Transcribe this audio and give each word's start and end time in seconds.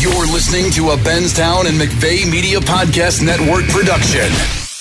You're 0.00 0.12
listening 0.32 0.70
to 0.72 0.92
a 0.92 0.96
Benztown 0.96 1.66
and 1.66 1.78
McVay 1.78 2.24
Media 2.30 2.58
Podcast 2.58 3.22
Network 3.22 3.68
production. 3.68 4.59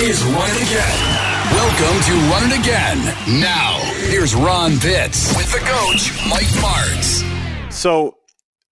is 0.00 0.24
Run 0.24 0.50
It 0.50 0.62
Again. 0.62 1.50
Welcome 1.52 2.02
to 2.04 2.12
Run 2.30 2.50
It 2.50 2.60
Again. 2.60 3.40
Now, 3.40 3.78
here's 4.08 4.34
Ron 4.34 4.78
Pitts 4.78 5.36
with 5.36 5.52
the 5.52 5.58
coach, 5.58 6.10
Mike 6.26 6.46
Martz. 6.62 7.22
So, 7.70 8.16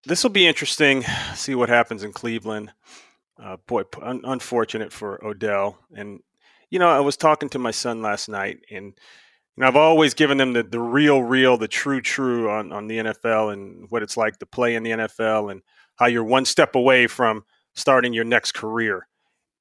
this 0.06 0.22
will 0.22 0.30
be 0.30 0.46
interesting. 0.46 1.04
See 1.34 1.54
what 1.54 1.68
happens 1.68 2.02
in 2.02 2.14
Cleveland. 2.14 2.72
Uh, 3.38 3.58
boy, 3.66 3.82
un- 4.00 4.22
unfortunate 4.24 4.90
for 4.90 5.22
Odell. 5.22 5.78
And, 5.94 6.20
you 6.70 6.78
know, 6.78 6.88
I 6.88 7.00
was 7.00 7.18
talking 7.18 7.50
to 7.50 7.58
my 7.58 7.72
son 7.72 8.00
last 8.00 8.30
night, 8.30 8.60
and, 8.70 8.94
know, 9.58 9.66
I've 9.66 9.76
always 9.76 10.14
given 10.14 10.38
them 10.38 10.54
the, 10.54 10.62
the 10.62 10.80
real, 10.80 11.22
real, 11.22 11.58
the 11.58 11.68
true, 11.68 12.00
true 12.00 12.48
on, 12.48 12.72
on 12.72 12.86
the 12.86 12.98
NFL 12.98 13.52
and 13.52 13.84
what 13.90 14.02
it's 14.02 14.16
like 14.16 14.38
to 14.38 14.46
play 14.46 14.74
in 14.76 14.82
the 14.82 14.92
NFL 14.92 15.52
and 15.52 15.60
how 15.96 16.06
you're 16.06 16.24
one 16.24 16.46
step 16.46 16.74
away 16.74 17.06
from 17.06 17.44
starting 17.74 18.14
your 18.14 18.24
next 18.24 18.52
career. 18.52 19.07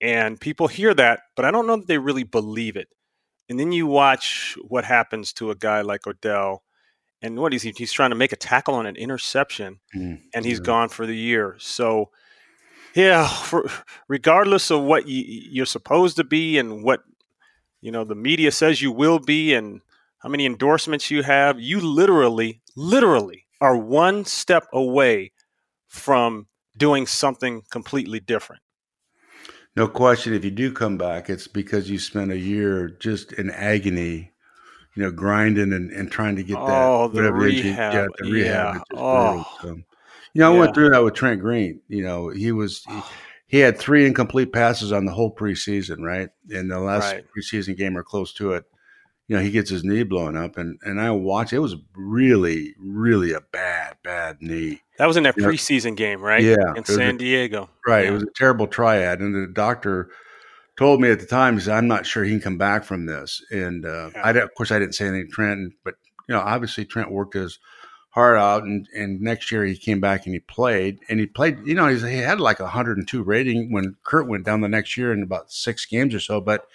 And 0.02 0.40
people 0.40 0.68
hear 0.68 0.94
that, 0.94 1.22
but 1.36 1.46
I 1.46 1.52
don't 1.52 1.68
know 1.68 1.78
that 1.78 1.88
they 1.88 1.98
really 1.98 2.24
believe 2.24 2.76
it. 2.76 2.88
And 3.50 3.60
then 3.60 3.72
you 3.72 3.88
watch 3.88 4.56
what 4.68 4.86
happens 4.86 5.34
to 5.34 5.52
a 5.52 5.56
guy 5.56 5.82
like 5.82 6.06
Odell. 6.06 6.64
And 7.22 7.40
what 7.40 7.54
is 7.54 7.64
he? 7.64 7.74
He's 7.76 7.94
trying 7.94 8.12
to 8.12 8.16
make 8.16 8.32
a 8.32 8.36
tackle 8.36 8.76
on 8.76 8.86
an 8.86 8.96
interception, 8.96 9.80
mm, 9.96 10.22
and 10.36 10.46
he's 10.46 10.60
yeah. 10.60 10.66
gone 10.66 10.90
for 10.90 11.08
the 11.08 11.16
year. 11.16 11.56
So, 11.58 12.12
yeah, 12.94 13.28
for, 13.28 13.68
regardless 14.08 14.70
of 14.70 14.84
what 14.84 15.08
you, 15.08 15.24
you're 15.26 15.66
supposed 15.66 16.18
to 16.18 16.24
be 16.24 16.60
and 16.60 16.84
what 16.84 17.02
you 17.82 17.92
know 17.92 18.04
the 18.04 18.14
media 18.14 18.52
says 18.52 18.84
you 18.84 18.92
will 18.92 19.18
be, 19.18 19.56
and 19.56 19.82
how 20.20 20.30
many 20.30 20.46
endorsements 20.46 21.10
you 21.10 21.24
have, 21.24 21.60
you 21.60 21.80
literally, 21.80 22.62
literally 22.76 23.46
are 23.62 23.78
one 23.78 24.24
step 24.24 24.68
away 24.72 25.32
from 25.88 26.48
doing 26.76 27.08
something 27.08 27.64
completely 27.72 28.20
different. 28.20 28.62
No 29.78 29.88
question. 29.88 30.34
If 30.34 30.44
you 30.44 30.50
do 30.50 30.74
come 30.74 30.98
back, 30.98 31.30
it's 31.30 31.48
because 31.48 31.88
you 31.88 32.00
spent 32.00 32.32
a 32.32 32.38
year 32.38 32.90
just 33.00 33.34
in 33.34 33.52
agony, 33.52 34.32
you 34.96 35.04
know, 35.04 35.12
grinding 35.12 35.72
and, 35.72 35.92
and 35.92 36.12
trying 36.12 36.36
to 36.36 36.44
get 36.44 36.56
that 36.56 36.84
oh, 36.84 37.10
the 37.10 37.32
rehab. 37.32 37.94
You, 37.94 38.00
yeah, 38.00 38.08
the 38.18 38.32
rehab. 38.32 38.76
Yeah. 38.76 39.00
Oh. 39.00 39.58
So, 39.62 39.68
you 39.68 39.84
know, 40.42 40.50
I 40.50 40.54
yeah. 40.56 40.60
went 40.60 40.74
through 40.74 40.90
that 40.90 41.04
with 41.04 41.14
Trent 41.14 41.42
Green. 41.42 41.80
You 41.90 42.04
know, 42.04 42.30
he 42.30 42.52
was 42.52 42.84
he, 42.86 43.02
he, 43.46 43.60
had 43.60 43.78
three 43.78 44.08
incomplete 44.08 44.52
passes 44.52 44.92
on 44.92 45.06
the 45.06 45.12
whole 45.12 45.34
preseason, 45.34 46.00
right? 46.00 46.30
In 46.50 46.70
the 46.70 46.80
last 46.80 47.14
right. 47.14 47.26
preseason 47.38 47.78
game 47.78 47.96
or 47.96 48.04
close 48.04 48.34
to 48.34 48.54
it, 48.54 48.66
you 49.28 49.36
know, 49.36 49.42
he 49.42 49.52
gets 49.52 49.70
his 49.70 49.84
knee 49.84 50.04
blown 50.04 50.38
up, 50.38 50.58
and 50.58 50.80
and 50.84 51.02
I 51.02 51.12
watched. 51.12 51.52
It 51.52 51.60
was 51.60 51.76
really, 51.96 52.74
really 52.80 53.34
a 53.34 53.42
bad, 53.42 53.98
bad 54.04 54.38
knee. 54.42 54.82
That 54.98 55.06
was 55.06 55.18
in 55.18 55.24
that 55.24 55.36
preseason 55.36 55.98
game, 55.98 56.22
right? 56.22 56.42
Yeah, 56.42 56.74
in 56.76 56.86
San 56.86 57.16
a, 57.16 57.18
Diego. 57.18 57.70
Right. 57.86 58.06
Yeah. 58.06 58.12
It 58.12 58.14
was 58.14 58.24
a 58.24 58.32
terrible 58.36 58.68
triad, 58.68 59.20
and 59.20 59.36
the 59.36 59.52
doctor 59.52 60.10
told 60.78 61.02
me 61.02 61.12
at 61.12 61.20
the 61.20 61.26
time, 61.26 61.56
he 61.56 61.60
said, 61.60 61.76
"I'm 61.76 61.90
not 61.90 62.06
sure 62.06 62.24
he 62.24 62.32
can 62.32 62.40
come 62.40 62.58
back 62.58 62.86
from 62.86 63.06
this." 63.06 63.44
And 63.52 63.86
uh, 63.86 64.12
yeah. 64.16 64.22
I, 64.24 64.32
of 64.32 64.56
course, 64.56 64.72
I 64.72 64.80
didn't 64.80 64.96
say 64.96 65.08
anything 65.08 65.28
to 65.28 65.32
Trent, 65.32 65.74
but 65.84 65.96
you 66.30 66.36
know, 66.36 66.42
obviously 66.42 66.86
Trent 66.86 67.12
worked 67.12 67.34
his 67.34 67.60
heart 68.12 68.38
out, 68.38 68.64
and 68.64 68.88
and 68.96 69.20
next 69.20 69.52
year 69.52 69.66
he 69.66 69.76
came 69.76 70.00
back 70.00 70.26
and 70.26 70.34
he 70.34 70.40
played, 70.40 71.00
and 71.10 71.20
he 71.20 71.26
played. 71.26 71.58
You 71.66 71.76
know, 71.76 71.88
he 71.88 72.18
had 72.20 72.40
like 72.40 72.62
a 72.62 72.64
102 72.64 73.24
rating 73.24 73.74
when 73.74 73.98
Kurt 74.04 74.30
went 74.30 74.46
down 74.46 74.62
the 74.62 74.70
next 74.70 74.96
year 74.96 75.12
in 75.12 75.22
about 75.22 75.52
six 75.52 75.86
games 75.86 76.16
or 76.16 76.22
so, 76.22 76.40
but 76.40 76.66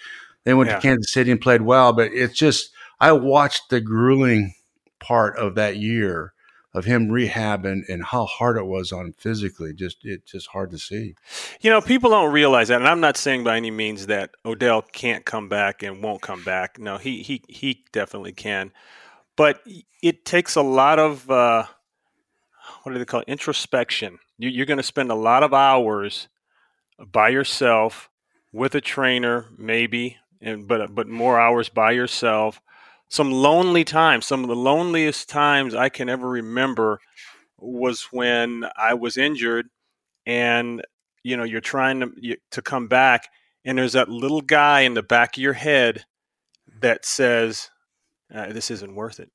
they 0.44 0.54
went 0.54 0.70
yeah. 0.70 0.76
to 0.76 0.82
Kansas 0.82 1.12
City 1.12 1.30
and 1.30 1.40
played 1.40 1.62
well, 1.62 1.92
but 1.92 2.12
it's 2.12 2.36
just 2.36 2.70
I 3.00 3.12
watched 3.12 3.70
the 3.70 3.80
grueling 3.80 4.54
part 5.00 5.36
of 5.36 5.54
that 5.56 5.76
year 5.76 6.32
of 6.74 6.84
him 6.86 7.08
rehabbing 7.08 7.82
and 7.88 8.02
how 8.02 8.24
hard 8.24 8.56
it 8.56 8.64
was 8.64 8.92
on 8.92 9.06
him 9.06 9.12
physically. 9.12 9.74
Just 9.74 9.98
it's 10.04 10.32
just 10.32 10.48
hard 10.48 10.70
to 10.70 10.78
see. 10.78 11.14
You 11.60 11.70
know, 11.70 11.80
people 11.80 12.10
don't 12.10 12.32
realize 12.32 12.68
that, 12.68 12.80
and 12.80 12.88
I'm 12.88 13.00
not 13.00 13.16
saying 13.16 13.44
by 13.44 13.56
any 13.56 13.70
means 13.70 14.06
that 14.06 14.30
Odell 14.44 14.82
can't 14.82 15.24
come 15.24 15.48
back 15.48 15.82
and 15.82 16.02
won't 16.02 16.22
come 16.22 16.42
back. 16.44 16.78
No, 16.78 16.96
he 16.96 17.22
he 17.22 17.42
he 17.48 17.84
definitely 17.92 18.32
can, 18.32 18.72
but 19.36 19.60
it 20.02 20.24
takes 20.24 20.56
a 20.56 20.62
lot 20.62 20.98
of 20.98 21.30
uh, 21.30 21.64
what 22.82 22.92
do 22.92 22.98
they 22.98 23.04
call 23.04 23.20
it? 23.20 23.28
introspection. 23.28 24.18
You, 24.38 24.48
you're 24.48 24.66
going 24.66 24.78
to 24.78 24.82
spend 24.82 25.10
a 25.10 25.16
lot 25.16 25.42
of 25.42 25.52
hours 25.52 26.28
by 27.10 27.28
yourself 27.28 28.08
with 28.52 28.74
a 28.74 28.80
trainer, 28.80 29.46
maybe 29.56 30.18
and 30.42 30.66
but 30.66 30.94
but 30.94 31.08
more 31.08 31.40
hours 31.40 31.68
by 31.68 31.92
yourself. 31.92 32.60
Some 33.08 33.30
lonely 33.30 33.84
times, 33.84 34.26
some 34.26 34.42
of 34.42 34.48
the 34.48 34.56
loneliest 34.56 35.28
times 35.28 35.74
I 35.74 35.88
can 35.88 36.08
ever 36.08 36.28
remember 36.28 36.98
was 37.58 38.08
when 38.10 38.64
I 38.76 38.94
was 38.94 39.16
injured, 39.16 39.68
and 40.26 40.82
you 41.22 41.36
know 41.36 41.44
you're 41.44 41.60
trying 41.60 42.00
to 42.00 42.36
to 42.50 42.62
come 42.62 42.88
back, 42.88 43.28
and 43.64 43.78
there's 43.78 43.92
that 43.92 44.08
little 44.08 44.40
guy 44.40 44.80
in 44.80 44.94
the 44.94 45.02
back 45.02 45.36
of 45.36 45.42
your 45.42 45.52
head 45.52 46.04
that 46.80 47.04
says, 47.04 47.70
uh, 48.34 48.52
"This 48.52 48.70
isn't 48.70 48.94
worth 48.94 49.20
it. 49.20 49.30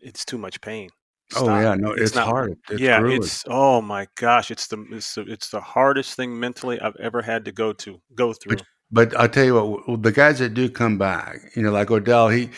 It's 0.00 0.24
too 0.24 0.38
much 0.38 0.60
pain." 0.60 0.90
Oh, 1.36 1.44
Stop. 1.44 1.48
Oh 1.48 1.60
yeah, 1.60 1.74
no, 1.74 1.92
it's, 1.92 2.02
it's 2.02 2.14
not, 2.14 2.26
hard. 2.26 2.56
It's 2.70 2.80
yeah, 2.80 3.00
it's 3.04 3.44
oh 3.46 3.80
my 3.80 4.08
gosh, 4.14 4.50
it's 4.50 4.66
the 4.66 4.84
it's 4.90 5.14
the, 5.14 5.22
it's 5.22 5.50
the 5.50 5.60
hardest 5.60 6.16
thing 6.16 6.38
mentally 6.38 6.80
I've 6.80 6.96
ever 6.96 7.22
had 7.22 7.44
to 7.46 7.52
go 7.52 7.72
to 7.72 8.00
go 8.14 8.32
through. 8.32 8.56
But, 8.56 8.66
but 8.90 9.16
I'll 9.16 9.28
tell 9.28 9.44
you 9.44 9.54
what, 9.54 10.02
the 10.02 10.12
guys 10.12 10.38
that 10.38 10.54
do 10.54 10.68
come 10.68 10.98
back, 10.98 11.38
you 11.56 11.62
know, 11.62 11.72
like 11.72 11.90
Odell, 11.90 12.28
he 12.28 12.50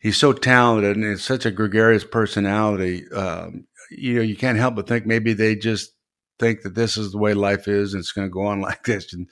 he's 0.00 0.16
so 0.16 0.32
talented 0.32 0.96
and 0.96 1.04
it's 1.04 1.22
such 1.22 1.46
a 1.46 1.50
gregarious 1.50 2.04
personality. 2.04 3.10
Um, 3.12 3.66
you 3.90 4.14
know, 4.14 4.22
you 4.22 4.36
can't 4.36 4.58
help 4.58 4.74
but 4.74 4.88
think 4.88 5.06
maybe 5.06 5.32
they 5.32 5.54
just 5.54 5.92
think 6.38 6.62
that 6.62 6.74
this 6.74 6.96
is 6.96 7.12
the 7.12 7.18
way 7.18 7.34
life 7.34 7.68
is 7.68 7.92
and 7.92 8.00
it's 8.00 8.12
going 8.12 8.26
to 8.26 8.32
go 8.32 8.46
on 8.46 8.60
like 8.62 8.84
this. 8.84 9.12
And 9.12 9.28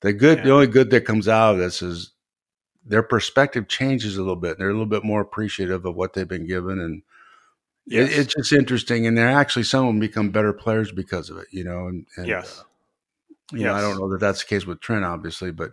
the 0.00 0.12
good, 0.12 0.38
yeah. 0.38 0.44
the 0.44 0.52
only 0.52 0.66
good 0.66 0.90
that 0.90 1.04
comes 1.04 1.26
out 1.28 1.54
of 1.54 1.58
this 1.58 1.82
is 1.82 2.12
their 2.84 3.02
perspective 3.02 3.68
changes 3.68 4.16
a 4.16 4.20
little 4.20 4.36
bit. 4.36 4.58
They're 4.58 4.70
a 4.70 4.72
little 4.72 4.86
bit 4.86 5.04
more 5.04 5.20
appreciative 5.20 5.84
of 5.84 5.96
what 5.96 6.14
they've 6.14 6.28
been 6.28 6.46
given 6.46 6.78
and. 6.78 7.02
Yes. 7.90 8.10
It, 8.10 8.18
it's 8.18 8.34
just 8.34 8.52
interesting, 8.52 9.06
and 9.06 9.16
they're 9.16 9.30
actually 9.30 9.62
some 9.62 9.86
of 9.86 9.86
them 9.86 9.98
become 9.98 10.28
better 10.28 10.52
players 10.52 10.92
because 10.92 11.30
of 11.30 11.38
it, 11.38 11.46
you 11.50 11.64
know. 11.64 11.86
And, 11.86 12.06
and 12.18 12.26
yes, 12.26 12.60
uh, 12.60 12.64
you 13.52 13.60
yes. 13.60 13.66
know, 13.66 13.74
I 13.74 13.80
don't 13.80 13.98
know 13.98 14.10
that 14.10 14.20
that's 14.20 14.40
the 14.40 14.48
case 14.48 14.66
with 14.66 14.80
Trent, 14.80 15.04
obviously, 15.04 15.50
but 15.52 15.72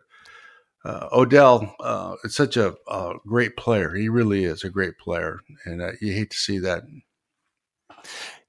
uh, 0.86 1.10
Odell, 1.12 1.76
uh, 1.80 2.16
it's 2.24 2.36
such 2.36 2.58
a, 2.58 2.76
a, 2.88 3.14
great 3.26 3.58
player. 3.58 3.94
He 3.96 4.08
really 4.08 4.46
is 4.46 4.64
a 4.64 4.70
great 4.70 4.98
player, 4.98 5.40
and 5.66 5.82
uh, 5.82 5.92
you 6.00 6.14
hate 6.14 6.30
to 6.32 6.38
see 6.38 6.60
that. 6.60 6.84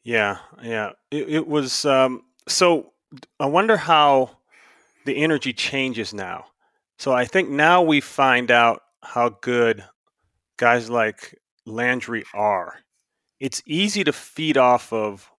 Yeah, 0.04 0.38
yeah. 0.62 0.91
It, 1.10 1.28
it 1.28 1.47
was 1.47 1.84
um, 1.84 2.22
so. 2.47 2.92
I 3.41 3.47
wonder 3.47 3.76
how 3.76 4.38
the 5.06 5.16
energy 5.16 5.53
changes 5.53 6.12
now. 6.12 6.47
So 6.98 7.12
I 7.12 7.25
think 7.25 7.48
now 7.48 7.82
we 7.82 8.00
find 8.00 8.50
out 8.50 8.82
how 9.03 9.31
good 9.41 9.84
guys 10.59 10.91
like 10.91 11.38
Landry 11.65 12.25
are. 12.34 12.81
It's 13.41 13.62
easy 13.66 14.04
to 14.04 14.12
feed 14.12 14.56
off 14.56 14.92
of 14.92 15.31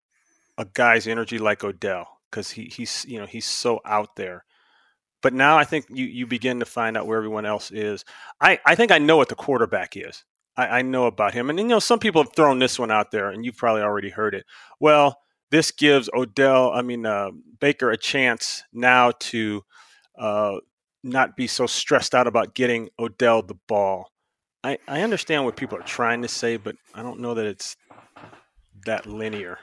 a 0.58 0.66
guy's 0.66 1.08
energy 1.08 1.38
like 1.38 1.64
Odell 1.64 2.16
because 2.30 2.52
he, 2.52 2.66
he's 2.66 3.06
you 3.08 3.20
know 3.20 3.26
he's 3.26 3.46
so 3.46 3.80
out 3.86 4.16
there. 4.16 4.46
But 5.22 5.34
now 5.34 5.58
I 5.58 5.64
think 5.64 5.85
you 5.90 6.06
you 6.06 6.28
begin 6.28 6.59
to 6.59 6.66
find 6.66 6.96
out 6.96 7.08
where 7.08 7.18
everyone 7.18 7.46
else 7.46 7.72
is. 7.72 8.06
I, 8.40 8.59
I 8.66 8.76
think 8.76 8.91
I 8.91 9.00
know 9.00 9.18
what 9.18 9.29
the 9.29 9.35
quarterback 9.35 9.97
is. 9.97 10.24
I, 10.56 10.79
I 10.79 10.82
know 10.82 11.06
about 11.06 11.34
him, 11.34 11.50
and 11.50 11.59
you 11.59 11.66
know 11.66 11.79
some 11.79 12.00
people 12.00 12.24
have 12.24 12.34
thrown 12.34 12.59
this 12.59 12.78
one 12.79 12.91
out 12.91 13.12
there, 13.12 13.29
and 13.29 13.46
you've 13.46 13.58
probably 13.58 13.82
already 13.82 14.09
heard 14.09 14.35
it. 14.35 14.46
Well, 14.79 15.20
this 15.50 15.72
gives 15.72 16.09
Odell, 16.14 16.72
I 16.72 16.82
mean 16.82 17.06
uh, 17.06 17.32
Baker, 17.59 17.91
a 17.91 17.97
chance 17.97 18.64
now 18.73 19.12
to 19.20 19.64
uh, 20.18 20.58
not 21.03 21.35
be 21.35 21.47
so 21.47 21.66
stressed 21.68 22.14
out 22.14 22.28
about 22.28 22.53
getting 22.53 22.90
Odell 23.00 23.41
the 23.41 23.58
ball. 23.68 24.12
I, 24.64 24.78
I 24.88 25.02
understand 25.02 25.46
what 25.46 25.56
people 25.56 25.78
are 25.78 25.84
trying 25.84 26.23
to 26.23 26.28
say, 26.28 26.58
but 26.58 26.76
I 26.94 27.02
don't 27.02 27.20
know 27.20 27.35
that 27.35 27.46
it's 27.46 27.78
that 28.85 29.06
linear. 29.06 29.59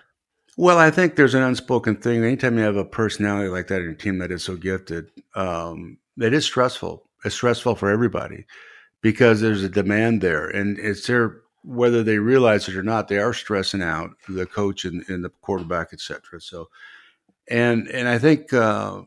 Well, 0.56 0.78
I 0.78 0.90
think 0.90 1.16
there's 1.16 1.34
an 1.34 1.42
unspoken 1.42 1.96
thing. 1.96 2.22
Anytime 2.24 2.58
you 2.58 2.64
have 2.64 2.76
a 2.76 2.84
personality 2.84 3.48
like 3.48 3.66
that 3.68 3.80
in 3.80 3.84
your 3.84 3.94
team 3.94 4.18
that 4.18 4.30
is 4.30 4.44
so 4.44 4.56
gifted, 4.56 5.10
um, 5.34 5.98
it 6.20 6.32
is 6.32 6.44
stressful. 6.44 7.08
It's 7.24 7.34
stressful 7.34 7.74
for 7.74 7.90
everybody 7.90 8.46
because 9.02 9.40
there's 9.40 9.64
a 9.64 9.68
demand 9.68 10.20
there, 10.20 10.48
and 10.48 10.78
it's 10.78 11.06
their 11.06 11.40
whether 11.64 12.02
they 12.02 12.18
realize 12.18 12.68
it 12.68 12.76
or 12.76 12.82
not, 12.82 13.08
they 13.08 13.18
are 13.18 13.32
stressing 13.32 13.82
out 13.82 14.10
the 14.28 14.46
coach 14.46 14.84
and, 14.84 15.02
and 15.08 15.24
the 15.24 15.30
quarterback, 15.30 15.92
etc. 15.92 16.40
So, 16.40 16.68
and 17.48 17.88
and 17.88 18.08
I 18.08 18.18
think 18.18 18.52
uh, 18.52 19.02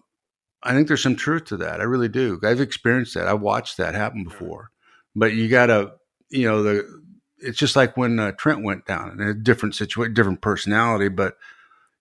I 0.64 0.74
think 0.74 0.88
there's 0.88 1.04
some 1.04 1.16
truth 1.16 1.46
to 1.46 1.58
that. 1.58 1.80
I 1.80 1.84
really 1.84 2.10
do. 2.10 2.40
I've 2.44 2.62
experienced 2.62 3.14
that. 3.14 3.28
I've 3.28 3.42
watched 3.42 3.78
that 3.78 3.96
happen 3.96 4.24
before. 4.24 4.72
But 5.16 5.34
you 5.34 5.50
got 5.50 5.68
to, 5.68 5.94
you 6.30 6.48
know, 6.48 6.64
the 6.64 7.04
it's 7.40 7.58
just 7.58 7.76
like 7.76 7.98
when 7.98 8.20
uh, 8.20 8.32
Trent 8.34 8.64
went 8.64 8.86
down 8.86 9.12
in 9.12 9.28
a 9.28 9.34
different 9.34 9.76
situation, 9.76 10.14
different 10.14 10.42
personality, 10.42 11.10
but 11.10 11.38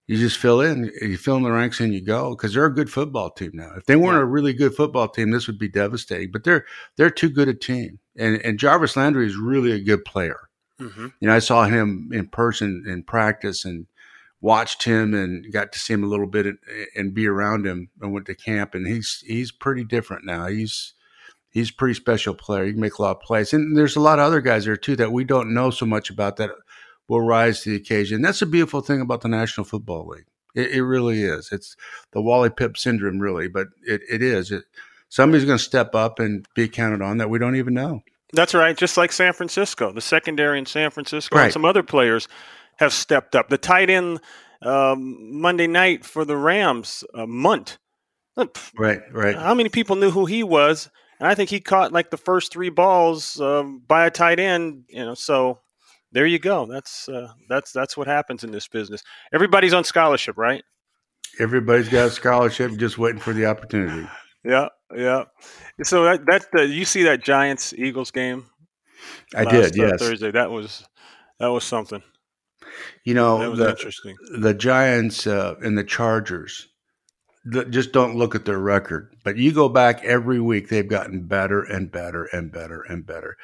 you 0.06 0.17
just 0.17 0.38
fill 0.38 0.61
in, 0.61 0.91
you 1.00 1.17
fill 1.17 1.37
in 1.37 1.43
the 1.43 1.50
ranks 1.50 1.81
and 1.81 1.93
you 1.93 2.00
go 2.00 2.31
because 2.31 2.55
they're 2.55 2.67
a 2.67 2.75
good 2.75 2.91
football 2.91 3.31
team 3.31 3.50
now. 3.55 3.73
If 3.77 3.87
they 3.87 3.97
weren't 3.97 4.17
yeah. 4.17 4.23
a 4.23 4.27
really 4.27 4.53
good 4.53 4.75
football 4.75 5.09
team, 5.09 5.31
this 5.31 5.47
would 5.47 5.59
be 5.59 5.69
devastating. 5.69 6.31
But 6.31 6.44
they're 6.44 6.65
they're 6.97 7.11
too 7.11 7.29
good 7.29 7.49
a 7.49 7.55
team, 7.55 7.99
and 8.17 8.37
and 8.43 8.59
Jarvis 8.59 8.97
Landry 8.97 9.27
is 9.27 9.37
really 9.37 9.73
a 9.73 9.81
good 9.83 10.05
player. 10.05 10.49
Mm-hmm. 10.81 11.09
You 11.21 11.29
know, 11.29 11.35
I 11.35 11.41
saw 11.41 11.65
him 11.65 12.11
in 12.12 12.29
person 12.29 12.85
in 12.87 13.03
practice 13.03 13.65
and 13.65 13.87
watched 14.41 14.85
him 14.85 15.15
and 15.15 15.50
got 15.53 15.73
to 15.73 15.79
see 15.79 15.94
him 15.94 16.05
a 16.05 16.09
little 16.09 16.27
bit 16.27 16.47
and, 16.47 16.59
and 16.94 17.15
be 17.15 17.27
around 17.27 17.67
him 17.67 17.88
and 18.00 18.12
went 18.12 18.27
to 18.27 18.35
camp, 18.35 18.75
and 18.75 18.87
he's 18.87 19.25
he's 19.27 19.50
pretty 19.50 19.83
different 19.83 20.25
now. 20.25 20.47
He's 20.47 20.94
he's 21.56 21.70
a 21.70 21.75
pretty 21.75 21.94
special 21.94 22.35
player. 22.35 22.67
He 22.67 22.73
can 22.73 22.81
make 22.82 22.99
a 22.99 23.03
lot 23.03 23.17
of 23.17 23.23
plays, 23.23 23.55
and 23.55 23.76
there's 23.76 23.97
a 23.97 24.00
lot 24.00 24.19
of 24.19 24.26
other 24.26 24.43
guys 24.43 24.67
there 24.67 24.76
too 24.76 24.94
that 24.97 25.11
we 25.11 25.25
don't 25.25 25.55
know 25.55 25.70
so 25.70 25.87
much 25.87 26.11
about 26.11 26.37
that 26.37 26.50
will 27.08 27.23
rise 27.23 27.62
to 27.62 27.70
the 27.70 27.76
occasion. 27.76 28.20
That's 28.20 28.43
a 28.43 28.47
beautiful 28.47 28.82
thing 28.82 29.00
about 29.00 29.23
the 29.23 29.29
National 29.29 29.64
Football 29.64 30.06
League. 30.06 30.26
It, 30.55 30.73
it 30.73 30.85
really 30.85 31.23
is. 31.23 31.50
It's 31.53 31.75
the 32.12 32.20
Wally 32.20 32.50
Pipp 32.50 32.76
syndrome, 32.76 33.20
really, 33.20 33.49
but 33.49 33.69
it, 33.87 34.03
it 34.11 34.23
is. 34.23 34.53
It, 34.53 34.64
somebody's 35.08 35.47
going 35.47 35.56
to 35.56 35.64
step 35.64 35.94
up 35.94 36.19
and 36.19 36.44
be 36.55 36.69
counted 36.69 37.00
on 37.00 37.17
that 37.19 37.31
we 37.31 37.38
don't 37.38 37.56
even 37.56 37.73
know. 37.73 38.02
That's 38.35 38.52
right. 38.52 38.76
Just 38.76 38.99
like 38.99 39.11
San 39.11 39.32
Francisco, 39.32 39.93
the 39.93 40.02
secondary 40.02 40.59
in 40.59 40.67
San 40.67 40.91
Francisco, 40.91 41.37
right. 41.37 41.44
and 41.44 41.52
some 41.55 41.64
other 41.64 41.82
players 41.82 42.29
have 42.76 42.93
stepped 42.93 43.35
up. 43.35 43.49
The 43.49 43.56
tight 43.56 43.88
end 43.88 44.20
um, 44.61 45.41
Monday 45.41 45.69
night 45.69 46.05
for 46.05 46.26
the 46.26 46.37
Rams, 46.37 47.02
uh, 47.14 47.25
Mundt. 47.25 47.79
Right, 48.76 49.00
right. 49.11 49.35
How 49.35 49.55
many 49.55 49.70
people 49.70 49.97
knew 49.97 50.11
who 50.11 50.26
he 50.26 50.43
was? 50.43 50.91
And 51.18 51.28
I 51.28 51.34
think 51.34 51.50
he 51.50 51.60
caught 51.60 51.92
like 51.92 52.10
the 52.10 52.16
first 52.16 52.52
three 52.52 52.68
balls 52.68 53.40
uh, 53.40 53.62
by 53.62 54.06
a 54.06 54.10
tight 54.10 54.38
end. 54.38 54.84
You 54.88 55.04
know, 55.04 55.14
so 55.14 55.60
there 56.12 56.26
you 56.26 56.38
go. 56.38 56.66
That's 56.66 57.08
uh, 57.08 57.32
that's 57.48 57.72
that's 57.72 57.96
what 57.96 58.06
happens 58.06 58.44
in 58.44 58.50
this 58.50 58.68
business. 58.68 59.02
Everybody's 59.32 59.74
on 59.74 59.84
scholarship, 59.84 60.36
right? 60.36 60.64
Everybody's 61.38 61.88
got 61.88 62.06
a 62.06 62.10
scholarship, 62.10 62.72
just 62.76 62.98
waiting 62.98 63.20
for 63.20 63.32
the 63.32 63.46
opportunity. 63.46 64.08
Yeah, 64.44 64.68
yeah. 64.94 65.24
So 65.82 66.04
that 66.04 66.24
that 66.26 66.46
uh, 66.56 66.62
you 66.62 66.84
see 66.84 67.02
that 67.02 67.20
Giants 67.20 67.74
Eagles 67.76 68.12
game? 68.12 68.46
I 69.34 69.44
did. 69.44 69.76
Uh, 69.76 69.86
yes, 69.88 70.00
Thursday. 70.00 70.30
That 70.30 70.52
was 70.52 70.86
that 71.40 71.48
was 71.48 71.64
something. 71.64 72.00
You 73.04 73.14
know, 73.14 73.40
that 73.40 73.50
was 73.50 73.58
the, 73.58 73.70
interesting. 73.70 74.16
The 74.38 74.54
Giants 74.54 75.26
uh, 75.26 75.56
and 75.60 75.76
the 75.76 75.82
Chargers. 75.82 76.68
Just 77.70 77.93
don't 77.93 78.16
look 78.16 78.34
at 78.34 78.44
their 78.44 78.58
record, 78.58 79.14
but 79.22 79.37
you 79.37 79.52
go 79.52 79.69
back 79.69 80.02
every 80.04 80.40
week, 80.40 80.69
they've 80.69 80.88
gotten 80.88 81.26
better 81.26 81.62
and 81.62 81.90
better 81.90 82.25
and 82.32 82.50
better 82.50 82.82
and 82.88 83.06
better 83.06 83.37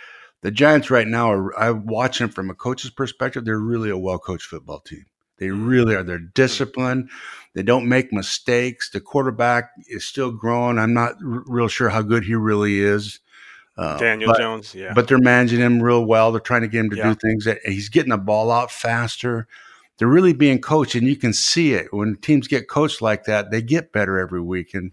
the 0.42 0.50
Giants 0.50 0.90
right 0.90 1.06
now 1.06 1.30
are 1.32 1.58
I 1.58 1.70
watch 1.70 2.18
them 2.18 2.28
from 2.28 2.50
a 2.50 2.54
coach's 2.54 2.90
perspective. 2.90 3.44
They're 3.44 3.58
really 3.58 3.90
a 3.90 3.96
well 3.96 4.18
coached 4.18 4.46
football 4.46 4.80
team. 4.80 5.06
They 5.38 5.46
mm-hmm. 5.46 5.66
really 5.66 5.94
are. 5.94 6.02
They're 6.02 6.18
disciplined. 6.18 7.10
They 7.54 7.62
don't 7.62 7.88
make 7.88 8.12
mistakes. 8.12 8.90
The 8.90 9.00
quarterback 9.00 9.70
is 9.88 10.04
still 10.04 10.32
growing. 10.32 10.78
I'm 10.78 10.94
not 10.94 11.12
r- 11.24 11.44
real 11.46 11.68
sure 11.68 11.88
how 11.88 12.02
good 12.02 12.24
he 12.24 12.34
really 12.34 12.80
is. 12.80 13.20
Uh, 13.76 13.96
Daniel 13.98 14.32
but, 14.32 14.38
Jones, 14.38 14.74
yeah. 14.74 14.92
But 14.94 15.08
they're 15.08 15.18
managing 15.18 15.60
him 15.60 15.82
real 15.82 16.04
well. 16.04 16.32
They're 16.32 16.40
trying 16.40 16.60
to 16.62 16.68
get 16.68 16.80
him 16.80 16.90
to 16.90 16.96
yeah. 16.96 17.08
do 17.08 17.14
things. 17.14 17.44
That, 17.44 17.58
he's 17.64 17.88
getting 17.88 18.10
the 18.10 18.18
ball 18.18 18.50
out 18.50 18.70
faster. 18.70 19.46
They're 19.98 20.08
really 20.08 20.32
being 20.32 20.60
coached, 20.60 20.94
and 20.94 21.06
you 21.06 21.16
can 21.16 21.32
see 21.32 21.74
it 21.74 21.92
when 21.92 22.16
teams 22.16 22.48
get 22.48 22.68
coached 22.68 23.02
like 23.02 23.24
that. 23.24 23.50
They 23.50 23.62
get 23.62 23.92
better 23.92 24.18
every 24.18 24.40
week, 24.40 24.74
and 24.74 24.92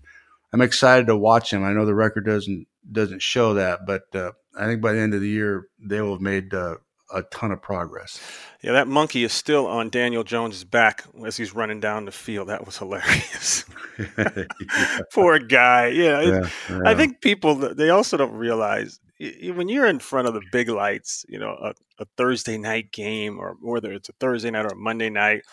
I'm 0.53 0.61
excited 0.61 1.07
to 1.07 1.17
watch 1.17 1.51
them. 1.51 1.63
I 1.63 1.73
know 1.73 1.85
the 1.85 1.95
record 1.95 2.25
doesn't 2.25 2.67
doesn't 2.91 3.21
show 3.21 3.53
that, 3.55 3.85
but 3.85 4.03
uh, 4.13 4.31
I 4.57 4.65
think 4.65 4.81
by 4.81 4.93
the 4.93 4.99
end 4.99 5.13
of 5.13 5.21
the 5.21 5.29
year 5.29 5.67
they 5.79 6.01
will 6.01 6.13
have 6.13 6.21
made 6.21 6.53
uh, 6.53 6.75
a 7.13 7.23
ton 7.23 7.51
of 7.51 7.61
progress. 7.61 8.19
Yeah, 8.61 8.73
that 8.73 8.87
monkey 8.87 9.23
is 9.23 9.33
still 9.33 9.67
on 9.67 9.89
Daniel 9.89 10.23
Jones's 10.23 10.63
back 10.63 11.03
as 11.25 11.37
he's 11.37 11.53
running 11.55 11.79
down 11.79 12.05
the 12.05 12.11
field. 12.11 12.49
That 12.49 12.65
was 12.65 12.77
hilarious. 12.77 13.65
Poor 15.13 15.39
guy. 15.39 15.87
Yeah, 15.87 16.21
yeah, 16.21 16.49
yeah, 16.69 16.79
I 16.85 16.95
think 16.95 17.21
people 17.21 17.55
they 17.55 17.89
also 17.89 18.17
don't 18.17 18.33
realize 18.33 18.99
when 19.19 19.67
you're 19.67 19.85
in 19.85 19.99
front 19.99 20.27
of 20.27 20.33
the 20.33 20.41
big 20.51 20.69
lights, 20.69 21.25
you 21.27 21.39
know, 21.39 21.57
a, 21.61 21.73
a 21.99 22.05
Thursday 22.17 22.57
night 22.57 22.91
game 22.91 23.37
or 23.37 23.57
whether 23.61 23.91
it's 23.91 24.09
a 24.09 24.13
Thursday 24.13 24.49
night 24.49 24.65
or 24.65 24.69
a 24.69 24.75
Monday 24.75 25.09
night, 25.09 25.43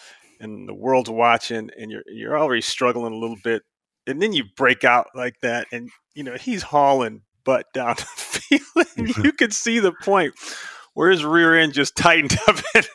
and 0.40 0.68
the 0.68 0.74
world's 0.74 1.10
watching, 1.10 1.70
and 1.78 1.90
you're 1.90 2.04
you're 2.06 2.38
already 2.38 2.60
struggling 2.60 3.12
a 3.12 3.16
little 3.16 3.38
bit, 3.42 3.62
and 4.06 4.20
then 4.20 4.32
you 4.32 4.44
break 4.56 4.84
out 4.84 5.08
like 5.14 5.40
that, 5.40 5.66
and 5.72 5.90
you 6.14 6.22
know 6.22 6.34
he's 6.34 6.62
hauling 6.62 7.22
butt 7.44 7.66
down 7.72 7.94
the 7.98 8.04
field, 8.04 8.86
and 8.96 9.08
mm-hmm. 9.08 9.24
you 9.24 9.32
could 9.32 9.52
see 9.52 9.78
the 9.78 9.92
point 10.02 10.34
where 10.96 11.10
his 11.10 11.26
rear 11.26 11.54
end 11.54 11.74
just 11.74 11.94
tightened 11.94 12.34
up. 12.48 12.56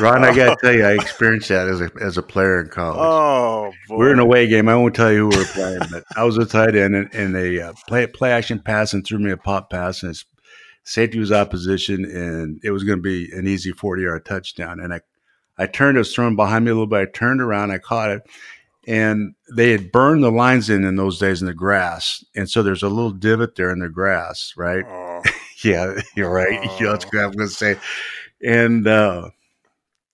Ron, 0.00 0.24
I 0.24 0.34
got 0.34 0.58
to 0.58 0.60
tell 0.60 0.74
you, 0.74 0.84
I 0.84 0.94
experienced 0.94 1.50
that 1.50 1.68
as 1.68 1.80
a 1.80 1.88
as 2.02 2.18
a 2.18 2.22
player 2.22 2.60
in 2.60 2.68
college. 2.68 2.98
Oh, 3.00 3.72
boy. 3.86 3.96
we're 3.96 4.12
in 4.12 4.18
a 4.18 4.22
away 4.22 4.48
game. 4.48 4.68
I 4.68 4.74
won't 4.74 4.96
tell 4.96 5.12
you 5.12 5.30
who 5.30 5.38
we're 5.38 5.44
playing, 5.44 5.82
but 5.88 6.02
I 6.16 6.24
was 6.24 6.36
a 6.36 6.44
tight 6.44 6.74
end, 6.74 6.96
and, 6.96 7.14
and 7.14 7.32
they 7.32 7.60
uh, 7.60 7.74
play 7.86 8.08
play 8.08 8.32
action 8.32 8.58
pass 8.58 8.92
and 8.92 9.06
threw 9.06 9.20
me 9.20 9.30
a 9.30 9.36
pop 9.36 9.70
pass, 9.70 10.02
and 10.02 10.08
his 10.08 10.24
safety 10.82 11.20
was 11.20 11.30
opposition, 11.30 12.04
and 12.04 12.60
it 12.64 12.72
was 12.72 12.82
going 12.82 12.98
to 12.98 13.02
be 13.02 13.30
an 13.32 13.46
easy 13.46 13.70
forty 13.70 14.02
yard 14.02 14.24
touchdown. 14.24 14.80
And 14.80 14.92
I 14.92 15.00
I 15.56 15.66
turned, 15.66 15.96
it 15.96 16.00
was 16.00 16.12
thrown 16.12 16.34
behind 16.34 16.64
me 16.64 16.72
a 16.72 16.74
little 16.74 16.88
bit. 16.88 17.08
I 17.08 17.10
turned 17.12 17.40
around, 17.40 17.70
I 17.70 17.78
caught 17.78 18.10
it, 18.10 18.22
and 18.86 19.34
they 19.54 19.72
had 19.72 19.92
burned 19.92 20.22
the 20.22 20.30
lines 20.30 20.70
in 20.70 20.84
in 20.84 20.96
those 20.96 21.18
days 21.18 21.40
in 21.40 21.46
the 21.46 21.54
grass, 21.54 22.24
and 22.34 22.48
so 22.48 22.62
there's 22.62 22.82
a 22.82 22.88
little 22.88 23.10
divot 23.10 23.56
there 23.56 23.70
in 23.70 23.80
the 23.80 23.88
grass, 23.88 24.54
right? 24.56 24.84
Oh. 24.88 25.22
yeah, 25.64 26.00
you're 26.16 26.30
right. 26.30 26.58
Oh. 26.70 26.78
Know, 26.80 26.92
that's 26.92 27.04
what 27.06 27.24
I'm 27.24 27.32
to 27.32 27.48
say. 27.48 27.76
And 28.42 28.86
uh, 28.86 29.30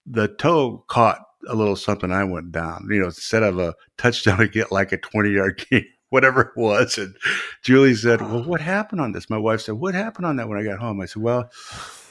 the 0.04 0.28
toe 0.28 0.84
caught 0.88 1.20
a 1.48 1.54
little 1.54 1.76
something. 1.76 2.10
I 2.10 2.24
went 2.24 2.52
down. 2.52 2.88
You 2.90 3.00
know, 3.00 3.06
instead 3.06 3.42
of 3.42 3.58
a 3.58 3.74
touchdown, 3.98 4.40
I 4.40 4.46
get 4.46 4.72
like 4.72 4.92
a 4.92 4.98
20 4.98 5.30
yard 5.30 5.64
game, 5.70 5.84
whatever 6.10 6.40
it 6.40 6.56
was. 6.56 6.98
And 6.98 7.14
Julie 7.62 7.94
said, 7.94 8.20
"Well, 8.20 8.42
what 8.44 8.60
happened 8.60 9.00
on 9.00 9.12
this?" 9.12 9.30
My 9.30 9.38
wife 9.38 9.60
said, 9.60 9.76
"What 9.76 9.94
happened 9.94 10.26
on 10.26 10.36
that?" 10.36 10.48
When 10.48 10.58
I 10.58 10.64
got 10.64 10.78
home, 10.78 11.00
I 11.00 11.06
said, 11.06 11.22
"Well, 11.22 11.50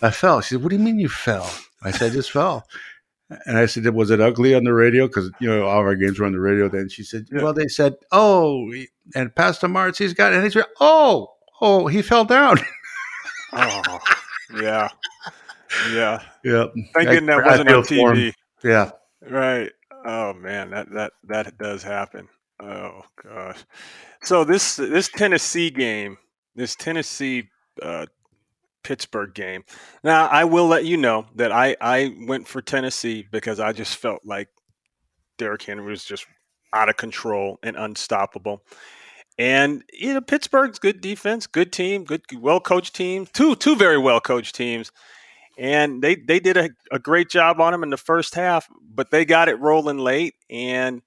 I 0.02 0.12
fell." 0.12 0.42
She 0.42 0.56
said, 0.56 0.63
"What 0.63 0.69
do 0.69 0.78
you 0.78 0.84
mean 0.84 1.00
you 1.00 1.10
fell?" 1.10 1.52
I 1.84 1.92
said, 1.92 2.12
"I 2.12 2.16
just 2.16 2.31
fell." 2.31 2.66
And 3.45 3.57
I 3.57 3.66
said, 3.66 3.88
"Was 3.94 4.12
it 4.12 4.22
ugly 4.22 4.54
on 4.54 4.63
the 4.63 4.74
radio?" 4.74 5.07
Because 5.07 5.31
you 5.39 5.50
know 5.50 5.66
all 5.66 5.80
of 5.80 5.86
our 5.86 5.95
games 5.95 6.19
were 6.19 6.25
on 6.25 6.33
the 6.33 6.39
radio. 6.39 6.69
Then 6.69 6.89
she 6.89 7.04
said, 7.04 7.25
"Well, 7.31 7.54
they 7.54 7.68
said, 7.68 7.95
oh, 8.11 8.71
and 9.16 9.33
Pastor 9.33 9.68
Martz, 9.68 9.97
he's 9.97 10.14
got," 10.14 10.33
and 10.33 10.44
he 10.44 10.49
said, 10.49 10.66
"Oh, 10.80 11.33
oh, 11.59 11.88
he 11.88 12.02
fell 12.04 12.26
down." 12.26 12.59
oh, 13.54 13.99
yeah, 14.61 14.90
yeah, 15.92 16.21
yeah. 16.44 16.68
Thank 16.94 17.09
goodness 17.09 17.35
that 17.38 17.45
wasn't 17.45 17.69
on 17.69 17.83
TV. 17.83 18.33
Yeah, 18.64 18.92
right. 19.28 19.71
Oh 20.06 20.33
man, 20.33 20.69
that 20.69 20.92
that 20.92 21.14
that 21.23 21.57
does 21.57 21.81
happen. 21.81 22.30
Oh 22.59 23.02
gosh. 23.23 23.66
So 24.23 24.44
this 24.44 24.76
this 24.76 25.09
Tennessee 25.09 25.71
game, 25.71 26.18
this 26.56 26.76
Tennessee 26.76 27.49
uh, 27.81 28.06
Pittsburgh 28.85 29.33
game. 29.33 29.63
Now, 30.04 30.27
I 30.27 30.44
will 30.44 30.68
let 30.68 30.85
you 30.85 30.95
know 30.95 31.25
that 31.35 31.51
I, 31.51 31.75
I 31.81 32.15
went 32.27 32.47
for 32.47 32.61
Tennessee 32.61 33.25
because 33.31 33.59
I 33.59 33.73
just 33.73 33.97
felt 33.97 34.21
like 34.23 34.47
Derrick 35.39 35.63
Henry 35.63 35.89
was 35.89 36.06
just 36.06 36.27
out 36.71 36.87
of 36.87 36.95
control 36.95 37.57
and 37.63 37.75
unstoppable. 37.75 38.61
And 39.39 39.83
you 39.92 40.13
know, 40.13 40.21
Pittsburgh's 40.21 40.77
good 40.77 41.01
defense, 41.01 41.47
good 41.47 41.73
team, 41.73 42.04
good 42.04 42.21
well 42.37 42.59
coached 42.59 42.95
team, 42.95 43.25
two 43.33 43.56
two 43.56 43.75
very 43.75 43.97
well 43.97 44.21
coached 44.21 44.54
teams. 44.54 44.92
And 45.57 46.04
they, 46.04 46.15
they 46.15 46.39
did 46.39 46.57
a, 46.57 46.69
a 46.92 46.99
great 46.99 47.30
job 47.30 47.59
on 47.59 47.71
them 47.71 47.81
in 47.81 47.89
the 47.89 47.97
first 47.97 48.35
half, 48.35 48.68
but 48.94 49.09
they 49.09 49.25
got 49.25 49.49
it 49.49 49.59
rolling 49.59 49.97
late 49.97 50.35
and 50.49 51.01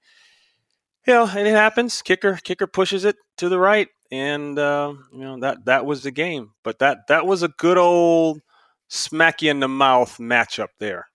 you 1.07 1.13
know, 1.13 1.25
and 1.25 1.47
it 1.47 1.51
happens. 1.51 2.01
Kicker 2.01 2.39
kicker 2.43 2.67
pushes 2.67 3.05
it 3.05 3.15
to 3.37 3.47
the 3.47 3.57
right 3.57 3.87
and 4.11 4.57
uh, 4.57 4.93
you 5.13 5.19
know 5.19 5.39
that 5.39 5.65
that 5.65 5.85
was 5.85 6.03
the 6.03 6.11
game. 6.11 6.51
But 6.63 6.79
that 6.79 7.07
that 7.07 7.25
was 7.25 7.43
a 7.43 7.49
good 7.49 7.77
old 7.77 8.41
smack 8.87 9.41
you 9.41 9.51
in 9.51 9.59
the 9.59 9.67
mouth 9.67 10.17
matchup 10.17 10.69
there. 10.79 11.07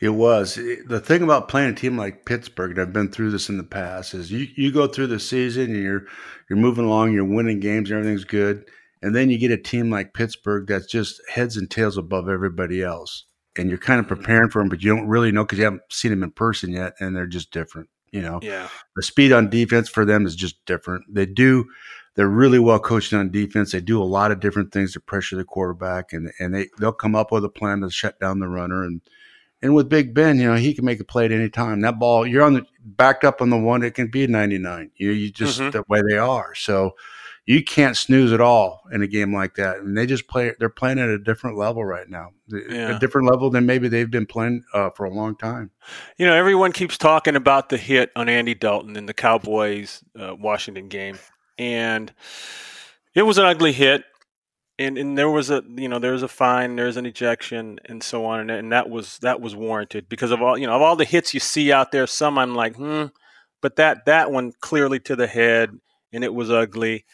It 0.00 0.10
was 0.10 0.54
the 0.54 1.00
thing 1.00 1.22
about 1.22 1.48
playing 1.48 1.70
a 1.70 1.74
team 1.74 1.96
like 1.96 2.24
Pittsburgh. 2.24 2.72
And 2.72 2.80
I've 2.80 2.92
been 2.92 3.10
through 3.10 3.30
this 3.30 3.48
in 3.48 3.58
the 3.58 3.64
past. 3.64 4.14
Is 4.14 4.30
you 4.30 4.46
you 4.56 4.72
go 4.72 4.86
through 4.86 5.08
the 5.08 5.20
season 5.20 5.74
and 5.74 5.82
you're 5.82 6.06
you're 6.48 6.58
moving 6.58 6.84
along, 6.84 7.12
you're 7.12 7.24
winning 7.24 7.60
games, 7.60 7.90
and 7.90 7.98
everything's 7.98 8.24
good, 8.24 8.64
and 9.02 9.14
then 9.14 9.30
you 9.30 9.38
get 9.38 9.50
a 9.50 9.58
team 9.58 9.90
like 9.90 10.14
Pittsburgh 10.14 10.66
that's 10.66 10.90
just 10.90 11.20
heads 11.28 11.56
and 11.56 11.70
tails 11.70 11.98
above 11.98 12.28
everybody 12.28 12.82
else, 12.82 13.24
and 13.56 13.68
you're 13.68 13.78
kind 13.78 14.00
of 14.00 14.06
mm-hmm. 14.06 14.16
preparing 14.16 14.50
for 14.50 14.60
them, 14.60 14.68
but 14.68 14.82
you 14.82 14.94
don't 14.94 15.08
really 15.08 15.32
know 15.32 15.44
because 15.44 15.58
you 15.58 15.64
haven't 15.64 15.82
seen 15.90 16.10
them 16.10 16.22
in 16.22 16.30
person 16.30 16.72
yet, 16.72 16.94
and 17.00 17.14
they're 17.14 17.26
just 17.26 17.52
different. 17.52 17.88
You 18.12 18.22
know, 18.22 18.40
yeah. 18.42 18.68
The 18.96 19.02
speed 19.02 19.32
on 19.32 19.50
defense 19.50 19.88
for 19.88 20.04
them 20.04 20.26
is 20.26 20.34
just 20.34 20.64
different. 20.66 21.04
They 21.12 21.26
do. 21.26 21.66
They're 22.14 22.28
really 22.28 22.58
well 22.58 22.80
coached 22.80 23.12
on 23.12 23.30
defense. 23.30 23.72
They 23.72 23.80
do 23.80 24.02
a 24.02 24.04
lot 24.04 24.32
of 24.32 24.40
different 24.40 24.72
things 24.72 24.92
to 24.94 25.00
pressure 25.00 25.36
the 25.36 25.44
quarterback, 25.44 26.12
and 26.12 26.32
and 26.40 26.54
they 26.54 26.68
they'll 26.78 26.92
come 26.92 27.14
up 27.14 27.30
with 27.30 27.44
a 27.44 27.48
plan 27.48 27.80
to 27.82 27.90
shut 27.90 28.18
down 28.18 28.40
the 28.40 28.48
runner. 28.48 28.82
And 28.82 29.00
and 29.62 29.74
with 29.74 29.88
Big 29.88 30.14
Ben, 30.14 30.38
you 30.38 30.48
know, 30.48 30.56
he 30.56 30.74
can 30.74 30.84
make 30.84 31.00
a 31.00 31.04
play 31.04 31.24
at 31.26 31.32
any 31.32 31.48
time. 31.48 31.80
That 31.80 31.98
ball, 31.98 32.26
you're 32.26 32.44
on 32.44 32.54
the 32.54 32.66
backed 32.84 33.24
up 33.24 33.40
on 33.40 33.50
the 33.50 33.56
one, 33.58 33.82
it 33.82 33.94
can 33.94 34.08
be 34.08 34.26
99. 34.26 34.90
You 34.96 35.10
you 35.10 35.30
just 35.30 35.60
Mhm. 35.60 35.72
the 35.72 35.84
way 35.88 36.00
they 36.08 36.18
are. 36.18 36.54
So 36.54 36.96
you 37.48 37.64
can't 37.64 37.96
snooze 37.96 38.30
at 38.30 38.42
all 38.42 38.82
in 38.92 39.00
a 39.00 39.06
game 39.06 39.34
like 39.34 39.54
that. 39.54 39.78
And 39.78 39.96
they 39.96 40.04
just 40.04 40.28
play. 40.28 40.52
They're 40.58 40.68
playing 40.68 40.98
at 40.98 41.08
a 41.08 41.18
different 41.18 41.56
level 41.56 41.82
right 41.82 42.06
now, 42.06 42.28
Yeah. 42.46 42.94
a 42.94 42.98
different 42.98 43.26
level 43.26 43.48
than 43.48 43.64
maybe 43.64 43.88
they've 43.88 44.10
been 44.10 44.26
playing 44.26 44.64
uh, 44.74 44.90
for 44.90 45.06
a 45.06 45.10
long 45.10 45.34
time. 45.34 45.70
You 46.18 46.26
know, 46.26 46.34
everyone 46.34 46.72
keeps 46.72 46.98
talking 46.98 47.36
about 47.36 47.70
the 47.70 47.78
hit 47.78 48.10
on 48.14 48.28
Andy 48.28 48.54
Dalton 48.54 48.96
in 48.96 49.06
the 49.06 49.14
Cowboys 49.14 50.04
uh, 50.20 50.34
Washington 50.38 50.88
game, 50.88 51.18
and 51.56 52.12
it 53.14 53.22
was 53.22 53.38
an 53.38 53.46
ugly 53.46 53.72
hit. 53.72 54.04
And, 54.78 54.98
and 54.98 55.16
there 55.16 55.30
was 55.30 55.48
a 55.48 55.62
you 55.74 55.88
know 55.88 55.98
there 55.98 56.12
was 56.12 56.22
a 56.22 56.28
fine 56.28 56.76
there's 56.76 56.98
an 56.98 57.06
ejection 57.06 57.80
and 57.86 58.00
so 58.02 58.26
on 58.26 58.38
and, 58.40 58.50
and 58.50 58.70
that 58.72 58.88
was 58.88 59.18
that 59.22 59.40
was 59.40 59.56
warranted 59.56 60.08
because 60.08 60.30
of 60.30 60.40
all 60.40 60.56
you 60.56 60.68
know 60.68 60.76
of 60.76 60.82
all 60.82 60.94
the 60.94 61.04
hits 61.04 61.34
you 61.34 61.40
see 61.40 61.72
out 61.72 61.90
there 61.90 62.06
some 62.06 62.38
I'm 62.38 62.54
like 62.54 62.76
hmm 62.76 63.06
but 63.60 63.74
that 63.74 64.04
that 64.06 64.30
one 64.30 64.52
clearly 64.60 65.00
to 65.00 65.16
the 65.16 65.26
head 65.26 65.72
and 66.12 66.22
it 66.22 66.32
was 66.32 66.48
ugly 66.52 67.04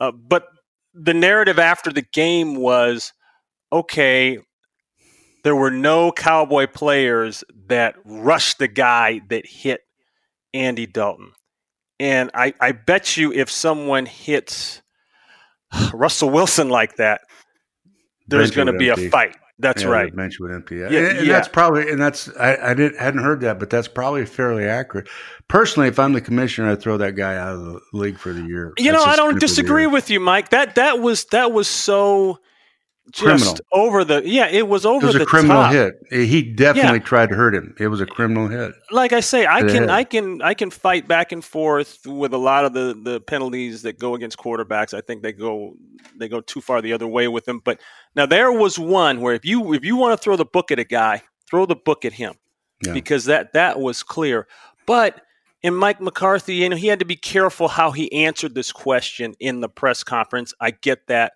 uh, 0.00 0.12
but 0.12 0.46
the 0.94 1.14
narrative 1.14 1.58
after 1.58 1.92
the 1.92 2.04
game 2.12 2.56
was 2.56 3.12
okay 3.72 4.38
there 5.44 5.54
were 5.54 5.70
no 5.70 6.10
cowboy 6.10 6.66
players 6.66 7.44
that 7.66 7.94
rushed 8.04 8.58
the 8.58 8.66
guy 8.66 9.20
that 9.28 9.46
hit 9.46 9.82
Andy 10.54 10.86
Dalton. 10.86 11.32
And 12.00 12.30
I, 12.34 12.54
I 12.60 12.72
bet 12.72 13.16
you 13.16 13.30
if 13.32 13.50
someone 13.50 14.06
hits 14.06 14.82
Russell 15.92 16.30
Wilson 16.30 16.70
like 16.70 16.96
that, 16.96 17.20
there's 18.26 18.50
going 18.50 18.68
to 18.68 18.72
be 18.72 18.88
a 18.88 18.96
fight. 19.10 19.36
That's 19.58 19.82
Yeah, 19.82 19.88
right. 19.88 20.14
Bench 20.14 20.40
would 20.40 20.52
empty. 20.52 20.76
Yeah, 20.76 20.86
and, 20.86 21.18
and 21.18 21.26
yeah. 21.26 21.32
that's 21.32 21.48
probably 21.48 21.88
and 21.88 22.00
that's 22.00 22.28
I, 22.36 22.56
I 22.56 22.74
didn't 22.74 22.98
hadn't 22.98 23.22
heard 23.22 23.40
that, 23.42 23.60
but 23.60 23.70
that's 23.70 23.86
probably 23.86 24.26
fairly 24.26 24.64
accurate. 24.64 25.08
Personally, 25.46 25.88
if 25.88 25.98
I'm 25.98 26.12
the 26.12 26.20
commissioner, 26.20 26.70
I'd 26.70 26.80
throw 26.80 26.96
that 26.98 27.14
guy 27.14 27.36
out 27.36 27.54
of 27.54 27.64
the 27.64 27.80
league 27.92 28.18
for 28.18 28.32
the 28.32 28.42
year. 28.42 28.72
You 28.78 28.90
That's 28.90 29.04
know, 29.04 29.10
I 29.10 29.16
don't 29.16 29.34
good 29.34 29.34
for 29.34 29.40
the 29.40 29.46
disagree 29.46 29.86
with 29.86 30.10
you, 30.10 30.18
Mike. 30.18 30.50
That 30.50 30.74
that 30.74 31.00
was 31.00 31.26
that 31.26 31.52
was 31.52 31.68
so 31.68 32.40
Criminal. 33.14 33.56
over 33.72 34.02
the 34.04 34.22
yeah, 34.24 34.46
it 34.48 34.66
was 34.66 34.84
It 34.84 34.88
over 34.88 35.06
was 35.06 35.14
the 35.14 35.22
a 35.22 35.26
criminal 35.26 35.56
top. 35.62 35.72
hit. 35.72 35.94
He 36.10 36.42
definitely 36.42 37.00
tried 37.00 37.28
to 37.28 37.34
hurt 37.36 37.54
him. 37.54 37.74
It 37.78 37.88
was 37.88 38.00
a 38.00 38.06
criminal 38.06 38.48
hit. 38.48 38.72
like 38.90 39.12
I 39.12 39.20
say, 39.20 39.46
I 39.46 39.60
can. 39.62 39.90
I 39.90 40.04
can 40.04 40.40
I 40.42 40.54
can 40.54 40.70
fight 40.70 41.06
back 41.06 41.30
and 41.30 41.44
forth 41.44 41.98
with 42.06 42.32
a 42.32 42.38
lot 42.38 42.64
of 42.64 42.72
the 42.72 42.98
the 43.00 43.20
penalties 43.20 43.82
that 43.82 43.98
go 43.98 44.14
against 44.14 44.38
quarterbacks. 44.38 44.94
I 44.94 45.00
think 45.02 45.22
they 45.22 45.32
go 45.32 45.74
they 46.18 46.28
go 46.28 46.40
too 46.40 46.60
far 46.60 46.80
the 46.80 46.92
other 46.94 47.06
way 47.06 47.28
with 47.28 47.44
them. 47.44 47.60
But 47.62 47.80
now 48.16 48.26
there 48.26 48.50
was 48.50 48.78
one 48.78 49.20
where 49.20 49.34
if 49.34 49.44
you 49.44 49.74
if 49.74 49.84
you 49.84 49.96
want 49.96 50.18
to 50.18 50.22
throw 50.22 50.36
the 50.36 50.44
book 50.46 50.70
at 50.70 50.78
a 50.78 50.84
guy, 50.84 51.22
throw 51.48 51.66
the 51.66 51.76
book 51.76 52.04
at 52.04 52.14
him 52.14 52.34
Yeah. 52.84 52.94
because 52.94 53.26
that 53.26 53.52
that 53.52 53.78
was 53.80 54.02
clear. 54.02 54.48
But 54.86 55.20
in 55.62 55.74
Mike 55.74 56.00
McCarthy, 56.00 56.56
you 56.56 56.68
know, 56.68 56.76
he 56.76 56.88
had 56.88 56.98
to 56.98 57.04
be 57.06 57.16
careful 57.16 57.68
how 57.68 57.90
he 57.90 58.10
answered 58.12 58.54
this 58.54 58.72
question 58.72 59.34
in 59.40 59.60
the 59.60 59.68
press 59.68 60.02
conference. 60.02 60.52
I 60.60 60.72
get 60.72 61.06
that. 61.06 61.32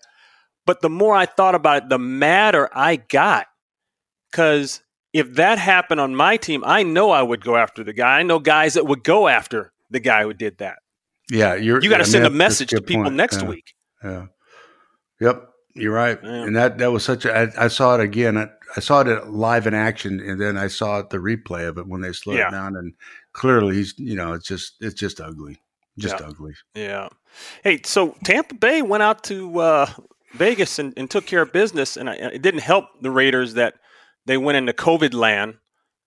But 0.69 0.83
the 0.83 0.91
more 0.91 1.15
I 1.15 1.25
thought 1.25 1.55
about 1.55 1.85
it, 1.85 1.89
the 1.89 1.99
madder 1.99 2.69
I 2.75 2.97
got. 2.97 3.47
Because 4.31 4.83
if 5.15 5.33
that 5.37 5.59
happened 5.59 5.99
on 5.99 6.15
my 6.15 6.37
team, 6.37 6.63
I 6.67 6.83
know 6.83 7.11
I 7.11 7.23
would 7.23 7.43
go 7.43 7.57
after 7.57 7.83
the 7.83 7.95
guy. 7.95 8.19
I 8.19 8.23
know 8.23 8.39
guys 8.39 8.75
that 8.75 8.85
would 8.87 9.03
go 9.03 9.29
after 9.29 9.73
the 9.89 9.99
guy 9.99 10.25
who 10.25 10.35
did 10.35 10.59
that. 10.59 10.81
Yeah, 11.31 11.55
you're. 11.55 11.83
You 11.83 11.89
got 11.89 11.99
to 11.99 12.05
send 12.05 12.27
a 12.27 12.31
message 12.31 12.69
to 12.69 12.83
people 12.83 13.05
point. 13.05 13.17
next 13.17 13.41
Yeah, 13.41 13.49
week. 13.49 13.73
Yeah. 14.05 14.27
Yep, 15.23 15.49
you're 15.75 15.95
right. 15.95 16.19
Yeah. 16.23 16.31
And 16.45 16.55
that 16.57 16.77
that 16.77 16.93
was 16.93 17.03
such 17.03 17.25
a. 17.25 17.35
I, 17.35 17.65
I 17.65 17.69
saw 17.69 17.95
it 17.95 18.03
again. 18.03 18.37
I, 18.37 18.49
I 18.77 18.81
saw 18.81 19.01
it 19.01 19.29
live 19.29 19.67
in 19.67 19.73
action, 19.73 20.21
and 20.21 20.39
then 20.39 20.59
I 20.59 20.67
saw 20.67 21.01
the 21.01 21.17
replay 21.17 21.67
of 21.67 21.79
it 21.79 21.87
when 21.87 22.03
they 22.03 22.13
slowed 22.13 22.37
Yeah. 22.37 22.49
it 22.49 22.51
down, 22.51 22.77
and 22.77 22.93
clearly, 23.33 23.77
he's 23.77 23.95
you 23.99 24.17
know, 24.17 24.35
it's 24.35 24.47
just 24.47 24.75
it's 24.83 25.01
just 25.01 25.19
ugly, 25.19 25.63
just 25.97 26.21
ugly. 26.21 26.53
Yeah. 26.75 27.09
Hey, 27.65 27.81
so 27.85 28.15
Tampa 28.25 28.55
Bay 28.55 28.83
went 28.83 29.03
out 29.03 29.25
to 29.25 29.59
uh, 29.61 29.91
Vegas 30.33 30.79
and, 30.79 30.93
and 30.97 31.11
took 31.11 31.27
care 31.27 31.43
of 31.43 31.53
business, 31.53 31.97
and 31.97 32.09
I, 32.09 32.15
it 32.15 32.43
didn't 32.43 32.61
help 32.61 32.87
the 33.01 33.11
Raiders 33.11 33.55
that 33.55 33.75
they 34.27 34.37
went 34.37 34.59
into 34.59 34.73
COVID 34.73 35.15
land 35.15 35.55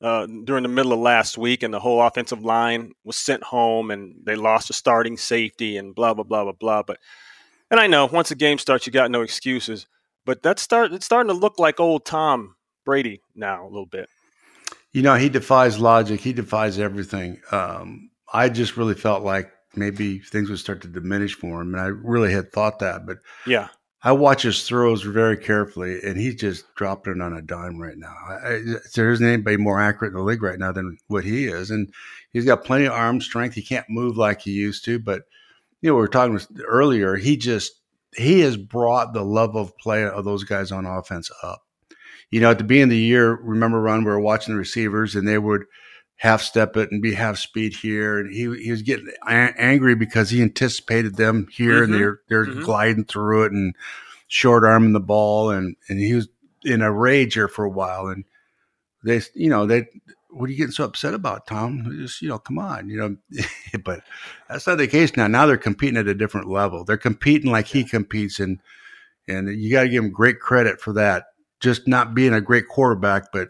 uh, 0.02 0.28
during 0.44 0.64
the 0.64 0.70
middle 0.70 0.94
of 0.94 1.00
last 1.00 1.38
week, 1.38 1.64
and 1.64 1.74
the 1.74 1.80
whole 1.80 2.02
offensive 2.02 2.44
line 2.44 2.94
was 3.04 3.18
sent 3.18 3.44
home, 3.44 3.92
and 3.92 4.16
they 4.24 4.36
lost 4.36 4.70
a 4.70 4.74
starting 4.74 5.18
safety, 5.18 5.78
and 5.78 5.96
blah 5.96 6.14
blah 6.14 6.24
blah 6.24 6.44
blah 6.44 6.54
blah. 6.54 6.84
But 6.84 7.00
and 7.70 7.80
I 7.80 7.88
know 7.88 8.06
once 8.06 8.30
the 8.30 8.36
game 8.36 8.58
starts, 8.58 8.86
you 8.86 8.94
got 8.94 9.12
no 9.12 9.22
excuses. 9.22 9.88
But 10.26 10.44
that's 10.44 10.62
start 10.62 10.94
it's 10.94 11.06
starting 11.06 11.34
to 11.34 11.40
look 11.40 11.58
like 11.58 11.80
old 11.80 12.06
Tom 12.06 12.56
Brady 12.86 13.22
now 13.36 13.64
a 13.64 13.70
little 13.70 13.86
bit. 13.86 14.08
You 14.92 15.02
know, 15.02 15.16
he 15.16 15.30
defies 15.30 15.80
logic. 15.80 16.20
He 16.20 16.34
defies 16.34 16.78
everything. 16.78 17.40
Um, 17.52 18.12
I 18.34 18.50
just 18.50 18.78
really 18.78 18.94
felt 18.94 19.24
like 19.24 19.52
maybe 19.76 20.20
things 20.20 20.50
would 20.50 20.60
start 20.60 20.82
to 20.82 20.88
diminish 20.88 21.34
for 21.36 21.62
him, 21.62 21.74
and 21.74 21.82
I 21.82 21.88
really 21.88 22.32
had 22.32 22.52
thought 22.52 22.80
that, 22.80 23.06
but 23.06 23.18
Yeah. 23.48 23.70
I 24.04 24.14
watch 24.14 24.42
his 24.44 24.68
throws 24.68 25.04
very 25.04 25.38
carefully, 25.38 26.00
and 26.04 26.18
he's 26.18 26.36
just 26.36 26.74
dropping 26.76 27.18
it 27.18 27.22
on 27.22 27.34
a 27.34 27.42
dime 27.42 27.80
right 27.80 27.98
now. 27.98 28.16
I, 28.28 28.34
I, 28.34 28.62
there 28.96 29.12
isn't 29.12 29.26
anybody 29.26 29.58
more 29.58 29.80
accurate 29.80 30.14
in 30.14 30.18
the 30.18 30.24
league 30.24 30.42
right 30.42 30.58
now 30.58 30.72
than 30.72 30.98
what 31.08 31.24
he 31.24 31.46
is, 31.46 31.70
and 31.70 31.94
he's 32.34 32.46
got 32.46 32.64
plenty 32.64 32.86
of 32.86 32.94
arm 32.94 33.22
strength. 33.22 33.54
He 33.54 33.62
can't 33.62 33.90
move 33.90 34.18
like 34.18 34.42
he 34.42 34.52
used 34.52 34.86
to, 34.86 34.98
but 34.98 35.24
you 35.82 35.90
know, 35.90 35.96
we 35.96 36.02
were 36.02 36.08
talking 36.08 36.40
earlier. 36.68 37.16
He 37.16 37.38
just 37.38 37.74
he 38.16 38.40
has 38.42 38.58
brought 38.58 39.14
the 39.14 39.24
level 39.24 39.62
of 39.62 39.78
play 39.78 40.04
of 40.04 40.26
those 40.26 40.44
guys 40.44 40.72
on 40.72 40.86
offense 40.86 41.30
up. 41.44 41.62
You 42.32 42.40
know, 42.40 42.52
at 42.52 42.58
the 42.58 42.64
beginning 42.64 42.84
of 42.84 42.90
the 42.92 42.98
year, 42.98 43.36
remember, 43.36 43.80
Ron, 43.80 44.04
we 44.04 44.12
were 44.12 44.20
watching 44.20 44.54
the 44.54 44.60
receivers, 44.60 45.16
and 45.16 45.28
they 45.28 45.38
would 45.38 45.66
half 46.22 46.44
step 46.44 46.78
it 46.78 46.92
and 46.92 47.02
be 47.02 47.16
half 47.16 47.36
speed 47.36 47.74
here, 47.74 48.20
and 48.20 48.32
he 48.32 48.42
he 48.64 48.70
was 48.70 48.84
getting 48.84 49.08
a- 49.28 49.60
angry 49.60 49.96
because 49.96 50.30
he 50.30 50.40
anticipated 50.40 51.16
them 51.16 51.48
here, 51.52 51.82
and 51.82 51.92
Mhm. 51.92 51.98
they're 51.98 52.20
they're 52.30 52.46
Mhm. 52.46 52.64
gliding 52.64 53.06
through 53.06 53.46
it 53.46 53.52
and 53.52 53.76
short 54.28 54.64
arming 54.64 54.94
the 54.94 55.00
ball, 55.00 55.50
and 55.50 55.76
and 55.90 55.98
he 56.00 56.14
was 56.14 56.30
in 56.64 56.84
a 56.84 56.92
rage 56.92 57.34
here 57.34 57.48
for 57.48 57.66
a 57.66 57.70
while, 57.72 58.06
and 58.08 58.24
they, 59.04 59.20
you 59.34 59.50
know, 59.50 59.66
they. 59.66 59.88
What 60.30 60.46
are 60.48 60.52
you 60.52 60.58
getting 60.58 60.72
so 60.72 60.86
upset 60.86 61.16
about, 61.16 61.48
Tom? 61.48 61.92
Just 62.00 62.22
you 62.22 62.30
know, 62.30 62.38
come 62.38 62.60
on, 62.60 62.88
you 62.88 62.98
know. 62.98 63.18
but 63.84 64.02
that's 64.48 64.68
not 64.68 64.78
the 64.78 64.88
case 64.88 65.18
now. 65.18 65.26
Now 65.26 65.48
they're 65.48 65.58
competing 65.58 65.98
at 65.98 66.08
a 66.08 66.14
different 66.14 66.48
level. 66.48 66.86
They're 66.86 66.98
competing 66.98 67.52
like 67.52 67.66
he 67.66 67.84
competes, 67.84 68.40
and 68.40 68.60
and 69.28 69.50
you 69.60 69.72
got 69.72 69.84
to 69.84 69.90
give 69.90 70.04
him 70.04 70.12
great 70.12 70.40
credit 70.40 70.80
for 70.80 70.94
that. 70.94 71.26
Just 71.60 71.88
not 71.88 72.14
being 72.14 72.34
a 72.34 72.42
great 72.42 72.68
quarterback, 72.68 73.32
but 73.34 73.50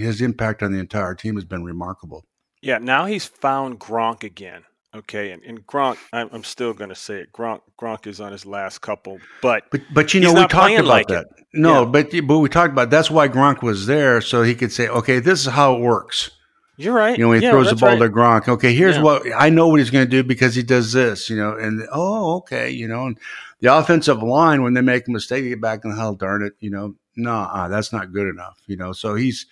his 0.00 0.20
impact 0.20 0.62
on 0.62 0.72
the 0.72 0.78
entire 0.78 1.14
team 1.14 1.34
has 1.36 1.44
been 1.44 1.64
remarkable. 1.64 2.24
Yeah, 2.62 2.78
now 2.78 3.06
he's 3.06 3.24
found 3.24 3.78
Gronk 3.78 4.22
again. 4.24 4.64
Okay, 4.94 5.30
and, 5.30 5.42
and 5.44 5.64
Gronk, 5.66 5.98
I'm, 6.12 6.28
I'm 6.32 6.42
still 6.44 6.72
going 6.72 6.90
to 6.90 6.96
say 6.96 7.20
it. 7.20 7.32
Gronk, 7.32 7.60
Gronk 7.80 8.08
is 8.08 8.20
on 8.20 8.32
his 8.32 8.44
last 8.44 8.80
couple, 8.80 9.20
but 9.40 9.64
But 9.70 9.82
but 9.94 10.14
you 10.14 10.20
know 10.20 10.32
we 10.32 10.40
talked 10.48 10.72
about 10.74 10.84
like 10.84 11.08
that. 11.08 11.26
it. 11.38 11.46
No, 11.54 11.80
Yeah. 11.82 11.84
but 11.84 12.10
but 12.26 12.38
we 12.38 12.48
talked 12.48 12.72
about 12.72 12.90
that's 12.90 13.10
why 13.10 13.28
Gronk 13.28 13.62
was 13.62 13.86
there 13.86 14.20
so 14.20 14.42
he 14.42 14.54
could 14.56 14.72
say, 14.72 14.88
okay, 14.88 15.20
this 15.20 15.40
is 15.46 15.46
how 15.52 15.76
it 15.76 15.80
works. 15.80 16.32
you're 16.76 16.92
right. 16.94 17.16
You 17.16 17.26
know, 17.26 17.32
he 17.32 17.40
Yeah, 17.42 17.50
throws 17.52 17.70
the 17.70 17.76
ball 17.76 17.90
right. 17.90 17.98
to 18.00 18.08
Gronk, 18.08 18.48
okay, 18.48 18.74
here's 18.74 18.96
Yeah. 18.96 19.02
what 19.02 19.22
I 19.36 19.48
know 19.48 19.68
what 19.68 19.78
he's 19.78 19.90
going 19.90 20.06
to 20.06 20.10
do 20.10 20.24
because 20.24 20.54
he 20.56 20.62
does 20.64 20.92
this. 20.92 21.30
You 21.30 21.36
know, 21.36 21.56
and 21.56 21.86
oh, 21.92 22.38
okay, 22.38 22.70
you 22.70 22.88
know, 22.88 23.06
and 23.06 23.18
the 23.60 23.72
offensive 23.76 24.22
line 24.24 24.62
when 24.64 24.74
they 24.74 24.80
make 24.80 25.06
a 25.06 25.10
mistake, 25.12 25.44
they 25.44 25.50
get 25.50 25.60
back 25.60 25.84
in 25.84 25.90
the 25.90 25.96
hell, 25.96 26.14
darn 26.14 26.42
it, 26.42 26.54
you 26.58 26.70
know, 26.70 26.96
nah, 27.16 27.68
that's 27.68 27.92
not 27.92 28.12
good 28.12 28.26
enough. 28.26 28.58
You 28.66 28.76
know, 28.76 28.92
so 28.92 29.14
he's 29.14 29.46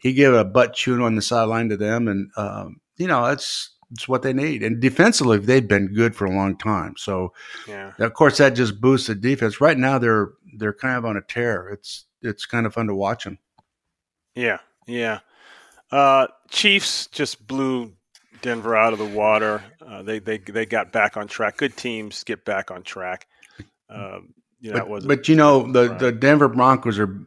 he 0.00 0.14
gave 0.14 0.32
a 0.34 0.44
butt 0.44 0.74
chewing 0.74 1.02
on 1.02 1.14
the 1.16 1.22
sideline 1.22 1.70
to 1.70 1.76
them, 1.76 2.08
and 2.08 2.30
um, 2.36 2.80
you 2.98 3.06
know, 3.08 3.26
that's 3.26 3.70
it's 3.92 4.08
what 4.08 4.22
they 4.22 4.32
need. 4.32 4.62
And 4.64 4.80
defensively, 4.80 5.38
they've 5.38 5.68
been 5.68 5.94
good 5.94 6.16
for 6.16 6.26
a 6.26 6.34
long 6.34 6.56
time. 6.58 6.94
So 6.98 7.32
Yeah, 7.66 7.94
of 8.00 8.14
course, 8.14 8.38
that 8.38 8.50
just 8.56 8.80
boosts 8.80 9.08
the 9.08 9.14
defense. 9.16 9.60
Right 9.60 9.78
now, 9.78 9.98
they're 9.98 10.30
they're 10.58 10.74
kind 10.74 10.96
of 10.98 11.06
on 11.06 11.16
a 11.16 11.22
tear. 11.22 11.68
It's 11.70 12.06
it's 12.22 12.46
kind 12.46 12.66
of 12.66 12.74
fun 12.74 12.88
to 12.88 12.94
watch 12.96 13.24
them. 13.24 13.38
yeah, 14.34 14.58
yeah. 14.86 15.20
Uh, 15.90 16.28
Chiefs 16.50 17.08
just 17.08 17.46
blew 17.46 17.94
Denver 18.42 18.76
out 18.76 18.92
of 18.92 18.98
the 18.98 19.06
water. 19.06 19.62
Uh, 19.86 20.02
they 20.02 20.18
they 20.20 20.38
they 20.38 20.66
got 20.66 20.92
back 20.92 21.16
on 21.16 21.28
track. 21.28 21.56
Good 21.58 21.76
teams 21.76 22.24
get 22.24 22.44
back 22.44 22.70
on 22.70 22.82
track. 22.82 23.26
Um, 23.88 24.34
you 24.60 24.70
know, 24.70 24.76
that 24.76 24.88
But, 24.88 24.88
was 24.88 25.06
but 25.06 25.28
you 25.28 25.36
know, 25.36 25.70
the 25.72 25.94
the 25.94 26.12
Denver 26.12 26.48
Broncos 26.48 26.98
are 26.98 27.18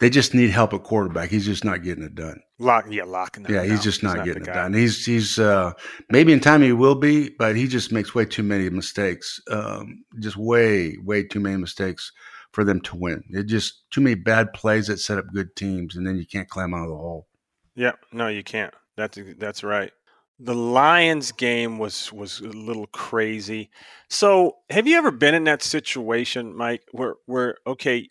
they 0.00 0.08
just 0.10 0.34
need 0.34 0.50
help 0.50 0.72
at 0.72 0.82
quarterback. 0.82 1.30
He's 1.30 1.44
just 1.44 1.64
not 1.64 1.82
getting 1.82 2.02
it 2.02 2.14
done. 2.14 2.40
lock. 2.58 2.86
Yeah, 2.90 3.04
locking. 3.04 3.46
yeah, 3.48 3.64
he's 3.64 3.82
just 3.82 4.02
not 4.02 4.16
the 4.16 4.24
getting 4.24 4.42
it 4.42 4.46
done. 4.46 4.72
He's 4.72 5.04
he's 5.04 5.38
uh, 5.38 5.72
maybe 6.08 6.32
in 6.32 6.40
time 6.40 6.62
he 6.62 6.72
will 6.72 6.94
be, 6.94 7.30
but 7.38 7.54
he 7.54 7.68
just 7.68 7.92
makes 7.92 8.14
way 8.14 8.24
too 8.24 8.42
many 8.42 8.68
mistakes. 8.70 9.40
Um, 9.50 10.04
just 10.18 10.36
way 10.36 10.96
way 11.02 11.22
too 11.22 11.40
many 11.40 11.58
mistakes 11.58 12.10
for 12.52 12.64
them 12.64 12.80
to 12.80 12.96
win. 12.96 13.22
It 13.30 13.44
just 13.44 13.90
too 13.90 14.00
many 14.00 14.14
bad 14.16 14.52
plays 14.52 14.88
that 14.88 14.98
set 14.98 15.18
up 15.18 15.26
good 15.32 15.54
teams, 15.54 15.96
and 15.96 16.06
then 16.06 16.16
you 16.16 16.26
can't 16.26 16.48
climb 16.48 16.74
out 16.74 16.84
of 16.84 16.90
the 16.90 16.96
hole. 16.96 17.28
Yeah, 17.76 17.92
no, 18.12 18.28
you 18.28 18.42
can't. 18.42 18.74
That's 18.96 19.18
that's 19.38 19.62
right. 19.62 19.92
The 20.38 20.54
Lions 20.54 21.32
game 21.32 21.78
was 21.78 22.10
was 22.10 22.40
a 22.40 22.48
little 22.48 22.86
crazy. 22.86 23.70
So, 24.08 24.56
have 24.70 24.86
you 24.86 24.96
ever 24.96 25.10
been 25.10 25.34
in 25.34 25.44
that 25.44 25.62
situation, 25.62 26.56
Mike, 26.56 26.84
where 26.92 27.16
where 27.26 27.58
okay, 27.66 28.08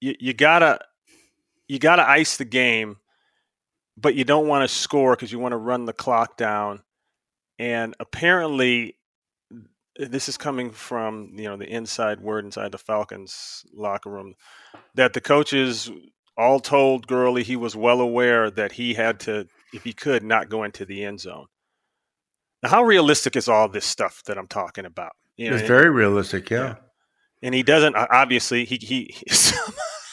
you, 0.00 0.14
you 0.18 0.32
gotta 0.32 0.80
you 1.68 1.78
gotta 1.78 2.08
ice 2.08 2.36
the 2.36 2.44
game, 2.44 2.96
but 3.96 4.14
you 4.14 4.24
don't 4.24 4.48
want 4.48 4.68
to 4.68 4.74
score 4.74 5.14
because 5.14 5.30
you 5.30 5.38
want 5.38 5.52
to 5.52 5.58
run 5.58 5.84
the 5.84 5.92
clock 5.92 6.36
down, 6.36 6.82
and 7.58 7.94
apparently 8.00 8.96
this 9.96 10.28
is 10.28 10.36
coming 10.36 10.70
from 10.70 11.32
you 11.34 11.44
know 11.44 11.56
the 11.56 11.68
inside 11.68 12.20
word 12.20 12.44
inside 12.44 12.72
the 12.72 12.78
Falcons 12.78 13.64
locker 13.74 14.10
room 14.10 14.34
that 14.94 15.12
the 15.12 15.20
coaches 15.20 15.90
all 16.38 16.60
told 16.60 17.08
Gurley 17.08 17.42
he 17.42 17.56
was 17.56 17.74
well 17.74 18.00
aware 18.00 18.48
that 18.48 18.72
he 18.72 18.94
had 18.94 19.18
to, 19.20 19.48
if 19.74 19.82
he 19.82 19.92
could, 19.92 20.22
not 20.22 20.48
go 20.48 20.62
into 20.62 20.84
the 20.84 21.04
end 21.04 21.20
zone. 21.20 21.46
Now, 22.62 22.70
how 22.70 22.84
realistic 22.84 23.34
is 23.34 23.48
all 23.48 23.68
this 23.68 23.84
stuff 23.84 24.22
that 24.26 24.38
I'm 24.38 24.46
talking 24.46 24.84
about? 24.84 25.12
You 25.36 25.50
know, 25.50 25.56
it's 25.56 25.66
very 25.66 25.90
realistic, 25.90 26.48
yeah. 26.48 26.58
yeah. 26.58 26.74
And 27.42 27.54
he 27.54 27.62
doesn't 27.62 27.94
obviously 27.96 28.64
he 28.64 28.76
he 28.76 29.14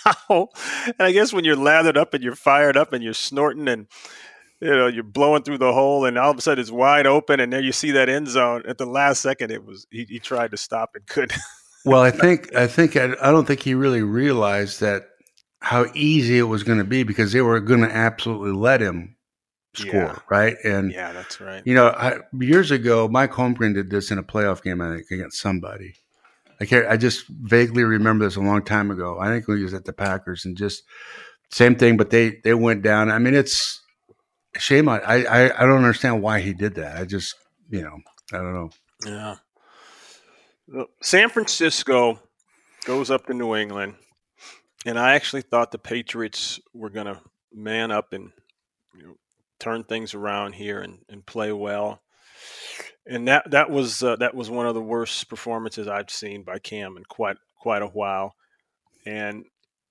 somehow, 0.05 0.47
and 0.85 0.95
I 0.99 1.11
guess 1.11 1.33
when 1.33 1.45
you're 1.45 1.55
lathered 1.55 1.97
up 1.97 2.13
and 2.13 2.23
you're 2.23 2.35
fired 2.35 2.77
up 2.77 2.93
and 2.93 3.03
you're 3.03 3.13
snorting 3.13 3.67
and 3.67 3.87
you 4.61 4.75
know 4.75 4.87
you're 4.87 5.03
blowing 5.03 5.43
through 5.43 5.57
the 5.57 5.73
hole 5.73 6.05
and 6.05 6.17
all 6.17 6.31
of 6.31 6.37
a 6.37 6.41
sudden 6.41 6.61
it's 6.61 6.71
wide 6.71 7.05
open 7.05 7.39
and 7.39 7.51
there 7.51 7.61
you 7.61 7.71
see 7.71 7.91
that 7.91 8.09
end 8.09 8.27
zone 8.27 8.63
at 8.67 8.77
the 8.77 8.85
last 8.85 9.21
second 9.21 9.51
it 9.51 9.65
was 9.65 9.85
he, 9.91 10.05
he 10.07 10.19
tried 10.19 10.51
to 10.51 10.57
stop 10.57 10.91
and 10.95 11.05
couldn't. 11.07 11.39
well, 11.85 12.01
I 12.01 12.11
think 12.11 12.55
I 12.55 12.67
think 12.67 12.95
I, 12.95 13.15
I 13.21 13.31
don't 13.31 13.45
think 13.45 13.61
he 13.61 13.73
really 13.73 14.01
realized 14.01 14.79
that 14.81 15.09
how 15.59 15.85
easy 15.95 16.37
it 16.37 16.43
was 16.43 16.63
going 16.63 16.77
to 16.77 16.85
be 16.85 17.03
because 17.03 17.31
they 17.31 17.41
were 17.41 17.59
going 17.59 17.81
to 17.81 17.91
absolutely 17.91 18.51
let 18.51 18.81
him 18.81 19.15
score, 19.73 19.93
yeah. 19.93 20.19
right? 20.29 20.55
And 20.63 20.91
yeah, 20.91 21.11
that's 21.11 21.41
right. 21.41 21.63
You 21.65 21.73
know, 21.73 21.87
I, 21.87 22.19
years 22.39 22.71
ago, 22.71 23.07
Mike 23.07 23.31
Holmgren 23.31 23.73
did 23.73 23.89
this 23.89 24.11
in 24.11 24.17
a 24.17 24.23
playoff 24.23 24.61
game, 24.61 24.81
I 24.81 24.95
think, 24.95 25.11
against 25.11 25.39
somebody. 25.39 25.95
I 26.59 26.65
can't, 26.65 26.87
I 26.87 26.97
just 26.97 27.27
vaguely 27.27 27.83
remember 27.83 28.25
this 28.25 28.35
a 28.35 28.41
long 28.41 28.63
time 28.63 28.91
ago. 28.91 29.19
I 29.19 29.27
think 29.27 29.45
he 29.45 29.63
was 29.63 29.73
at 29.73 29.85
the 29.85 29.93
Packers 29.93 30.45
and 30.45 30.55
just 30.55 30.83
same 31.51 31.75
thing, 31.75 31.97
but 31.97 32.09
they 32.09 32.39
they 32.43 32.53
went 32.53 32.81
down. 32.81 33.11
I 33.11 33.19
mean, 33.19 33.35
it's 33.35 33.81
shame. 34.57 34.87
I 34.89 34.99
I 34.99 35.45
I 35.45 35.65
don't 35.65 35.77
understand 35.77 36.21
why 36.21 36.39
he 36.39 36.53
did 36.53 36.75
that. 36.75 36.97
I 36.97 37.05
just 37.05 37.35
you 37.69 37.81
know 37.81 37.97
I 38.33 38.37
don't 38.37 38.53
know. 38.53 38.69
Yeah. 39.05 39.35
San 41.01 41.29
Francisco 41.29 42.19
goes 42.85 43.11
up 43.11 43.27
to 43.27 43.33
New 43.33 43.55
England 43.55 43.95
and 44.85 44.99
I 44.99 45.15
actually 45.15 45.41
thought 45.41 45.71
the 45.71 45.79
Patriots 45.79 46.59
were 46.73 46.89
going 46.89 47.07
to 47.07 47.19
man 47.51 47.91
up 47.91 48.13
and 48.13 48.31
you 48.95 49.03
know, 49.03 49.17
turn 49.59 49.83
things 49.83 50.13
around 50.13 50.53
here 50.53 50.79
and, 50.79 50.99
and 51.09 51.25
play 51.25 51.51
well. 51.51 52.01
And 53.07 53.27
that 53.27 53.51
that 53.51 53.69
was 53.69 54.01
uh, 54.01 54.15
that 54.17 54.33
was 54.33 54.49
one 54.49 54.65
of 54.65 54.73
the 54.73 54.81
worst 54.81 55.29
performances 55.29 55.87
I've 55.87 56.09
seen 56.09 56.43
by 56.43 56.59
Cam 56.59 56.97
in 56.97 57.03
quite 57.05 57.37
quite 57.59 57.81
a 57.81 57.87
while. 57.87 58.35
And 59.05 59.45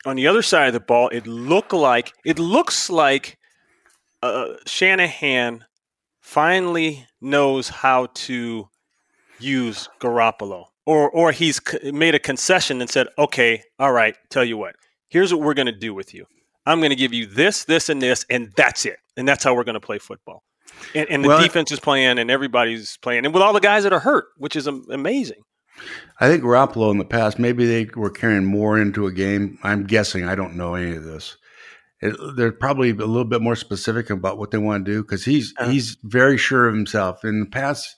on 0.05 0.17
the 0.17 0.27
other 0.27 0.43
side 0.43 0.67
of 0.67 0.73
the 0.73 0.81
ball, 0.81 1.09
it 1.11 1.27
looked 1.27 1.73
like 1.73 2.13
it 2.25 2.39
looks 2.39 2.91
like 2.91 3.39
uh, 4.23 4.55
Shanahan 4.67 5.65
finally 6.21 7.07
knows 7.21 7.69
how 7.69 8.07
to 8.15 8.69
use 9.39 9.89
Garoppolo, 10.01 10.67
or 10.87 11.09
or 11.11 11.31
he's 11.31 11.61
made 11.85 12.17
a 12.17 12.19
concession 12.19 12.81
and 12.81 12.91
said, 12.91 13.07
"Okay, 13.17 13.63
all 13.79 13.93
right, 13.93 14.17
tell 14.31 14.45
you 14.45 14.57
what, 14.57 14.75
here's 15.09 15.33
what 15.33 15.43
we're 15.43 15.55
going 15.55 15.67
to 15.67 15.73
do 15.73 15.95
with 15.95 16.13
you. 16.13 16.27
I'm 16.67 16.81
going 16.81 16.91
to 16.91 16.97
give 16.97 17.13
you 17.13 17.27
this, 17.27 17.65
this, 17.65 17.89
and 17.89 18.01
this, 18.01 18.25
and 18.31 18.53
that's 18.57 18.87
it. 18.87 18.99
And 19.17 19.29
that's 19.29 19.45
how 19.45 19.55
we're 19.55 19.65
going 19.65 19.75
to 19.75 19.81
play 19.81 19.99
football. 19.99 20.43
And, 20.95 21.09
and 21.11 21.25
the 21.25 21.29
well, 21.29 21.43
defense 21.43 21.73
is 21.73 21.81
playing, 21.81 22.19
and 22.19 22.31
everybody's 22.31 22.97
playing, 22.99 23.25
and 23.25 23.35
with 23.35 23.43
all 23.43 23.53
the 23.53 23.61
guys 23.61 23.83
that 23.83 23.93
are 23.93 24.01
hurt, 24.01 24.27
which 24.37 24.57
is 24.57 24.67
amazing. 24.67 25.43
I 26.21 26.29
think 26.29 26.45
Garoppolo 26.45 26.91
in 26.91 26.99
the 26.99 27.05
past, 27.05 27.39
maybe 27.39 27.67
they 27.67 27.91
were 27.97 28.11
carrying 28.11 28.45
more 28.45 28.79
into 28.79 29.07
a 29.07 29.13
game. 29.13 29.59
I'm 29.63 29.85
guessing. 29.85 30.25
I 30.25 30.35
don't 30.35 30.57
know 30.57 30.75
any 30.75 30.95
of 30.95 31.05
this. 31.05 31.37
It, 32.01 32.17
they're 32.37 32.53
probably 32.53 32.91
a 32.91 32.95
little 32.95 33.25
bit 33.25 33.43
more 33.43 33.57
specific 33.57 34.11
about 34.11 34.39
what 34.39 34.51
they 34.51 34.59
want 34.59 34.85
to 34.85 34.93
do 34.93 35.03
because 35.03 35.25
he's 35.25 35.53
uh-huh. 35.59 35.71
he's 35.71 35.97
very 36.03 36.37
sure 36.37 36.69
of 36.69 36.75
himself. 36.75 37.25
In 37.25 37.41
the 37.41 37.47
past, 37.47 37.97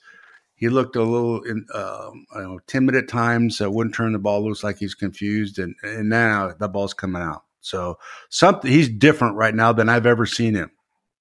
he 0.55 0.69
looked 0.69 0.95
a 0.95 1.03
little 1.03 1.43
in, 1.43 1.65
uh, 1.73 2.09
know, 2.35 2.59
timid 2.65 2.95
at 2.95 3.07
times. 3.07 3.61
Uh, 3.61 3.69
wouldn't 3.69 3.95
turn 3.95 4.13
the 4.13 4.19
ball 4.19 4.43
loose 4.43 4.63
like 4.63 4.77
he's 4.77 4.95
confused, 4.95 5.59
and 5.59 5.75
and 5.83 6.09
now 6.09 6.53
the 6.57 6.67
ball's 6.67 6.93
coming 6.93 7.21
out. 7.21 7.43
So 7.61 7.97
something 8.29 8.71
he's 8.71 8.89
different 8.89 9.35
right 9.35 9.53
now 9.53 9.73
than 9.73 9.89
I've 9.89 10.05
ever 10.05 10.25
seen 10.25 10.55
him. 10.55 10.71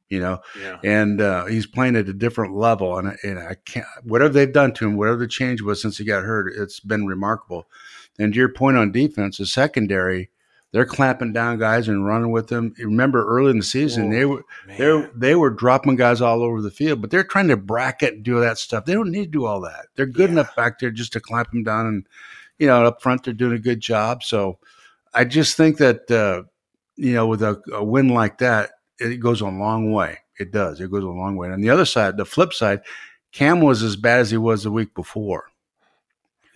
You 0.08 0.20
know, 0.20 0.40
yeah. 0.60 0.78
and 0.84 1.20
uh, 1.20 1.46
he's 1.46 1.66
playing 1.66 1.96
at 1.96 2.08
a 2.08 2.12
different 2.12 2.54
level, 2.54 2.96
and 2.96 3.16
and 3.24 3.38
I 3.38 3.56
can't 3.64 3.86
whatever 4.04 4.32
they've 4.32 4.52
done 4.52 4.72
to 4.74 4.86
him, 4.86 4.96
whatever 4.96 5.18
the 5.18 5.26
change 5.26 5.62
was 5.62 5.82
since 5.82 5.98
he 5.98 6.04
got 6.04 6.22
hurt, 6.22 6.52
it's 6.56 6.78
been 6.80 7.06
remarkable. 7.06 7.66
And 8.18 8.32
to 8.32 8.38
your 8.38 8.48
point 8.48 8.76
on 8.76 8.92
defense, 8.92 9.38
the 9.38 9.46
secondary 9.46 10.30
they're 10.72 10.84
clamping 10.84 11.32
down 11.32 11.58
guys 11.58 11.88
and 11.88 12.04
running 12.04 12.32
with 12.32 12.48
them. 12.48 12.74
Remember 12.78 13.24
early 13.26 13.50
in 13.50 13.58
the 13.58 13.64
season, 13.64 14.10
they 14.10 14.26
were 14.26 14.44
they 14.66 15.08
they 15.14 15.34
were 15.34 15.50
dropping 15.50 15.96
guys 15.96 16.20
all 16.20 16.42
over 16.42 16.60
the 16.60 16.70
field, 16.70 17.00
but 17.00 17.10
they're 17.10 17.24
trying 17.24 17.48
to 17.48 17.56
bracket 17.56 18.14
and 18.14 18.22
do 18.22 18.40
that 18.40 18.58
stuff. 18.58 18.84
They 18.84 18.92
don't 18.92 19.10
need 19.10 19.24
to 19.24 19.30
do 19.30 19.46
all 19.46 19.60
that. 19.62 19.86
They're 19.94 20.06
good 20.06 20.28
yeah. 20.28 20.34
enough 20.34 20.54
back 20.56 20.78
there 20.78 20.90
just 20.90 21.14
to 21.14 21.20
clamp 21.20 21.50
them 21.50 21.62
down, 21.62 21.86
and 21.86 22.06
you 22.58 22.66
know 22.66 22.84
up 22.84 23.00
front 23.00 23.24
they're 23.24 23.32
doing 23.32 23.54
a 23.54 23.58
good 23.58 23.80
job. 23.80 24.22
So 24.22 24.58
I 25.14 25.24
just 25.24 25.56
think 25.56 25.78
that 25.78 26.10
uh, 26.10 26.42
you 26.96 27.14
know 27.14 27.26
with 27.26 27.42
a, 27.42 27.62
a 27.72 27.82
win 27.82 28.08
like 28.08 28.38
that, 28.38 28.72
it 28.98 29.20
goes 29.20 29.40
a 29.40 29.46
long 29.46 29.92
way. 29.92 30.18
It 30.38 30.52
does. 30.52 30.80
It 30.80 30.90
goes 30.90 31.04
a 31.04 31.08
long 31.08 31.36
way. 31.36 31.46
And 31.46 31.54
on 31.54 31.60
the 31.60 31.70
other 31.70 31.84
side, 31.84 32.16
the 32.16 32.24
flip 32.24 32.52
side, 32.52 32.80
Cam 33.32 33.60
was 33.60 33.82
as 33.82 33.96
bad 33.96 34.20
as 34.20 34.30
he 34.30 34.36
was 34.36 34.64
the 34.64 34.70
week 34.70 34.94
before. 34.94 35.46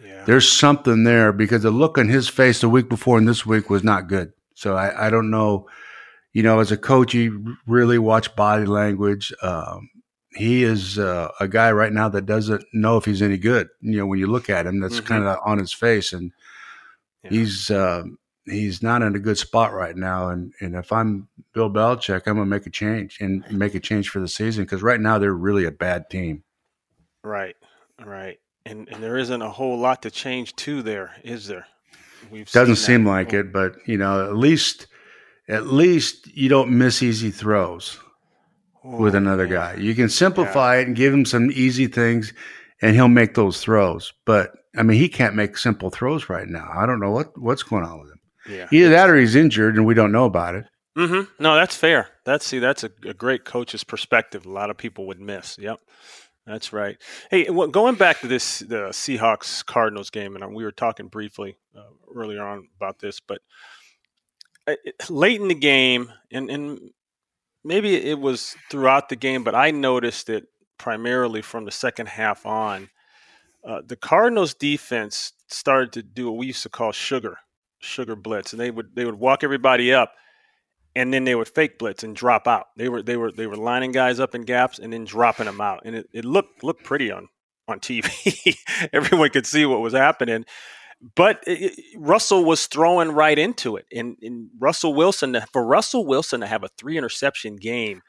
Yeah. 0.02 0.24
There's 0.24 0.50
something 0.50 1.04
there 1.04 1.32
because 1.32 1.62
the 1.62 1.70
look 1.70 1.98
on 1.98 2.08
his 2.08 2.28
face 2.28 2.60
the 2.60 2.68
week 2.68 2.88
before 2.88 3.18
and 3.18 3.28
this 3.28 3.44
week 3.44 3.68
was 3.68 3.84
not 3.84 4.08
good. 4.08 4.32
So 4.54 4.76
I, 4.76 5.06
I 5.06 5.10
don't 5.10 5.30
know. 5.30 5.68
You 6.32 6.42
know, 6.42 6.60
as 6.60 6.70
a 6.70 6.76
coach, 6.76 7.12
you 7.12 7.56
really 7.66 7.98
watch 7.98 8.34
body 8.36 8.64
language. 8.64 9.32
Um, 9.42 9.90
he 10.32 10.62
is 10.62 10.98
uh, 10.98 11.28
a 11.40 11.48
guy 11.48 11.72
right 11.72 11.92
now 11.92 12.08
that 12.08 12.26
doesn't 12.26 12.64
know 12.72 12.96
if 12.96 13.04
he's 13.04 13.22
any 13.22 13.36
good. 13.36 13.68
You 13.80 13.98
know, 13.98 14.06
when 14.06 14.20
you 14.20 14.28
look 14.28 14.48
at 14.48 14.66
him, 14.66 14.80
that's 14.80 14.96
mm-hmm. 14.96 15.06
kind 15.06 15.24
of 15.24 15.38
on 15.44 15.58
his 15.58 15.72
face, 15.72 16.12
and 16.12 16.32
yeah. 17.24 17.30
he's 17.30 17.70
uh, 17.70 18.04
he's 18.50 18.82
not 18.82 19.02
in 19.02 19.14
a 19.14 19.20
good 19.20 19.38
spot 19.38 19.72
right 19.72 19.96
now. 19.96 20.28
And 20.28 20.52
and 20.60 20.74
if 20.74 20.92
I'm 20.92 21.28
Bill 21.52 21.70
Belichick, 21.70 22.22
I'm 22.26 22.34
gonna 22.34 22.46
make 22.46 22.66
a 22.66 22.70
change 22.70 23.18
and 23.20 23.44
make 23.50 23.74
a 23.74 23.80
change 23.80 24.08
for 24.08 24.20
the 24.20 24.28
season 24.28 24.64
because 24.64 24.82
right 24.82 25.00
now 25.00 25.18
they're 25.18 25.32
really 25.32 25.64
a 25.64 25.70
bad 25.70 26.10
team. 26.10 26.44
Right, 27.22 27.56
right 28.04 28.38
and 28.66 28.88
and 28.88 29.02
there 29.02 29.16
isn't 29.16 29.42
a 29.42 29.50
whole 29.50 29.78
lot 29.78 30.02
to 30.02 30.10
change 30.10 30.54
to 30.56 30.82
there, 30.82 31.12
is 31.24 31.46
there? 31.46 31.66
We've 32.30 32.50
doesn't 32.50 32.76
seem 32.76 33.06
like 33.06 33.32
it, 33.32 33.52
but 33.52 33.76
you 33.86 33.96
know, 33.96 34.24
at 34.24 34.36
least 34.36 34.86
at 35.48 35.66
least 35.66 36.26
you 36.36 36.48
don't 36.48 36.70
miss 36.70 37.02
easy 37.02 37.30
throws 37.30 37.98
oh, 38.84 38.98
with 38.98 39.14
another 39.14 39.48
man. 39.48 39.52
guy. 39.52 39.74
You 39.74 39.94
can 39.94 40.08
simplify 40.08 40.76
yeah. 40.76 40.82
it 40.82 40.86
and 40.88 40.96
give 40.96 41.12
him 41.12 41.24
some 41.24 41.50
easy 41.52 41.86
things, 41.86 42.32
and 42.82 42.94
he'll 42.94 43.08
make 43.08 43.34
those 43.34 43.62
throws. 43.62 44.12
But 44.26 44.52
I 44.76 44.82
mean, 44.82 44.98
he 44.98 45.08
can't 45.08 45.34
make 45.34 45.56
simple 45.56 45.90
throws 45.90 46.28
right 46.28 46.48
now. 46.48 46.70
I 46.74 46.86
don't 46.86 47.00
know 47.00 47.10
what 47.10 47.36
what's 47.38 47.62
going 47.62 47.84
on 47.84 48.00
with. 48.00 48.09
Yeah, 48.48 48.68
either 48.72 48.90
that 48.90 49.10
or 49.10 49.16
he's 49.16 49.36
injured 49.36 49.76
and 49.76 49.86
we 49.86 49.94
don't 49.94 50.12
know 50.12 50.24
about 50.24 50.54
it. 50.54 50.64
Mm-hmm. 50.96 51.42
No, 51.42 51.54
that's 51.54 51.76
fair. 51.76 52.08
That's 52.24 52.44
see, 52.44 52.58
that's 52.58 52.84
a, 52.84 52.90
a 53.06 53.14
great 53.14 53.44
coach's 53.44 53.84
perspective. 53.84 54.46
A 54.46 54.50
lot 54.50 54.70
of 54.70 54.76
people 54.76 55.06
would 55.06 55.20
miss. 55.20 55.56
Yep. 55.58 55.80
That's 56.46 56.72
right. 56.72 56.96
Hey, 57.30 57.48
well, 57.50 57.68
going 57.68 57.94
back 57.94 58.20
to 58.20 58.26
this 58.26 58.60
the 58.60 58.88
Seahawks 58.88 59.64
Cardinals 59.64 60.10
game, 60.10 60.34
and 60.34 60.54
we 60.54 60.64
were 60.64 60.72
talking 60.72 61.08
briefly 61.08 61.56
uh, 61.76 61.82
earlier 62.14 62.42
on 62.42 62.68
about 62.76 62.98
this, 62.98 63.20
but 63.20 63.40
uh, 64.66 64.74
late 65.08 65.40
in 65.40 65.48
the 65.48 65.54
game, 65.54 66.12
and 66.32 66.50
and 66.50 66.90
maybe 67.62 67.94
it 67.94 68.18
was 68.18 68.56
throughout 68.70 69.08
the 69.08 69.16
game, 69.16 69.44
but 69.44 69.54
I 69.54 69.70
noticed 69.70 70.28
it 70.28 70.46
primarily 70.78 71.42
from 71.42 71.66
the 71.66 71.70
second 71.70 72.08
half 72.08 72.44
on. 72.46 72.88
Uh, 73.62 73.82
the 73.86 73.96
Cardinals 73.96 74.54
defense 74.54 75.34
started 75.48 75.92
to 75.92 76.02
do 76.02 76.26
what 76.26 76.38
we 76.38 76.46
used 76.46 76.62
to 76.62 76.70
call 76.70 76.92
sugar, 76.92 77.38
sugar 77.80 78.16
blitz, 78.16 78.52
and 78.52 78.60
they 78.60 78.70
would 78.70 78.94
they 78.94 79.04
would 79.04 79.16
walk 79.16 79.42
everybody 79.44 79.92
up 79.92 80.12
and 80.96 81.12
then 81.12 81.24
they 81.24 81.34
would 81.34 81.48
fake 81.48 81.78
blitz 81.78 82.02
and 82.02 82.16
drop 82.16 82.48
out. 82.48 82.66
They 82.76 82.88
were 82.88 83.02
they 83.02 83.16
were 83.16 83.32
they 83.32 83.46
were 83.46 83.56
lining 83.56 83.92
guys 83.92 84.20
up 84.20 84.34
in 84.34 84.42
gaps 84.42 84.78
and 84.78 84.92
then 84.92 85.04
dropping 85.04 85.46
them 85.46 85.60
out, 85.60 85.82
and 85.84 85.94
it, 85.96 86.08
it 86.12 86.24
looked 86.24 86.64
looked 86.64 86.84
pretty 86.84 87.10
on 87.10 87.28
on 87.68 87.80
TV. 87.80 88.56
Everyone 88.92 89.30
could 89.30 89.46
see 89.46 89.66
what 89.66 89.80
was 89.80 89.92
happening, 89.92 90.44
but 91.14 91.42
it, 91.46 91.78
Russell 91.96 92.44
was 92.44 92.66
throwing 92.66 93.12
right 93.12 93.38
into 93.38 93.76
it, 93.76 93.86
and, 93.94 94.16
and 94.20 94.50
Russell 94.58 94.94
Wilson 94.94 95.38
for 95.52 95.64
Russell 95.64 96.06
Wilson 96.06 96.40
to 96.40 96.46
have 96.46 96.64
a 96.64 96.70
three 96.76 96.98
interception 96.98 97.56
game 97.56 98.02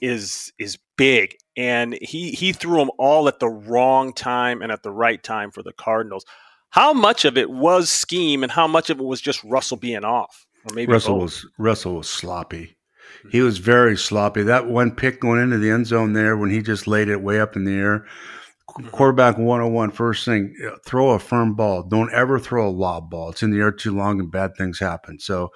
is 0.00 0.52
is 0.58 0.78
big, 0.96 1.36
and 1.56 1.98
he 2.00 2.30
he 2.30 2.52
threw 2.52 2.78
them 2.78 2.90
all 2.98 3.26
at 3.26 3.40
the 3.40 3.48
wrong 3.48 4.12
time 4.12 4.62
and 4.62 4.70
at 4.70 4.84
the 4.84 4.92
right 4.92 5.22
time 5.22 5.50
for 5.50 5.64
the 5.64 5.72
Cardinals. 5.72 6.24
How 6.70 6.92
much 6.92 7.24
of 7.24 7.38
it 7.38 7.50
was 7.50 7.88
scheme, 7.88 8.42
and 8.42 8.52
how 8.52 8.66
much 8.66 8.90
of 8.90 9.00
it 9.00 9.04
was 9.04 9.20
just 9.20 9.42
Russell 9.44 9.76
being 9.76 10.04
off? 10.04 10.46
Or 10.68 10.74
maybe 10.74 10.92
Russell 10.92 11.14
both. 11.14 11.22
was 11.22 11.46
Russell 11.58 11.96
was 11.96 12.08
sloppy. 12.08 12.76
He 13.30 13.40
was 13.40 13.58
very 13.58 13.96
sloppy. 13.96 14.42
That 14.42 14.68
one 14.68 14.94
pick 14.94 15.20
going 15.20 15.42
into 15.42 15.58
the 15.58 15.70
end 15.70 15.86
zone 15.86 16.12
there 16.12 16.36
when 16.36 16.50
he 16.50 16.62
just 16.62 16.86
laid 16.86 17.08
it 17.08 17.22
way 17.22 17.40
up 17.40 17.56
in 17.56 17.64
the 17.64 17.74
air. 17.74 18.06
Mm-hmm. 18.70 18.88
Quarterback 18.90 19.38
101, 19.38 19.90
first 19.92 20.24
thing, 20.24 20.54
uh, 20.66 20.76
throw 20.84 21.10
a 21.10 21.18
firm 21.18 21.54
ball. 21.54 21.82
Don't 21.82 22.12
ever 22.12 22.38
throw 22.38 22.68
a 22.68 22.70
lob 22.70 23.10
ball. 23.10 23.30
It's 23.30 23.42
in 23.42 23.50
the 23.50 23.58
air 23.58 23.72
too 23.72 23.96
long 23.96 24.20
and 24.20 24.30
bad 24.30 24.56
things 24.56 24.78
happen. 24.78 25.18
So 25.18 25.50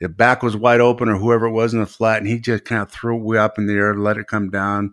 the 0.00 0.08
back 0.08 0.42
was 0.42 0.56
wide 0.56 0.80
open 0.80 1.08
or 1.08 1.16
whoever 1.16 1.46
it 1.46 1.52
was 1.52 1.74
in 1.74 1.80
the 1.80 1.86
flat, 1.86 2.18
and 2.18 2.26
he 2.26 2.40
just 2.40 2.64
kind 2.64 2.82
of 2.82 2.90
threw 2.90 3.16
it 3.16 3.22
way 3.22 3.38
up 3.38 3.56
in 3.58 3.66
the 3.66 3.74
air, 3.74 3.94
let 3.94 4.16
it 4.18 4.26
come 4.26 4.50
down. 4.50 4.92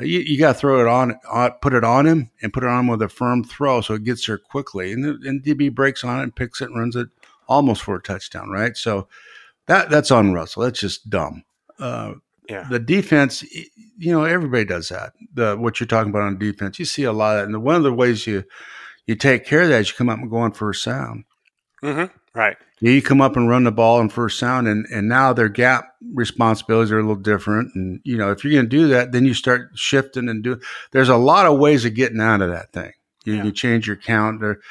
You, 0.00 0.20
you 0.20 0.38
got 0.38 0.54
to 0.54 0.58
throw 0.58 0.80
it 0.80 0.86
on, 0.86 1.18
on, 1.30 1.52
put 1.62 1.74
it 1.74 1.84
on 1.84 2.06
him, 2.06 2.30
and 2.42 2.52
put 2.52 2.62
it 2.62 2.68
on 2.68 2.80
him 2.80 2.86
with 2.88 3.02
a 3.02 3.08
firm 3.08 3.44
throw 3.44 3.80
so 3.80 3.94
it 3.94 4.04
gets 4.04 4.26
there 4.26 4.38
quickly. 4.38 4.92
And, 4.92 5.04
and 5.24 5.42
DB 5.42 5.74
breaks 5.74 6.04
on 6.04 6.20
it 6.20 6.22
and 6.22 6.36
picks 6.36 6.60
it 6.60 6.70
and 6.70 6.78
runs 6.78 6.96
it 6.96 7.08
almost 7.48 7.82
for 7.82 7.96
a 7.96 8.02
touchdown, 8.02 8.50
right? 8.50 8.76
So 8.76 9.08
that 9.66 9.90
that's 9.90 10.10
on 10.10 10.32
Russell. 10.32 10.62
That's 10.62 10.80
just 10.80 11.10
dumb. 11.10 11.44
Uh, 11.78 12.14
yeah. 12.48 12.66
The 12.68 12.78
defense, 12.78 13.44
you 13.98 14.12
know, 14.12 14.24
everybody 14.24 14.64
does 14.64 14.88
that. 14.88 15.12
The 15.34 15.56
what 15.56 15.78
you're 15.78 15.86
talking 15.86 16.10
about 16.10 16.22
on 16.22 16.38
defense, 16.38 16.78
you 16.78 16.84
see 16.84 17.04
a 17.04 17.12
lot 17.12 17.36
of 17.36 17.42
that. 17.42 17.54
And 17.54 17.62
one 17.62 17.76
of 17.76 17.82
the 17.82 17.92
ways 17.92 18.26
you 18.26 18.44
you 19.06 19.14
take 19.14 19.44
care 19.44 19.62
of 19.62 19.68
that 19.68 19.80
is 19.80 19.90
you 19.90 19.96
come 19.96 20.08
up 20.08 20.18
and 20.18 20.30
go 20.30 20.38
on 20.38 20.52
for 20.52 20.70
a 20.70 20.74
sound. 20.74 21.24
Mm-hmm. 21.82 22.16
Right. 22.38 22.56
You 22.80 23.02
come 23.02 23.20
up 23.20 23.36
and 23.36 23.48
run 23.48 23.64
the 23.64 23.72
ball 23.72 23.98
on 23.98 24.08
first 24.08 24.38
sound, 24.38 24.66
and 24.66 24.86
and 24.86 25.08
now 25.08 25.32
their 25.32 25.50
gap 25.50 25.94
responsibilities 26.14 26.90
are 26.90 26.98
a 26.98 27.02
little 27.02 27.14
different. 27.14 27.74
And 27.74 28.00
you 28.04 28.16
know, 28.16 28.30
if 28.30 28.42
you're 28.42 28.54
going 28.54 28.64
to 28.64 28.68
do 28.68 28.88
that, 28.88 29.12
then 29.12 29.26
you 29.26 29.34
start 29.34 29.70
shifting 29.74 30.28
and 30.28 30.42
do. 30.42 30.58
There's 30.92 31.10
a 31.10 31.16
lot 31.16 31.46
of 31.46 31.58
ways 31.58 31.84
of 31.84 31.94
getting 31.94 32.20
out 32.20 32.40
of 32.40 32.50
that 32.50 32.72
thing. 32.72 32.92
You, 33.24 33.34
yeah. 33.34 33.44
you 33.44 33.52
change 33.52 33.86
your 33.86 33.96
count, 33.96 34.42
or, 34.42 34.62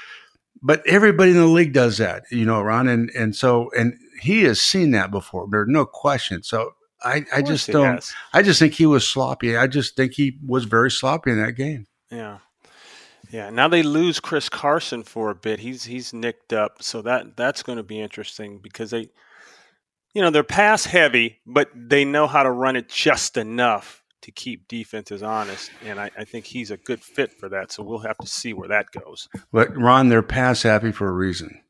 but 0.63 0.81
everybody 0.87 1.31
in 1.31 1.37
the 1.37 1.45
league 1.45 1.73
does 1.73 1.99
that. 1.99 2.23
You 2.31 2.45
know, 2.45 2.61
Ron, 2.61 2.87
and 2.87 3.11
and 3.11 3.35
so 3.35 3.69
and 3.77 3.93
he 4.21 4.43
has 4.43 4.59
seen 4.59 4.91
that 4.91 5.11
before. 5.11 5.47
There's 5.49 5.67
no 5.69 5.85
question. 5.85 6.41
So 6.41 6.73
I, 7.03 7.25
I 7.33 7.41
just 7.41 7.67
don't. 7.69 7.95
Has. 7.95 8.13
I 8.33 8.41
just 8.41 8.59
think 8.59 8.73
he 8.73 8.85
was 8.85 9.07
sloppy. 9.07 9.55
I 9.55 9.67
just 9.67 9.95
think 9.95 10.13
he 10.13 10.37
was 10.45 10.65
very 10.65 10.91
sloppy 10.91 11.31
in 11.31 11.41
that 11.41 11.53
game. 11.53 11.87
Yeah, 12.11 12.39
yeah. 13.29 13.49
Now 13.49 13.67
they 13.67 13.83
lose 13.83 14.19
Chris 14.19 14.49
Carson 14.49 15.03
for 15.03 15.29
a 15.29 15.35
bit. 15.35 15.59
He's 15.59 15.83
he's 15.83 16.13
nicked 16.13 16.53
up, 16.53 16.81
so 16.81 17.01
that 17.03 17.37
that's 17.37 17.63
going 17.63 17.77
to 17.77 17.83
be 17.83 17.99
interesting 17.99 18.59
because 18.59 18.91
they, 18.91 19.09
you 20.13 20.21
know, 20.21 20.29
they're 20.29 20.43
pass 20.43 20.85
heavy, 20.85 21.39
but 21.45 21.69
they 21.75 22.05
know 22.05 22.27
how 22.27 22.43
to 22.43 22.51
run 22.51 22.75
it 22.75 22.89
just 22.89 23.37
enough 23.37 24.03
to 24.21 24.31
keep 24.31 24.67
defenses 24.67 25.23
honest. 25.23 25.71
And 25.85 25.99
I, 25.99 26.11
I 26.17 26.25
think 26.25 26.45
he's 26.45 26.71
a 26.71 26.77
good 26.77 27.01
fit 27.01 27.31
for 27.31 27.49
that. 27.49 27.71
So 27.71 27.83
we'll 27.83 27.99
have 27.99 28.17
to 28.17 28.27
see 28.27 28.53
where 28.53 28.67
that 28.69 28.87
goes. 28.91 29.29
But 29.51 29.75
Ron, 29.77 30.09
they're 30.09 30.21
pass 30.21 30.63
happy 30.63 30.91
for 30.91 31.07
a 31.07 31.13
reason. 31.13 31.61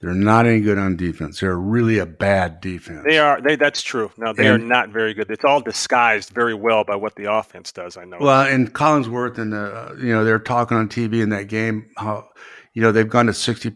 They're 0.00 0.14
not 0.14 0.46
any 0.46 0.60
good 0.60 0.78
on 0.78 0.96
defense. 0.96 1.40
They're 1.40 1.58
really 1.58 1.98
a 1.98 2.06
bad 2.06 2.62
defense. 2.62 3.02
They 3.06 3.18
are. 3.18 3.38
They, 3.42 3.56
that's 3.56 3.82
true. 3.82 4.10
No, 4.16 4.32
they 4.32 4.46
and, 4.46 4.62
are 4.62 4.66
not 4.66 4.88
very 4.88 5.12
good. 5.12 5.30
It's 5.30 5.44
all 5.44 5.60
disguised 5.60 6.30
very 6.30 6.54
well 6.54 6.84
by 6.84 6.96
what 6.96 7.16
the 7.16 7.30
offense 7.30 7.70
does. 7.70 7.98
I 7.98 8.04
know. 8.04 8.16
Well, 8.18 8.46
and 8.46 8.72
Collinsworth 8.72 9.36
and 9.36 9.52
uh, 9.52 9.92
you 9.98 10.10
know 10.10 10.24
they're 10.24 10.38
talking 10.38 10.78
on 10.78 10.88
TV 10.88 11.22
in 11.22 11.28
that 11.30 11.48
game 11.48 11.90
how 11.98 12.28
you 12.72 12.80
know 12.80 12.92
they've 12.92 13.08
gone 13.08 13.26
to 13.26 13.34
60 13.34 13.72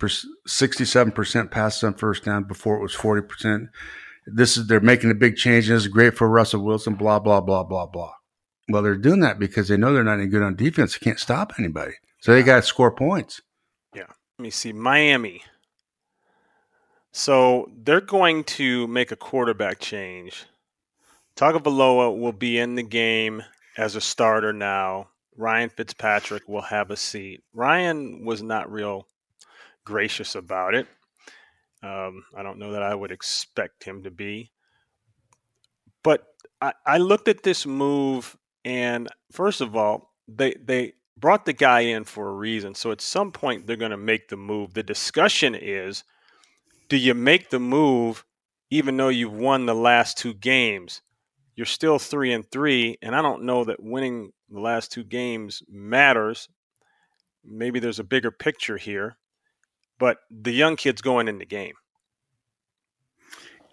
67 0.46 1.12
percent 1.12 1.50
passes 1.50 1.84
on 1.84 1.92
first 1.94 2.24
down 2.24 2.44
before 2.44 2.76
it 2.78 2.82
was 2.82 2.94
forty 2.94 3.26
percent. 3.26 3.68
This 4.26 4.56
is 4.56 4.66
they're 4.66 4.80
making 4.80 5.10
a 5.10 5.14
big 5.14 5.36
change. 5.36 5.68
And 5.68 5.76
this 5.76 5.82
is 5.82 5.88
great 5.88 6.16
for 6.16 6.26
Russell 6.26 6.64
Wilson. 6.64 6.94
Blah 6.94 7.18
blah 7.18 7.42
blah 7.42 7.64
blah 7.64 7.84
blah. 7.84 8.14
Well, 8.70 8.82
they're 8.82 8.96
doing 8.96 9.20
that 9.20 9.38
because 9.38 9.68
they 9.68 9.76
know 9.76 9.92
they're 9.92 10.02
not 10.02 10.20
any 10.20 10.26
good 10.26 10.42
on 10.42 10.56
defense. 10.56 10.94
They 10.94 11.04
can't 11.04 11.20
stop 11.20 11.52
anybody, 11.58 11.92
so 12.20 12.32
they 12.32 12.42
got 12.42 12.56
to 12.56 12.62
score 12.62 12.90
points. 12.90 13.42
Yeah. 13.94 14.06
Let 14.38 14.42
me 14.42 14.48
see. 14.48 14.72
Miami 14.72 15.42
so 17.16 17.70
they're 17.84 18.00
going 18.00 18.42
to 18.42 18.88
make 18.88 19.12
a 19.12 19.16
quarterback 19.16 19.78
change. 19.78 20.46
Tagovailoa 21.36 22.18
will 22.18 22.32
be 22.32 22.58
in 22.58 22.74
the 22.74 22.82
game 22.82 23.44
as 23.78 23.94
a 23.94 24.00
starter 24.00 24.52
now. 24.52 25.10
Ryan 25.36 25.68
Fitzpatrick 25.68 26.48
will 26.48 26.62
have 26.62 26.90
a 26.90 26.96
seat. 26.96 27.44
Ryan 27.52 28.24
was 28.24 28.42
not 28.42 28.70
real 28.70 29.06
gracious 29.84 30.34
about 30.34 30.74
it. 30.74 30.88
Um, 31.84 32.24
I 32.36 32.42
don't 32.42 32.58
know 32.58 32.72
that 32.72 32.82
I 32.82 32.96
would 32.96 33.12
expect 33.12 33.84
him 33.84 34.02
to 34.02 34.10
be. 34.10 34.50
But 36.02 36.26
I, 36.60 36.72
I 36.84 36.98
looked 36.98 37.28
at 37.28 37.44
this 37.44 37.64
move, 37.64 38.36
and 38.64 39.08
first 39.30 39.60
of 39.60 39.76
all, 39.76 40.10
they 40.26 40.54
they 40.54 40.94
brought 41.16 41.46
the 41.46 41.52
guy 41.52 41.80
in 41.80 42.02
for 42.02 42.28
a 42.28 42.34
reason. 42.34 42.74
So 42.74 42.90
at 42.90 43.00
some 43.00 43.30
point, 43.30 43.68
they're 43.68 43.76
going 43.76 43.92
to 43.92 43.96
make 43.96 44.28
the 44.28 44.36
move. 44.36 44.74
The 44.74 44.82
discussion 44.82 45.54
is 45.54 46.02
do 46.88 46.96
you 46.96 47.14
make 47.14 47.50
the 47.50 47.58
move 47.58 48.24
even 48.70 48.96
though 48.96 49.08
you've 49.08 49.32
won 49.32 49.66
the 49.66 49.74
last 49.74 50.18
two 50.18 50.34
games? 50.34 51.02
You're 51.56 51.66
still 51.66 51.98
three 51.98 52.32
and 52.32 52.50
three, 52.50 52.98
and 53.00 53.14
I 53.14 53.22
don't 53.22 53.44
know 53.44 53.64
that 53.64 53.82
winning 53.82 54.32
the 54.50 54.60
last 54.60 54.90
two 54.90 55.04
games 55.04 55.62
matters. 55.68 56.48
Maybe 57.44 57.78
there's 57.78 58.00
a 58.00 58.04
bigger 58.04 58.30
picture 58.30 58.76
here, 58.76 59.16
but 59.98 60.18
the 60.30 60.52
young 60.52 60.76
kid's 60.76 61.02
going 61.02 61.28
in 61.28 61.38
the 61.38 61.46
game. 61.46 61.74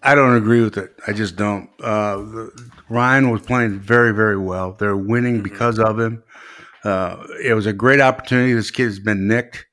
I 0.04 0.16
don't 0.16 0.36
agree 0.36 0.62
with 0.62 0.78
it. 0.78 0.96
I 1.08 1.14
just 1.14 1.36
don't. 1.36 1.70
Uh, 1.82 2.48
Ryan 2.90 3.30
was 3.30 3.42
playing 3.42 3.80
very, 3.80 4.14
very 4.14 4.38
well. 4.38 4.74
They're 4.74 4.98
winning 4.98 5.36
mm-hmm. 5.36 5.44
because 5.44 5.80
of 5.80 6.00
him. 6.00 6.24
Uh, 6.84 7.28
it 7.44 7.54
was 7.54 7.68
a 7.68 7.74
great 7.74 8.02
opportunity. 8.02 8.54
This 8.54 8.72
kid 8.72 8.86
has 8.86 9.00
been 9.00 9.28
nicked 9.28 9.66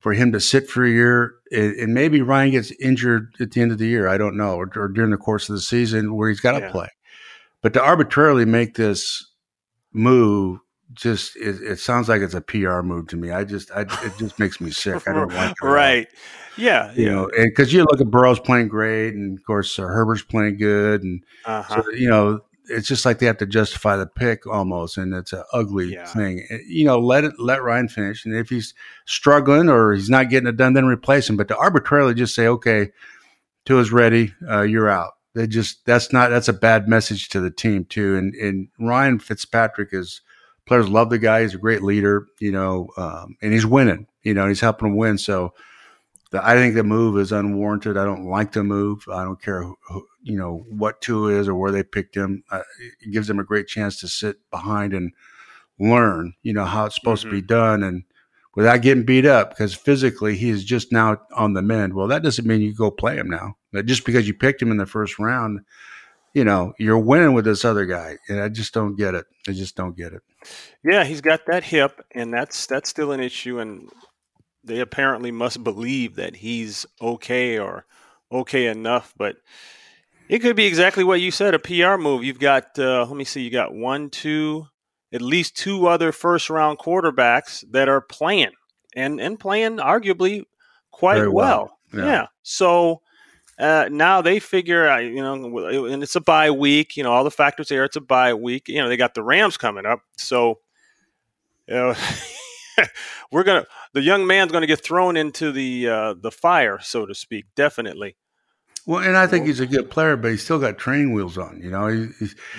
for 0.00 0.12
him 0.12 0.32
to 0.32 0.40
sit 0.40 0.68
for 0.68 0.84
a 0.84 0.90
year, 0.90 1.35
and 1.52 1.94
maybe 1.94 2.22
Ryan 2.22 2.50
gets 2.50 2.72
injured 2.80 3.34
at 3.40 3.52
the 3.52 3.60
end 3.60 3.72
of 3.72 3.78
the 3.78 3.86
year. 3.86 4.08
I 4.08 4.18
don't 4.18 4.36
know, 4.36 4.56
or, 4.56 4.70
or 4.76 4.88
during 4.88 5.10
the 5.10 5.16
course 5.16 5.48
of 5.48 5.54
the 5.54 5.60
season 5.60 6.14
where 6.14 6.28
he's 6.28 6.40
got 6.40 6.52
to 6.52 6.60
yeah. 6.60 6.70
play. 6.70 6.88
But 7.62 7.72
to 7.74 7.82
arbitrarily 7.82 8.44
make 8.44 8.74
this 8.74 9.24
move 9.92 10.60
just 10.92 11.36
it, 11.36 11.60
it, 11.62 11.78
sounds 11.80 12.08
like 12.08 12.20
it's 12.20 12.34
a 12.34 12.40
PR 12.40 12.80
move 12.82 13.08
to 13.08 13.16
me. 13.16 13.30
I 13.30 13.44
just 13.44 13.70
I, 13.72 13.82
it 13.82 14.12
just 14.18 14.38
makes 14.38 14.60
me 14.60 14.70
sick. 14.70 15.06
I 15.08 15.12
don't 15.12 15.32
like 15.32 15.50
it. 15.50 15.66
right. 15.66 16.08
Yeah, 16.56 16.92
you 16.94 17.06
yeah. 17.06 17.12
know, 17.12 17.30
and 17.36 17.50
because 17.50 17.72
you 17.72 17.80
look 17.80 18.00
at 18.00 18.10
Burrow's 18.10 18.40
playing 18.40 18.68
great, 18.68 19.14
and 19.14 19.38
of 19.38 19.44
course 19.44 19.78
uh, 19.78 19.82
Herbert's 19.82 20.22
playing 20.22 20.56
good, 20.56 21.02
and 21.02 21.22
uh-huh. 21.44 21.82
so, 21.82 21.90
you 21.90 22.08
know 22.08 22.40
it's 22.68 22.88
just 22.88 23.04
like 23.04 23.18
they 23.18 23.26
have 23.26 23.38
to 23.38 23.46
justify 23.46 23.96
the 23.96 24.06
pick 24.06 24.46
almost, 24.46 24.96
and 24.96 25.14
it's 25.14 25.32
an 25.32 25.44
ugly 25.52 25.92
yeah. 25.94 26.06
thing. 26.06 26.46
Eh, 26.50 26.58
you 26.66 26.84
know, 26.84 26.98
let 26.98 27.24
it 27.24 27.34
let 27.38 27.62
Ryan 27.62 27.88
finish, 27.88 28.24
and 28.24 28.34
if 28.34 28.48
he's 28.48 28.74
struggling 29.04 29.68
or 29.68 29.92
he's 29.92 30.10
not 30.10 30.30
getting 30.30 30.48
it 30.48 30.56
done, 30.56 30.74
then 30.74 30.86
replace 30.86 31.28
him. 31.28 31.36
But 31.36 31.48
to 31.48 31.56
arbitrarily 31.56 32.14
just 32.14 32.34
say, 32.34 32.46
okay, 32.48 32.90
Tua's 33.64 33.92
ready, 33.92 34.34
uh, 34.48 34.62
you're 34.62 34.88
out. 34.88 35.12
They 35.34 35.46
just 35.46 35.84
that's 35.84 36.12
not 36.12 36.30
that's 36.30 36.48
a 36.48 36.54
bad 36.54 36.88
message 36.88 37.28
to 37.30 37.40
the 37.40 37.50
team 37.50 37.84
too. 37.84 38.16
And 38.16 38.34
and 38.34 38.68
Ryan 38.78 39.18
Fitzpatrick 39.18 39.90
is 39.92 40.22
players 40.66 40.88
love 40.88 41.10
the 41.10 41.18
guy. 41.18 41.42
He's 41.42 41.54
a 41.54 41.58
great 41.58 41.82
leader, 41.82 42.26
you 42.40 42.52
know, 42.52 42.88
um, 42.96 43.36
and 43.42 43.52
he's 43.52 43.66
winning. 43.66 44.06
You 44.22 44.34
know, 44.34 44.48
he's 44.48 44.60
helping 44.60 44.88
them 44.88 44.96
win. 44.96 45.18
So 45.18 45.52
the, 46.30 46.46
I 46.46 46.54
think 46.54 46.74
the 46.74 46.82
move 46.82 47.18
is 47.18 47.32
unwarranted. 47.32 47.96
I 47.96 48.04
don't 48.04 48.26
like 48.26 48.52
the 48.52 48.64
move. 48.64 49.04
I 49.12 49.24
don't 49.24 49.40
care 49.40 49.62
who, 49.62 49.76
who, 49.88 50.06
you 50.26 50.36
know 50.36 50.66
what 50.68 51.00
Tua 51.00 51.32
is 51.32 51.48
or 51.48 51.54
where 51.54 51.70
they 51.70 51.84
picked 51.84 52.16
him. 52.16 52.42
Uh, 52.50 52.62
it 53.00 53.12
gives 53.12 53.28
them 53.28 53.38
a 53.38 53.44
great 53.44 53.68
chance 53.68 54.00
to 54.00 54.08
sit 54.08 54.38
behind 54.50 54.92
and 54.92 55.12
learn, 55.78 56.34
you 56.42 56.52
know, 56.52 56.64
how 56.64 56.86
it's 56.86 56.96
supposed 56.96 57.22
mm-hmm. 57.22 57.30
to 57.30 57.36
be 57.36 57.42
mm-hmm. 57.42 57.54
done 57.54 57.82
and 57.84 58.02
without 58.56 58.82
getting 58.82 59.04
beat 59.04 59.24
up 59.24 59.50
because 59.50 59.72
physically 59.72 60.36
he 60.36 60.50
is 60.50 60.64
just 60.64 60.90
now 60.90 61.20
on 61.36 61.52
the 61.52 61.62
mend. 61.62 61.94
Well, 61.94 62.08
that 62.08 62.24
doesn't 62.24 62.46
mean 62.46 62.60
you 62.60 62.74
go 62.74 62.90
play 62.90 63.16
him 63.16 63.30
now. 63.30 63.56
But 63.72 63.86
just 63.86 64.04
because 64.04 64.26
you 64.26 64.34
picked 64.34 64.60
him 64.60 64.72
in 64.72 64.78
the 64.78 64.86
first 64.86 65.18
round, 65.20 65.60
you 66.34 66.42
know, 66.42 66.72
you're 66.78 66.98
winning 66.98 67.32
with 67.32 67.44
this 67.44 67.64
other 67.64 67.86
guy. 67.86 68.16
And 68.28 68.40
I 68.40 68.48
just 68.48 68.74
don't 68.74 68.96
get 68.96 69.14
it. 69.14 69.26
I 69.46 69.52
just 69.52 69.76
don't 69.76 69.96
get 69.96 70.12
it. 70.12 70.22
Yeah, 70.82 71.04
he's 71.04 71.20
got 71.20 71.46
that 71.46 71.62
hip 71.62 72.04
and 72.10 72.34
that's 72.34 72.66
that's 72.66 72.90
still 72.90 73.12
an 73.12 73.20
issue 73.20 73.60
and 73.60 73.90
they 74.64 74.80
apparently 74.80 75.30
must 75.30 75.62
believe 75.62 76.16
that 76.16 76.34
he's 76.34 76.84
okay 77.00 77.58
or 77.58 77.86
okay 78.32 78.66
enough, 78.66 79.14
but 79.16 79.36
it 80.28 80.40
could 80.40 80.56
be 80.56 80.66
exactly 80.66 81.04
what 81.04 81.20
you 81.20 81.30
said, 81.30 81.54
a 81.54 81.58
PR 81.58 81.96
move. 81.96 82.24
You've 82.24 82.38
got, 82.38 82.78
uh, 82.78 83.04
let 83.06 83.16
me 83.16 83.24
see, 83.24 83.42
you 83.42 83.50
got 83.50 83.74
one, 83.74 84.10
two, 84.10 84.66
at 85.12 85.22
least 85.22 85.56
two 85.56 85.86
other 85.86 86.12
first 86.12 86.50
round 86.50 86.78
quarterbacks 86.78 87.64
that 87.70 87.88
are 87.88 88.00
playing 88.00 88.52
and, 88.94 89.20
and 89.20 89.38
playing 89.38 89.76
arguably 89.76 90.44
quite 90.90 91.16
Very 91.16 91.28
well. 91.28 91.78
well. 91.92 92.04
Yeah. 92.04 92.12
yeah. 92.12 92.26
So 92.42 93.02
uh, 93.58 93.88
now 93.90 94.20
they 94.20 94.40
figure, 94.40 95.00
you 95.00 95.22
know, 95.22 95.86
and 95.86 96.02
it's 96.02 96.16
a 96.16 96.20
bye 96.20 96.50
week, 96.50 96.96
you 96.96 97.02
know, 97.02 97.12
all 97.12 97.24
the 97.24 97.30
factors 97.30 97.68
there, 97.68 97.84
it's 97.84 97.96
a 97.96 98.00
bye 98.00 98.34
week. 98.34 98.68
You 98.68 98.82
know, 98.82 98.88
they 98.88 98.96
got 98.96 99.14
the 99.14 99.22
Rams 99.22 99.56
coming 99.56 99.86
up. 99.86 100.00
So, 100.16 100.58
you 101.68 101.74
know, 101.74 101.94
we're 103.30 103.44
going 103.44 103.62
to, 103.62 103.68
the 103.92 104.02
young 104.02 104.26
man's 104.26 104.52
going 104.52 104.62
to 104.62 104.66
get 104.66 104.82
thrown 104.82 105.16
into 105.16 105.52
the, 105.52 105.88
uh, 105.88 106.14
the 106.20 106.32
fire, 106.32 106.78
so 106.82 107.06
to 107.06 107.14
speak, 107.14 107.46
definitely. 107.54 108.16
Well, 108.86 109.02
and 109.02 109.16
I 109.16 109.26
think 109.26 109.46
he's 109.46 109.58
a 109.58 109.66
good 109.66 109.90
player, 109.90 110.16
but 110.16 110.30
he's 110.30 110.44
still 110.44 110.60
got 110.60 110.78
training 110.78 111.12
wheels 111.12 111.36
on. 111.36 111.60
You 111.60 111.70
know, 111.70 111.88
he, 111.88 112.08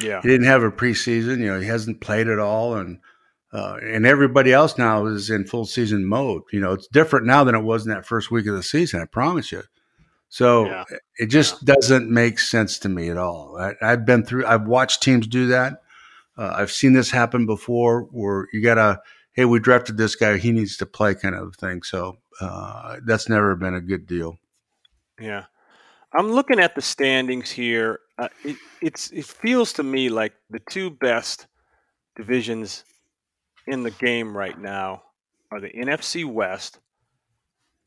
yeah. 0.02 0.22
he 0.22 0.28
didn't 0.28 0.48
have 0.48 0.62
a 0.62 0.70
preseason. 0.70 1.40
You 1.40 1.48
know, 1.48 1.60
he 1.60 1.68
hasn't 1.68 2.02
played 2.02 2.28
at 2.28 2.38
all, 2.38 2.76
and 2.76 3.00
uh, 3.54 3.78
and 3.82 4.06
everybody 4.06 4.52
else 4.52 4.78
now 4.78 5.06
is 5.06 5.30
in 5.30 5.46
full 5.46 5.66
season 5.66 6.06
mode. 6.06 6.44
You 6.52 6.60
know, 6.60 6.74
it's 6.74 6.88
different 6.88 7.26
now 7.26 7.46
than 7.46 7.56
it 7.56 7.64
was 7.64 7.86
in 7.86 7.94
that 7.94 8.06
first 8.06 8.30
week 8.30 8.46
of 8.46 8.56
the 8.56 8.64
season. 8.64 9.02
I 9.02 9.06
promise 9.06 9.54
you. 9.54 9.64
So 10.28 10.66
yeah. 10.66 10.84
it 11.18 11.28
just 11.28 11.62
yeah. 11.62 11.74
doesn't 11.76 12.10
make 12.10 12.40
sense 12.40 12.78
to 12.80 12.90
me 12.90 13.10
at 13.10 13.18
all. 13.18 13.58
I, 13.58 13.74
have 13.88 14.06
been 14.06 14.26
through. 14.26 14.46
I've 14.46 14.68
watched 14.68 15.02
teams 15.02 15.28
do 15.28 15.48
that. 15.48 15.82
Uh, 16.38 16.54
I've 16.56 16.72
seen 16.72 16.92
this 16.92 17.10
happen 17.10 17.46
before, 17.46 18.02
where 18.12 18.48
you 18.52 18.62
gotta, 18.62 19.00
hey, 19.32 19.46
we 19.46 19.60
drafted 19.60 19.98
this 19.98 20.16
guy, 20.16 20.38
he 20.38 20.52
needs 20.52 20.78
to 20.78 20.86
play, 20.86 21.16
kind 21.16 21.34
of 21.34 21.56
thing. 21.56 21.82
So 21.84 22.18
uh, 22.42 22.98
that's 23.06 23.30
never 23.30 23.56
been 23.56 23.74
a 23.74 23.82
good 23.82 24.06
deal. 24.06 24.38
Yeah. 25.20 25.46
I'm 26.18 26.32
looking 26.32 26.60
at 26.60 26.74
the 26.74 26.82
standings 26.82 27.52
here. 27.52 28.00
Uh, 28.18 28.30
it, 28.44 28.56
it's 28.82 29.12
it 29.12 29.26
feels 29.26 29.72
to 29.74 29.84
me 29.84 30.10
like 30.10 30.34
the 30.50 30.60
two 30.68 30.90
best 30.90 31.46
divisions 32.16 32.84
in 33.68 33.84
the 33.84 33.92
game 33.92 34.36
right 34.36 34.60
now 34.60 35.04
are 35.52 35.62
the 35.62 35.70
NFC 35.70 36.26
West, 36.26 36.80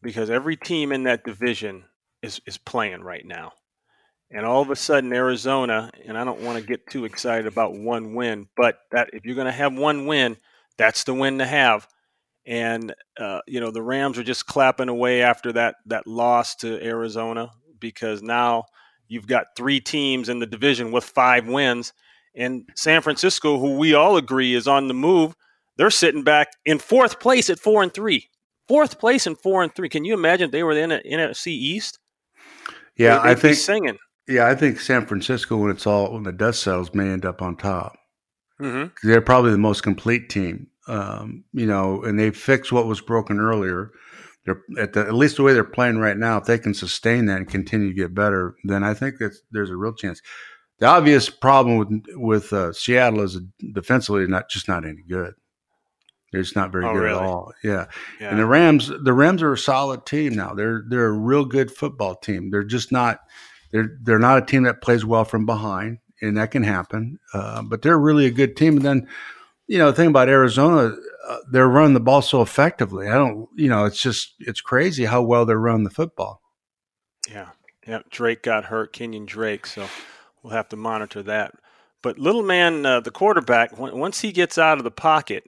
because 0.01 0.31
every 0.31 0.57
team 0.57 0.93
in 0.93 1.03
that 1.05 1.25
division 1.25 1.83
is, 2.23 2.41
is 2.47 2.57
playing 2.57 3.03
right 3.03 3.27
now. 3.27 3.51
And 4.31 4.47
all 4.47 4.63
of 4.63 4.71
a 4.71 4.77
sudden, 4.77 5.13
Arizona, 5.13 5.91
and 6.07 6.17
I 6.17 6.23
don't 6.23 6.43
want 6.43 6.57
to 6.57 6.65
get 6.65 6.87
too 6.89 7.05
excited 7.05 7.49
about 7.49 7.77
one 7.77 8.15
win, 8.15 8.47
but 8.57 8.79
that 8.93 9.11
if 9.13 9.25
you're 9.25 9.35
going 9.35 9.47
to 9.47 9.53
have 9.53 9.77
one 9.77 10.07
win, 10.07 10.37
that's 10.79 11.03
the 11.03 11.15
win 11.15 11.39
to 11.39 11.47
have. 11.47 11.89
And 12.47 12.95
uh, 13.19 13.41
you 13.49 13.59
know 13.59 13.73
the 13.73 13.83
Rams 13.83 14.19
are 14.19 14.25
just 14.25 14.47
clapping 14.47 14.89
away 14.89 15.23
after 15.23 15.53
that 15.55 15.75
that 15.87 16.07
loss 16.07 16.55
to 16.57 16.81
Arizona 16.83 17.51
because 17.81 18.23
now 18.23 18.65
you've 19.09 19.27
got 19.27 19.47
three 19.57 19.81
teams 19.81 20.29
in 20.29 20.39
the 20.39 20.47
division 20.47 20.93
with 20.93 21.05
five 21.05 21.49
wins, 21.49 21.93
and 22.35 22.69
San 22.77 23.03
Francisco, 23.03 23.59
who 23.59 23.77
we 23.77 23.95
all 23.95 24.17
agree 24.17 24.55
is 24.55 24.69
on 24.69 24.87
the 24.89 24.95
move, 24.95 25.35
they're 25.77 25.91
sitting 25.91 26.23
back 26.23 26.49
in 26.65 26.79
fourth 26.79 27.19
place 27.19 27.51
at 27.51 27.59
four 27.59 27.83
and 27.83 27.93
three. 27.93 28.29
Fourth 28.69 29.01
place 29.01 29.27
and 29.27 29.37
four 29.41 29.63
and 29.65 29.75
three. 29.75 29.89
Can 29.89 30.05
you 30.05 30.15
imagine 30.15 30.51
they 30.51 30.63
were 30.63 30.73
in 30.73 30.91
the 30.91 31.03
NFC 31.05 31.49
East? 31.49 31.99
Yeah, 32.97 33.21
They'd 33.21 33.31
I 33.31 33.35
think. 33.35 33.57
singing. 33.57 33.99
Yeah, 34.29 34.47
I 34.47 34.55
think 34.55 34.79
San 34.79 35.07
Francisco, 35.07 35.57
when 35.57 35.73
it's 35.73 35.89
all 35.89 36.13
when 36.13 36.23
the 36.23 36.31
dust 36.33 36.63
settles, 36.63 36.95
may 36.95 37.09
end 37.09 37.25
up 37.25 37.43
on 37.43 37.57
top. 37.57 37.97
hmm 38.59 38.83
'Cause 38.85 38.93
They're 39.03 39.21
probably 39.21 39.51
the 39.51 39.59
most 39.59 39.83
complete 39.83 40.29
team. 40.29 40.69
Um, 40.87 41.45
you 41.53 41.67
know, 41.67 42.03
and 42.05 42.19
they 42.19 42.31
fixed 42.31 42.71
what 42.73 42.87
was 42.87 43.01
broken 43.01 43.41
earlier. 43.41 43.91
They're 44.45 44.63
at 44.79 44.95
the 44.95 45.01
at 45.01 45.15
least 45.15 45.37
the 45.37 45.43
way 45.43 45.53
they're 45.53 45.65
playing 45.65 45.99
right 45.99 46.17
now. 46.17 46.39
If 46.39 46.45
they 46.45 46.59
can 46.59 46.75
sustain 46.75 47.27
that 47.27 47.37
and 47.39 47.49
continue 47.49 47.89
to 47.89 47.95
get 47.95 48.15
better, 48.15 48.55
then 48.65 48.83
I 48.83 48.95
think 48.95 49.19
that 49.19 49.33
there's 49.51 49.71
a 49.71 49.77
real 49.77 49.93
chance. 49.95 50.23
The 50.79 50.87
obvious 50.87 51.29
problem 51.29 51.77
with 51.79 52.05
with 52.15 52.53
uh, 52.53 52.73
Seattle 52.73 53.21
is 53.21 53.39
defensively 53.73 54.27
not 54.27 54.49
just 54.49 54.67
not 54.67 54.85
any 54.87 55.03
good. 55.09 55.35
They're 56.33 56.43
just 56.43 56.57
not 56.57 56.73
very 56.73 56.85
Oh, 56.87 56.93
good 56.95 57.01
really? 57.01 57.19
at 57.19 57.23
all. 57.27 57.53
Yeah. 57.63 57.87
Yeah. 58.21 58.31
And 58.31 58.39
the 58.39 58.47
Rams, 58.47 58.91
the 59.03 59.13
Rams 59.13 59.43
are 59.43 59.53
a 59.53 59.59
solid 59.59 60.07
team 60.07 60.35
now. 60.35 60.55
They're 60.55 60.85
they're 60.89 61.09
a 61.09 61.13
real 61.13 61.45
good 61.45 61.71
football 61.71 62.15
team. 62.15 62.51
They're 62.51 62.63
just 62.65 62.93
not 62.93 63.21
they're 63.73 63.99
they're 64.03 64.19
not 64.19 64.39
a 64.43 64.47
team 64.47 64.63
that 64.63 64.81
plays 64.81 65.05
well 65.05 65.25
from 65.25 65.45
behind, 65.45 65.99
and 66.23 66.37
that 66.37 66.51
can 66.53 66.63
happen. 66.63 67.19
Uh, 67.35 67.63
but 67.63 67.83
they're 67.83 67.99
really 67.99 68.27
a 68.27 68.31
good 68.31 68.57
team. 68.57 68.77
And 68.77 68.87
then, 68.87 69.09
you 69.71 69.79
know, 69.79 69.93
the 69.93 69.97
thing 69.97 70.09
about 70.09 70.29
Arizona, 70.29 70.97
uh, 71.29 71.39
they're 71.49 71.69
running 71.69 71.95
the 71.95 72.01
ball 72.01 72.23
so 72.23 72.43
effectively. 72.43 73.07
I 73.07 73.15
don't, 73.15 73.49
you 73.55 73.69
know, 73.69 73.85
it's 73.85 74.03
just 74.03 74.35
it's 74.41 74.61
crazy 74.61 75.05
how 75.05 75.23
well 75.23 75.47
they're 75.47 75.61
running 75.61 75.85
the 75.85 75.91
football. 75.91 76.43
Yeah, 77.31 77.51
yeah. 77.87 78.01
Drake 78.11 78.43
got 78.43 78.65
hurt, 78.65 78.93
Kenyon 78.93 79.27
Drake, 79.27 79.67
so 79.67 79.87
we'll 80.43 80.55
have 80.55 80.69
to 80.71 80.77
monitor 80.77 81.23
that. 81.23 81.55
But 82.03 82.19
little 82.19 82.43
man, 82.43 82.85
uh, 82.85 82.99
the 82.99 83.13
quarterback, 83.13 83.79
on- 83.79 83.97
once 83.97 84.23
he 84.23 84.33
gets 84.33 84.59
out 84.59 84.79
of 84.79 84.85
the 84.85 84.91
pocket, 84.91 85.45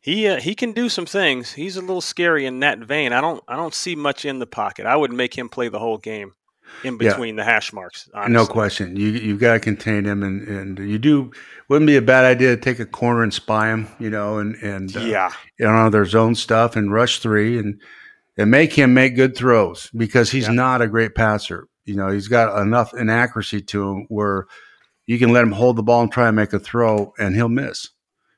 he 0.00 0.26
uh, 0.26 0.40
he 0.40 0.54
can 0.54 0.72
do 0.72 0.88
some 0.88 1.04
things. 1.04 1.52
He's 1.52 1.76
a 1.76 1.82
little 1.82 2.00
scary 2.00 2.46
in 2.46 2.60
that 2.60 2.78
vein. 2.78 3.12
I 3.12 3.20
don't 3.20 3.44
I 3.46 3.56
don't 3.56 3.74
see 3.74 3.94
much 3.94 4.24
in 4.24 4.38
the 4.38 4.46
pocket. 4.46 4.86
I 4.86 4.96
would 4.96 5.12
make 5.12 5.36
him 5.36 5.50
play 5.50 5.68
the 5.68 5.78
whole 5.78 5.98
game 5.98 6.32
in 6.84 6.98
Yeah. 7.00 7.10
between 7.10 7.36
the 7.36 7.44
hash 7.44 7.72
marks. 7.72 8.08
Honestly. 8.14 8.32
No 8.32 8.46
question. 8.46 8.96
You 8.96 9.08
you've 9.08 9.40
got 9.40 9.54
to 9.54 9.60
contain 9.60 10.04
him, 10.04 10.22
and 10.22 10.46
and 10.48 10.78
you 10.78 10.98
do. 10.98 11.30
Wouldn't 11.68 11.86
be 11.86 11.96
a 11.96 12.02
bad 12.02 12.24
idea 12.24 12.54
to 12.54 12.60
take 12.62 12.78
a 12.78 12.86
corner 12.86 13.22
and 13.22 13.34
spy 13.34 13.68
him, 13.70 13.88
you 13.98 14.10
know, 14.10 14.38
and 14.38 14.54
and 14.56 14.96
uh, 14.96 15.00
Yeah, 15.00 15.30
you 15.58 15.66
know 15.66 15.90
their 15.90 16.04
zone 16.04 16.34
stuff 16.34 16.76
and 16.76 16.92
rush 16.92 17.18
three 17.20 17.58
and 17.58 17.80
and 18.38 18.50
make 18.50 18.72
him 18.72 18.94
make 18.94 19.16
good 19.16 19.36
throws 19.36 19.90
because 19.96 20.30
he's 20.30 20.46
Yeah. 20.46 20.52
not 20.54 20.82
a 20.82 20.86
great 20.86 21.14
passer. 21.14 21.66
You 21.86 21.94
know, 21.96 22.08
he's 22.08 22.28
got 22.28 22.60
enough 22.60 22.92
inaccuracy 22.94 23.62
to 23.62 23.88
him 23.90 24.06
where 24.08 24.46
you 25.06 25.18
can 25.18 25.32
let 25.32 25.42
him 25.44 25.52
hold 25.52 25.76
the 25.76 25.82
ball 25.82 26.02
and 26.02 26.10
try 26.12 26.26
and 26.28 26.36
make 26.36 26.52
a 26.52 26.58
throw 26.58 27.12
and 27.18 27.34
he'll 27.34 27.48
miss. 27.48 27.90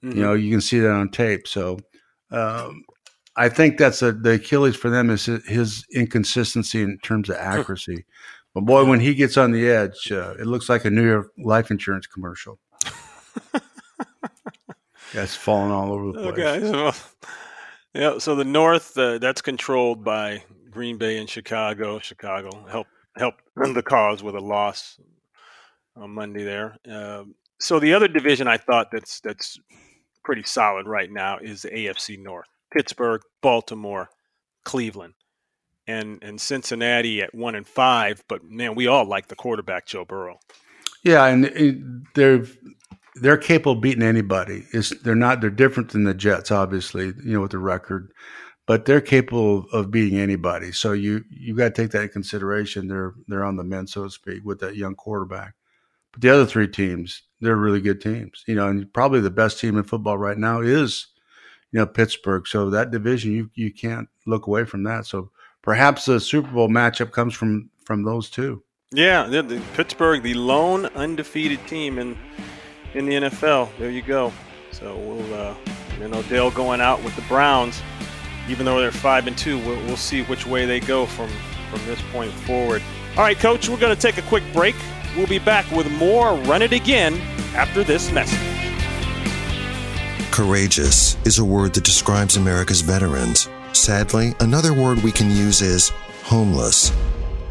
Mhm. 0.05 0.15
You 0.17 0.23
know, 0.23 0.35
you 0.35 0.51
can 0.51 0.61
see 0.61 0.79
that 0.81 0.91
on 0.91 1.09
tape. 1.11 1.49
So 1.49 1.79
um, 2.31 2.85
I 3.39 3.49
think 3.49 3.79
that's 3.79 4.03
a, 4.03 4.13
the 4.13 4.33
Achilles 4.33 4.77
for 4.77 4.91
them 4.91 5.11
is 5.11 5.27
his- 5.27 5.87
inconsistency 5.93 6.83
in 6.83 6.99
terms 6.99 7.31
of 7.31 7.37
accuracy. 7.37 8.05
but 8.55 8.63
boy, 8.63 8.85
when 8.85 9.01
he 9.01 9.15
gets 9.15 9.37
on 9.37 9.53
the 9.53 9.69
edge, 9.71 10.11
uh, 10.11 10.35
it 10.39 10.47
looks 10.47 10.69
like 10.69 10.85
a 10.85 10.91
New 10.91 11.07
York 11.07 11.31
life 11.39 11.71
insurance 11.71 12.07
commercial. 12.07 12.59
That's 15.15 15.35
falling 15.35 15.73
all 15.73 15.93
over 15.93 16.13
the 16.13 16.33
place. 16.33 16.63
Okay. 16.63 16.67
So, 16.67 16.93
yeah. 17.95 18.19
So 18.19 18.35
the 18.35 18.45
North, 18.45 18.97
uh, 18.99 19.19
that's 19.19 19.41
controlled 19.41 20.05
by 20.05 20.43
Green 20.71 20.99
Bay 20.99 21.19
and 21.19 21.29
Chicago. 21.29 21.99
Chicago 21.99 22.51
help 22.71 22.87
help 23.17 23.37
the 23.57 23.83
cause 23.83 24.23
with 24.23 24.35
a 24.35 24.41
loss 24.41 25.01
on 25.97 26.11
Monday 26.11 26.45
there. 26.45 26.77
Um, 26.89 27.35
so 27.59 27.81
the 27.81 27.95
other 27.95 28.09
division 28.09 28.47
I 28.47 28.59
thought 28.59 28.91
that's 28.91 29.21
that's 29.21 29.59
pretty 30.23 30.43
solid 30.43 30.87
right 30.87 31.11
now 31.11 31.39
is 31.39 31.63
the 31.63 31.71
AFC 31.71 32.23
North: 32.23 32.49
Pittsburgh, 32.73 33.23
Baltimore, 33.43 34.11
Cleveland, 34.65 35.15
and 35.87 36.23
and 36.23 36.41
Cincinnati 36.41 37.23
at 37.23 37.35
one 37.35 37.55
and 37.55 37.67
five. 37.67 38.23
But 38.29 38.45
man, 38.45 38.75
we 38.75 38.87
all 38.87 39.05
like 39.05 39.29
the 39.29 39.37
quarterback 39.37 39.87
Joe 39.87 40.05
Burrow. 40.05 40.39
Yeah, 41.05 41.27
and 41.27 42.07
they're 42.15 42.45
they're 43.17 43.37
capable 43.37 43.73
of 43.73 43.81
beating 43.81 44.03
anybody. 44.03 44.65
It's 44.73 44.91
they're 45.03 45.15
not 45.15 45.41
they're 45.41 45.51
different 45.51 45.91
than 45.91 46.05
the 46.05 46.15
Jets, 46.15 46.51
obviously, 46.51 47.07
you 47.07 47.33
know, 47.33 47.41
with 47.43 47.53
the 47.53 47.59
record, 47.59 48.13
but 48.67 48.85
they're 48.85 49.01
capable 49.01 49.67
of 49.73 49.91
beating 49.91 50.19
anybody. 50.19 50.73
So 50.73 50.93
you 50.93 51.25
you 51.31 51.57
got 51.57 51.75
to 51.75 51.83
take 51.83 51.93
that 51.93 52.03
in 52.03 52.09
consideration. 52.09 52.89
They're 52.89 53.15
they're 53.27 53.45
on 53.45 53.57
the 53.57 53.65
men, 53.65 53.87
so 53.87 54.05
to 54.05 54.11
speak, 54.11 54.45
with 54.45 54.61
that 54.61 54.77
young 54.77 54.95
quarterback. 54.95 55.55
But 56.13 56.23
the 56.23 56.31
other 56.31 56.47
three 56.47 56.69
teams, 56.69 57.23
they're 57.41 57.57
really 57.57 57.81
good 57.81 58.01
teams. 58.01 58.45
You 58.47 58.55
know, 58.55 58.69
and 58.69 58.93
probably 58.93 59.21
the 59.21 59.31
best 59.31 59.59
team 59.61 59.77
in 59.77 59.85
football 59.85 60.19
right 60.19 60.39
now 60.39 60.61
is, 60.61 61.07
you 61.73 61.81
know, 61.81 61.87
Pittsburgh. 61.87 62.47
So 62.47 62.71
that 62.71 62.91
division, 62.91 63.33
you 63.33 63.51
you 63.55 63.73
can't 63.73 64.09
look 64.27 64.47
away 64.47 64.65
from 64.65 64.83
that. 64.85 65.07
So 65.07 65.31
perhaps 65.63 66.07
the 66.07 66.21
Super 66.21 66.51
Bowl 66.51 66.69
matchup 66.69 67.13
comes 67.13 67.35
from 67.35 67.71
from 67.85 68.05
those 68.05 68.31
two. 68.31 68.63
Yeah, 68.91 69.27
the, 69.27 69.43
the 69.43 69.61
Pittsburgh, 69.75 70.23
the 70.23 70.35
lone 70.35 70.87
undefeated 70.87 71.67
team 71.67 71.99
in 71.99 72.17
in 72.95 73.07
the 73.07 73.15
NFL. 73.15 73.71
There 73.79 73.91
you 73.91 74.03
go. 74.03 74.33
So 74.71 74.97
we'll, 74.97 75.35
uh, 75.35 75.55
you 76.01 76.09
know, 76.09 76.19
Odell 76.19 76.51
going 76.51 76.81
out 76.81 77.03
with 77.03 77.15
the 77.17 77.23
Browns, 77.23 77.83
even 78.49 78.65
though 78.65 78.81
they're 78.81 78.93
five 78.93 79.27
and 79.27 79.37
two. 79.37 79.59
We'll, 79.59 79.77
we'll 79.85 79.97
see 79.97 80.23
which 80.25 80.47
way 80.47 80.65
they 80.65 80.81
go 80.81 81.07
from 81.07 81.31
from 81.71 81.85
this 81.87 82.01
point 82.13 82.33
forward. 82.33 82.83
All 83.17 83.25
right, 83.25 83.39
Coach, 83.39 83.69
we're 83.69 83.79
going 83.79 83.95
to 83.95 84.01
take 84.01 84.17
a 84.17 84.23
quick 84.23 84.45
break. 84.53 84.77
We'll 85.17 85.27
be 85.27 85.39
back 85.39 85.71
with 85.71 85.91
more 85.93 86.35
Run 86.35 86.63
It 86.63 86.73
Again 86.73 87.15
after 87.55 87.83
this 87.83 88.13
message. 88.13 88.58
Courageous 90.31 91.17
is 91.27 91.39
a 91.39 91.45
word 91.45 91.75
that 91.75 91.85
describes 91.85 92.37
America's 92.37 92.81
veterans. 92.81 93.49
Sadly, 93.73 94.35
another 94.41 94.73
word 94.73 95.03
we 95.03 95.11
can 95.11 95.31
use 95.31 95.61
is 95.63 95.89
homeless. 96.23 96.93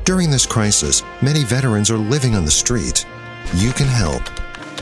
During 0.06 0.32
this 0.32 0.46
crisis, 0.46 1.04
many 1.22 1.44
veterans 1.44 1.92
are 1.92 1.98
living 1.98 2.34
on 2.36 2.46
the 2.46 2.52
street. 2.52 3.06
You 3.56 3.72
can 3.72 3.88
help. 3.88 4.24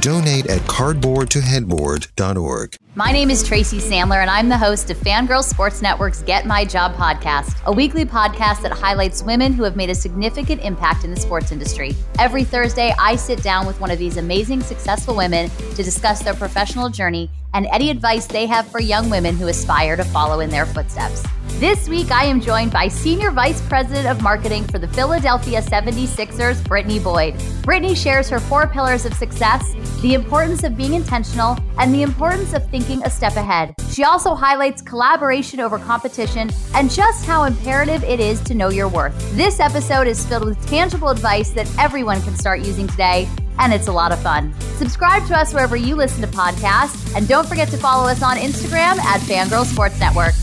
Donate 0.02 0.48
at 0.48 0.62
cardboardtoheadboard.org. 0.62 2.76
My 2.98 3.12
name 3.12 3.30
is 3.30 3.44
Tracy 3.44 3.80
Sandler, 3.80 4.22
and 4.22 4.30
I'm 4.30 4.48
the 4.48 4.58
host 4.58 4.90
of 4.90 4.96
Fangirl 4.96 5.44
Sports 5.44 5.82
Network's 5.82 6.22
Get 6.22 6.46
My 6.46 6.64
Job 6.64 6.96
podcast, 6.96 7.62
a 7.66 7.72
weekly 7.74 8.06
podcast 8.06 8.62
that 8.62 8.72
highlights 8.72 9.22
women 9.22 9.52
who 9.52 9.64
have 9.64 9.76
made 9.76 9.90
a 9.90 9.96
significant 9.96 10.62
impact 10.62 11.04
in 11.04 11.14
the 11.14 11.20
sports 11.20 11.52
industry. 11.52 11.94
Every 12.20 12.46
Thursday, 12.46 12.94
I 12.98 13.18
sit 13.18 13.44
down 13.44 13.68
with 13.68 13.82
one 13.82 13.92
of 13.92 14.00
these 14.00 14.16
amazing, 14.16 14.62
successful 14.62 15.14
women 15.14 15.50
to 15.50 15.84
discuss 15.84 16.24
their 16.24 16.36
professional 16.36 16.88
journey 16.88 17.30
and 17.54 17.68
any 17.68 17.90
advice 17.90 18.28
they 18.28 18.46
have 18.46 18.66
for 18.68 18.80
young 18.80 19.10
women 19.10 19.36
who 19.36 19.48
aspire 19.48 19.98
to 19.98 20.06
follow 20.06 20.40
in 20.40 20.50
their 20.50 20.66
footsteps. 20.66 21.22
This 21.60 21.88
week, 21.88 22.12
I 22.12 22.26
am 22.26 22.42
joined 22.42 22.74
by 22.74 22.90
Senior 22.90 23.32
Vice 23.32 23.62
President 23.70 24.08
of 24.08 24.22
Marketing 24.22 24.66
for 24.66 24.78
the 24.78 24.90
Philadelphia 24.90 25.62
76ers, 25.62 26.62
Brittany 26.68 27.00
Boyd. 27.00 27.42
Brittany 27.64 27.96
shares 27.96 28.28
her 28.28 28.42
four 28.42 28.68
pillars 28.68 29.06
of 29.06 29.14
success, 29.14 29.74
the 30.02 30.16
importance 30.16 30.66
of 30.66 30.76
being 30.76 30.94
intentional, 30.94 31.58
and 31.80 31.94
the 31.94 32.02
importance 32.02 32.52
of 32.52 32.70
thinking 32.70 32.85
a 32.94 33.10
step 33.10 33.36
ahead. 33.36 33.74
She 33.90 34.04
also 34.04 34.36
highlights 34.36 34.82
collaboration 34.82 35.60
over 35.60 35.80
competition 35.80 36.52
and 36.74 36.92
just 36.92 37.26
how 37.26 37.44
imperative 37.44 38.04
it 38.04 38.20
is 38.20 38.40
to 38.42 38.54
know 38.54 38.70
your 38.70 38.88
worth. 38.88 39.16
This 39.36 39.60
episode 39.60 40.08
is 40.08 40.26
filled 40.26 40.46
with 40.46 40.68
tangible 40.68 41.10
advice 41.10 41.50
that 41.52 41.68
everyone 41.80 42.22
can 42.22 42.36
start 42.36 42.62
using 42.62 42.88
today 42.88 43.28
and 43.60 43.74
it's 43.74 43.88
a 43.88 43.92
lot 43.92 44.12
of 44.12 44.20
fun. 44.22 44.54
Subscribe 44.78 45.26
to 45.28 45.38
us 45.38 45.54
wherever 45.54 45.76
you 45.76 45.96
listen 45.96 46.22
to 46.22 46.28
podcasts, 46.28 47.16
and 47.16 47.28
don't 47.28 47.48
forget 47.48 47.70
to 47.70 47.78
follow 47.78 48.08
us 48.08 48.22
on 48.22 48.38
Instagram 48.38 48.98
at 49.00 49.22
Fangirl 49.22 49.66
Sports 49.66 50.00
Network. 50.00 50.34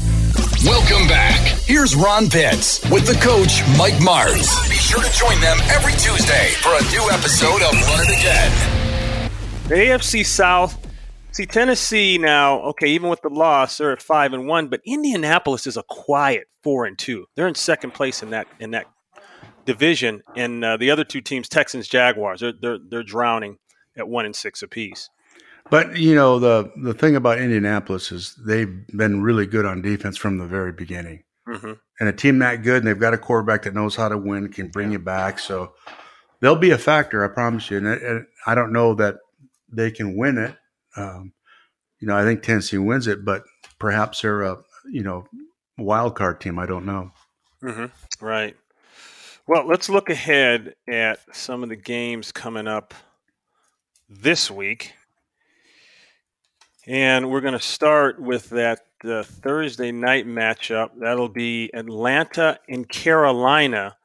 Welcome 0.65 1.09
back. 1.09 1.41
Here's 1.61 1.95
Ron 1.95 2.31
Pitts 2.31 2.83
with 2.91 3.07
the 3.07 3.15
coach, 3.21 3.63
Mike 3.77 4.01
Martz. 4.01 4.69
Be 4.71 4.77
sure 4.77 5.03
to 5.03 5.13
join 5.13 5.39
them 5.41 5.59
every 5.71 5.93
Tuesday 5.93 6.53
for 6.63 6.71
a 6.71 6.83
new 6.91 7.11
episode 7.11 7.63
of 7.63 7.73
Run 7.89 8.01
It 8.01 8.19
Again. 8.19 9.31
The 9.69 9.75
AFC 9.75 10.25
South. 10.25 10.82
See 11.33 11.47
Tennessee 11.47 12.19
now. 12.19 12.61
Okay, 12.61 12.89
even 12.89 13.09
with 13.09 13.23
the 13.23 13.31
loss, 13.31 13.79
they're 13.79 13.93
at 13.93 14.03
five 14.03 14.35
and 14.35 14.47
one. 14.47 14.69
But 14.69 14.83
Indianapolis 14.85 15.67
is 15.67 15.79
a 15.79 15.83
quiet 15.85 16.45
four 16.63 16.85
and 16.85 16.99
two. 16.99 17.25
They're 17.35 17.49
in 17.49 17.55
second 17.55 17.95
place 17.95 18.23
in 18.23 18.31
that 18.31 18.47
in 18.61 18.73
that 18.73 18.87
division, 19.65 20.23
and 20.37 20.63
uh, 20.63 20.77
the 20.77 20.91
other 20.91 21.05
two 21.05 21.23
teams, 21.23 21.49
Texans, 21.49 21.89
Jaguars, 21.89 22.41
they're 22.41 22.53
they're, 22.53 22.79
they're 22.87 23.03
drowning 23.03 23.57
at 23.97 24.09
one 24.09 24.27
and 24.27 24.37
six 24.37 24.63
apiece. 24.63 25.09
But 25.71 25.97
you 25.97 26.15
know 26.15 26.39
the 26.39 26.71
the 26.77 26.93
thing 26.93 27.17
about 27.17 27.39
Indianapolis 27.39 28.13
is 28.13 28.35
they've 28.47 28.87
been 28.89 29.23
really 29.23 29.47
good 29.47 29.65
on 29.65 29.81
defense 29.81 30.19
from 30.19 30.37
the 30.37 30.47
very 30.47 30.73
beginning. 30.73 31.25
Mm-hmm. 31.49 31.73
And 31.99 32.09
a 32.09 32.13
team 32.13 32.41
that 32.41 32.63
good, 32.63 32.79
and 32.79 32.87
they've 32.87 32.99
got 32.99 33.15
a 33.15 33.19
quarterback 33.19 33.63
that 33.63 33.75
knows 33.75 33.97
how 33.97 34.11
to 34.11 34.19
win, 34.19 34.53
can 34.53 34.69
bring 34.69 34.89
yeah. 34.89 34.93
you 34.93 34.99
back. 34.99 35.39
So 35.39 35.73
they'll 36.41 36.57
be 36.57 36.73
a 36.73 36.79
factor, 36.79 37.25
I 37.25 37.33
promise 37.33 37.71
you. 37.71 37.79
And, 37.79 37.87
and 37.87 38.27
I 38.47 38.55
don't 38.55 38.73
know 38.73 38.95
that 38.97 39.17
they 39.71 39.91
can 39.91 40.17
win 40.17 40.37
it. 40.37 40.55
Um, 40.97 41.33
you 42.01 42.09
know, 42.09 42.17
I 42.17 42.25
think 42.25 42.43
Tennessee 42.43 42.79
wins 42.79 43.07
it, 43.07 43.25
but 43.25 43.45
perhaps 43.79 44.23
they're 44.23 44.43
a 44.43 44.59
you 44.91 45.03
know 45.03 45.27
wild 45.79 46.15
card 46.15 46.41
team. 46.41 46.59
I 46.59 46.67
don't 46.67 46.87
know. 46.87 47.11
Mm-hmm. 47.63 48.25
Right. 48.25 48.57
Well, 49.47 49.67
let's 49.67 49.89
look 49.89 50.09
ahead 50.09 50.75
at 50.89 51.19
some 51.33 51.63
of 51.63 51.69
the 51.69 51.77
games 51.77 52.31
coming 52.33 52.69
up 52.69 52.95
this 54.09 54.51
week. 54.51 54.95
And 56.87 57.31
we're 57.31 57.41
going 57.41 57.53
to 57.53 57.61
start 57.61 58.21
with 58.21 58.51
that 58.51 58.81
uh, 59.05 59.23
Thursday 59.23 59.93
night 59.93 60.27
matchup. 60.27 60.91
That'll 60.99 61.29
be 61.29 61.71
Atlanta 61.75 62.59
and 62.69 62.89
Carolina. 62.89 63.97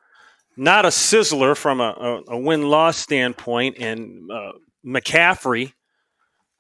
Not 0.56 0.86
a 0.86 0.90
sizzler 0.90 1.56
from 1.56 1.82
a, 1.82 2.24
a, 2.30 2.34
a 2.34 2.38
win 2.38 2.70
loss 2.70 2.98
standpoint. 2.98 3.78
And 3.80 4.32
uh, 4.32 4.54
McCaffrey, 4.86 5.74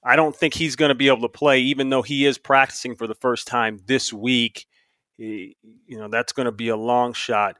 I 0.03 0.15
don't 0.15 0.35
think 0.35 0.53
he's 0.53 0.75
going 0.75 0.89
to 0.89 0.95
be 0.95 1.07
able 1.07 1.21
to 1.21 1.29
play, 1.29 1.59
even 1.59 1.89
though 1.89 2.01
he 2.01 2.25
is 2.25 2.37
practicing 2.37 2.95
for 2.95 3.07
the 3.07 3.15
first 3.15 3.47
time 3.47 3.79
this 3.87 4.13
week. 4.13 4.65
He, 5.17 5.57
you 5.87 5.97
know 5.97 6.09
that's 6.09 6.31
going 6.31 6.45
to 6.45 6.51
be 6.51 6.69
a 6.69 6.77
long 6.77 7.13
shot. 7.13 7.57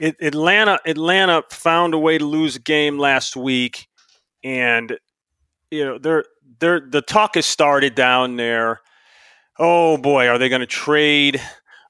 It, 0.00 0.16
Atlanta, 0.20 0.80
Atlanta 0.84 1.44
found 1.50 1.94
a 1.94 1.98
way 1.98 2.18
to 2.18 2.24
lose 2.24 2.56
a 2.56 2.60
game 2.60 2.98
last 2.98 3.36
week, 3.36 3.86
and 4.42 4.98
you 5.70 5.84
know 5.84 5.98
they're 5.98 6.24
they're 6.58 6.80
the 6.80 7.02
talk 7.02 7.36
has 7.36 7.46
started 7.46 7.94
down 7.94 8.36
there. 8.36 8.80
Oh 9.58 9.96
boy, 9.96 10.28
are 10.28 10.38
they 10.38 10.48
going 10.48 10.60
to 10.60 10.66
trade? 10.66 11.40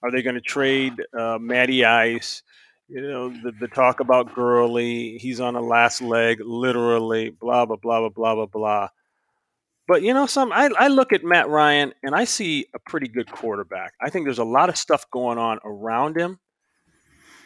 Are 0.03 0.11
they 0.13 0.23
going 0.23 0.35
to 0.35 0.43
trade 0.43 1.03
uh, 1.19 1.39
Matty 1.41 1.85
Ice? 1.85 2.43
You 2.89 3.01
know 3.01 3.31
the, 3.31 3.53
the 3.59 3.69
talk 3.69 4.01
about 4.01 4.35
Gurley. 4.35 5.19
He's 5.19 5.41
on 5.41 5.55
the 5.55 5.63
last 5.63 6.01
leg, 6.01 6.41
literally. 6.45 7.31
Blah 7.31 7.67
blah 7.67 7.77
blah 7.77 8.01
blah 8.01 8.11
blah 8.11 8.35
blah 8.35 8.47
blah. 8.47 8.89
But 9.89 10.03
you 10.03 10.13
know, 10.13 10.27
some 10.27 10.53
I, 10.53 10.71
I 10.79 10.89
look 10.89 11.13
at 11.13 11.25
Matt 11.25 11.49
Ryan 11.49 11.93
and 12.03 12.15
I 12.15 12.25
see 12.25 12.67
a 12.75 12.79
pretty 12.79 13.09
good 13.09 13.31
quarterback. 13.31 13.95
I 14.01 14.11
think 14.11 14.27
there's 14.27 14.39
a 14.39 14.45
lot 14.45 14.69
of 14.69 14.77
stuff 14.77 15.09
going 15.11 15.39
on 15.39 15.61
around 15.65 16.17
him, 16.17 16.41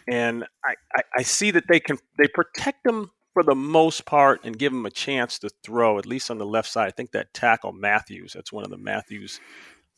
and 0.09 0.45
I, 0.65 0.75
I, 0.97 1.03
I 1.19 1.23
see 1.23 1.51
that 1.51 1.65
they 1.69 1.81
can 1.81 1.99
they 2.19 2.29
protect 2.29 2.87
him 2.87 3.11
for 3.33 3.43
the 3.43 3.55
most 3.55 4.07
part 4.07 4.41
and 4.45 4.59
give 4.59 4.73
him 4.73 4.87
a 4.87 4.91
chance 4.91 5.39
to 5.39 5.51
throw, 5.63 5.99
at 5.99 6.07
least 6.07 6.31
on 6.31 6.39
the 6.39 6.47
left 6.47 6.69
side. 6.69 6.89
I 6.89 6.91
think 6.91 7.13
that 7.13 7.33
tackle 7.33 7.73
Matthews, 7.73 8.33
that's 8.33 8.53
one 8.53 8.65
of 8.65 8.71
the 8.71 8.79
Matthews 8.79 9.41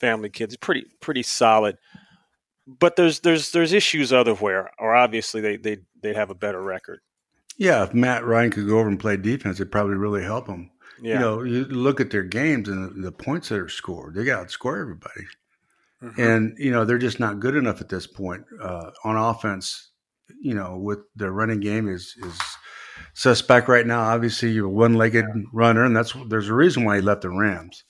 family 0.00 0.28
kids, 0.28 0.56
pretty 0.56 0.86
pretty 1.00 1.22
solid. 1.22 1.78
But 2.66 2.96
there's 2.96 3.20
there's 3.20 3.52
there's 3.52 3.72
issues 3.72 4.12
otherwhere, 4.12 4.70
or 4.78 4.94
obviously 4.94 5.40
they 5.40 5.56
they 5.56 5.78
they 6.02 6.14
have 6.14 6.30
a 6.30 6.34
better 6.34 6.60
record. 6.60 7.00
Yeah, 7.56 7.84
if 7.84 7.94
Matt 7.94 8.24
Ryan 8.24 8.50
could 8.50 8.66
go 8.66 8.78
over 8.78 8.88
and 8.88 8.98
play 8.98 9.16
defense, 9.16 9.60
it'd 9.60 9.72
probably 9.72 9.94
really 9.94 10.22
help 10.22 10.46
him. 10.46 10.70
Yeah. 11.02 11.14
You 11.14 11.18
know, 11.18 11.42
you 11.42 11.64
look 11.64 12.00
at 12.00 12.10
their 12.10 12.22
games 12.22 12.68
and 12.68 12.96
the, 12.96 13.10
the 13.10 13.12
points 13.12 13.48
that 13.48 13.58
are 13.58 13.68
scored, 13.68 14.14
they 14.14 14.24
got 14.24 14.44
to 14.44 14.48
score 14.48 14.80
everybody. 14.80 15.26
Mm-hmm. 16.02 16.20
And, 16.20 16.56
you 16.58 16.70
know, 16.70 16.84
they're 16.84 16.98
just 16.98 17.20
not 17.20 17.40
good 17.40 17.56
enough 17.56 17.80
at 17.80 17.88
this 17.88 18.06
point 18.06 18.44
uh, 18.60 18.90
on 19.04 19.16
offense. 19.16 19.90
You 20.40 20.54
know, 20.54 20.76
with 20.76 21.00
their 21.14 21.30
running 21.30 21.60
game 21.60 21.88
is 21.88 22.16
is 22.24 22.40
suspect 23.14 23.68
right 23.68 23.86
now. 23.86 24.00
Obviously, 24.00 24.50
you're 24.50 24.66
a 24.66 24.70
one-legged 24.70 25.26
runner, 25.52 25.84
and 25.84 25.94
that's 25.94 26.14
there's 26.26 26.48
a 26.48 26.54
reason 26.54 26.84
why 26.84 26.96
he 26.96 27.02
left 27.02 27.22
the 27.22 27.30
Rams. 27.30 27.84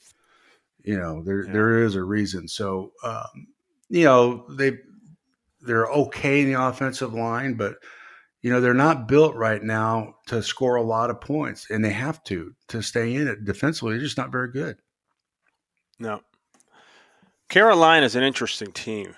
You 0.82 0.98
know, 0.98 1.22
there 1.22 1.46
yeah. 1.46 1.52
there 1.52 1.84
is 1.84 1.94
a 1.94 2.02
reason. 2.02 2.48
So, 2.48 2.92
um, 3.04 3.46
you 3.88 4.04
know, 4.04 4.44
they 4.50 4.72
they're 5.60 5.86
okay 5.86 6.42
in 6.42 6.52
the 6.52 6.60
offensive 6.60 7.14
line, 7.14 7.54
but 7.54 7.76
you 8.42 8.50
know 8.50 8.60
they're 8.60 8.74
not 8.74 9.08
built 9.08 9.34
right 9.36 9.62
now 9.62 10.16
to 10.26 10.42
score 10.42 10.76
a 10.76 10.82
lot 10.82 11.10
of 11.10 11.20
points, 11.20 11.68
and 11.70 11.84
they 11.84 11.92
have 11.92 12.22
to 12.24 12.54
to 12.68 12.82
stay 12.82 13.14
in 13.14 13.28
it 13.28 13.44
defensively. 13.44 13.94
They're 13.94 14.04
just 14.04 14.18
not 14.18 14.32
very 14.32 14.50
good. 14.50 14.76
No, 15.98 16.20
Carolina 17.48 18.04
is 18.04 18.16
an 18.16 18.24
interesting 18.24 18.72
team. 18.72 19.14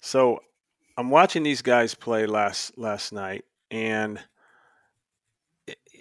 So, 0.00 0.40
I'm 0.96 1.10
watching 1.10 1.42
these 1.42 1.62
guys 1.62 1.94
play 1.94 2.26
last 2.26 2.76
last 2.76 3.12
night, 3.12 3.44
and 3.70 4.20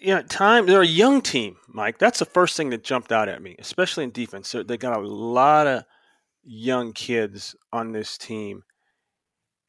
you 0.02 0.16
know, 0.16 0.22
time 0.24 0.66
they're 0.66 0.82
a 0.82 0.88
young 0.88 1.22
team, 1.22 1.58
Mike. 1.68 2.00
That's 2.00 2.20
the 2.20 2.26
first 2.26 2.58
thing 2.58 2.70
that 2.72 2.84
jumped 2.84 3.12
out 3.12 3.30
at 3.30 3.42
me, 3.42 3.56
especially 3.60 4.04
in 4.04 4.12
defense. 4.12 4.48
So 4.48 4.64
they 4.64 4.78
got 4.78 4.98
a 4.98 5.08
lot 5.08 5.68
of 5.68 5.84
young 6.44 6.94
kids 6.94 7.56
on 7.72 7.92
this 7.92 8.18
team, 8.18 8.64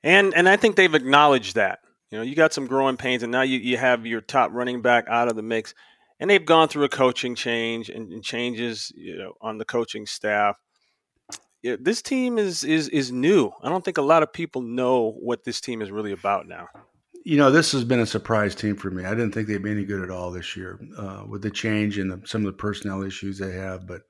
and 0.02 0.34
and 0.34 0.48
I 0.48 0.56
think 0.56 0.76
they've 0.76 0.94
acknowledged 0.94 1.56
that. 1.56 1.80
You 2.10 2.18
know, 2.18 2.24
you 2.24 2.34
got 2.34 2.52
some 2.52 2.66
growing 2.66 2.96
pains, 2.96 3.22
and 3.22 3.30
now 3.30 3.42
you, 3.42 3.58
you 3.58 3.76
have 3.76 4.06
your 4.06 4.20
top 4.20 4.50
running 4.52 4.80
back 4.80 5.06
out 5.08 5.28
of 5.28 5.36
the 5.36 5.42
mix, 5.42 5.74
and 6.18 6.30
they've 6.30 6.44
gone 6.44 6.68
through 6.68 6.84
a 6.84 6.88
coaching 6.88 7.34
change 7.34 7.90
and, 7.90 8.12
and 8.12 8.24
changes, 8.24 8.92
you 8.96 9.16
know, 9.16 9.34
on 9.40 9.58
the 9.58 9.64
coaching 9.64 10.06
staff. 10.06 10.58
Yeah, 11.62 11.76
this 11.80 12.02
team 12.02 12.38
is 12.38 12.64
is 12.64 12.88
is 12.88 13.10
new. 13.10 13.50
I 13.62 13.68
don't 13.68 13.84
think 13.84 13.98
a 13.98 14.02
lot 14.02 14.22
of 14.22 14.32
people 14.32 14.62
know 14.62 15.10
what 15.20 15.44
this 15.44 15.60
team 15.60 15.82
is 15.82 15.90
really 15.90 16.12
about 16.12 16.46
now 16.46 16.68
you 17.28 17.36
know, 17.36 17.50
this 17.50 17.72
has 17.72 17.84
been 17.84 18.00
a 18.00 18.06
surprise 18.06 18.54
team 18.54 18.74
for 18.74 18.90
me. 18.90 19.04
I 19.04 19.10
didn't 19.10 19.32
think 19.32 19.48
they'd 19.48 19.62
be 19.62 19.70
any 19.70 19.84
good 19.84 20.02
at 20.02 20.10
all 20.10 20.30
this 20.30 20.56
year 20.56 20.80
uh, 20.96 21.24
with 21.28 21.42
the 21.42 21.50
change 21.50 21.98
and 21.98 22.10
the, 22.10 22.26
some 22.26 22.40
of 22.40 22.46
the 22.46 22.56
personnel 22.56 23.02
issues 23.02 23.38
they 23.38 23.52
have. 23.52 23.86
But 23.86 24.00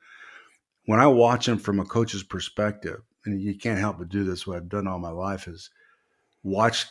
when 0.87 1.01
I 1.01 1.09
watch 1.09 1.47
them 1.47 1.59
from 1.59 1.81
a 1.81 1.85
coach's 1.85 2.23
perspective, 2.23 3.01
and 3.25 3.43
you 3.43 3.59
can't 3.59 3.81
help 3.81 3.99
but 3.99 4.09
do 4.09 4.23
this, 4.23 4.47
what 4.47 4.57
I've 4.57 4.69
done 4.69 4.87
all 4.87 5.01
my 5.01 5.11
life 5.11 5.49
is 5.49 5.69
watch 6.45 6.87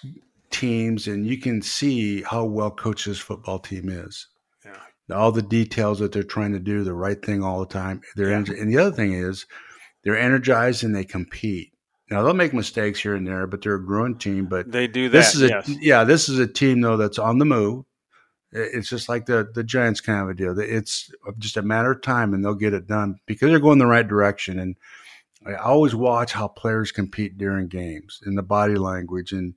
teams, 0.58 1.08
and 1.08 1.28
you 1.28 1.38
can 1.38 1.62
see 1.62 2.24
how 2.24 2.44
well 2.46 2.72
coached 2.72 3.06
this 3.06 3.20
football 3.20 3.60
team 3.60 3.90
is. 3.90 4.28
Yeah. 4.66 5.16
All 5.16 5.32
the 5.32 5.42
details 5.42 6.00
that 6.00 6.12
they're 6.12 6.24
trying 6.24 6.54
to 6.54 6.60
do, 6.60 6.84
the 6.84 6.94
right 6.94 7.24
thing 7.24 7.44
all 7.44 7.60
the 7.60 7.74
time. 7.74 8.02
They're 8.16 8.32
yeah. 8.32 8.38
and 8.38 8.72
the 8.72 8.78
other 8.78 8.96
thing 8.96 9.14
is 9.14 9.46
they're 10.04 10.18
energized 10.18 10.84
and 10.84 10.96
they 10.96 11.06
compete. 11.06 11.74
Now 12.10 12.24
they'll 12.24 12.34
make 12.34 12.54
mistakes 12.54 13.00
here 13.00 13.16
and 13.16 13.28
there, 13.28 13.46
but 13.48 13.62
they're 13.62 13.76
a 13.76 13.86
growing 13.86 14.18
team. 14.18 14.46
But 14.46 14.72
they 14.72 14.88
do 14.88 15.10
that. 15.10 15.18
This 15.18 15.36
is 15.36 15.42
a, 15.44 15.48
yes. 15.48 15.70
yeah, 15.82 16.04
this 16.04 16.30
is 16.30 16.40
a 16.40 16.48
team 16.48 16.82
though 16.82 16.98
that's 16.98 17.20
on 17.20 17.38
the 17.38 17.46
move. 17.46 17.86
It's 18.52 18.90
just 18.90 19.10
like 19.10 19.26
the 19.26 19.48
the 19.54 19.64
Giants 19.64 20.02
kind 20.02 20.22
of 20.22 20.30
a 20.30 20.34
deal. 20.34 20.58
It's 20.58 21.12
just 21.38 21.58
a 21.58 21.62
matter 21.62 21.92
of 21.92 22.02
time, 22.02 22.34
and 22.34 22.44
they'll 22.44 22.56
get 22.56 22.74
it 22.74 22.88
done 22.88 23.20
because 23.26 23.50
they're 23.50 23.60
going 23.60 23.78
the 23.78 23.86
right 23.86 24.08
direction. 24.08 24.58
And 24.58 24.76
I 25.46 25.56
always 25.56 25.94
watch 25.94 26.32
how 26.32 26.48
players 26.48 26.92
compete 26.92 27.38
during 27.38 27.68
games 27.68 28.20
and 28.24 28.38
the 28.38 28.44
body 28.44 28.76
language, 28.76 29.34
and 29.34 29.56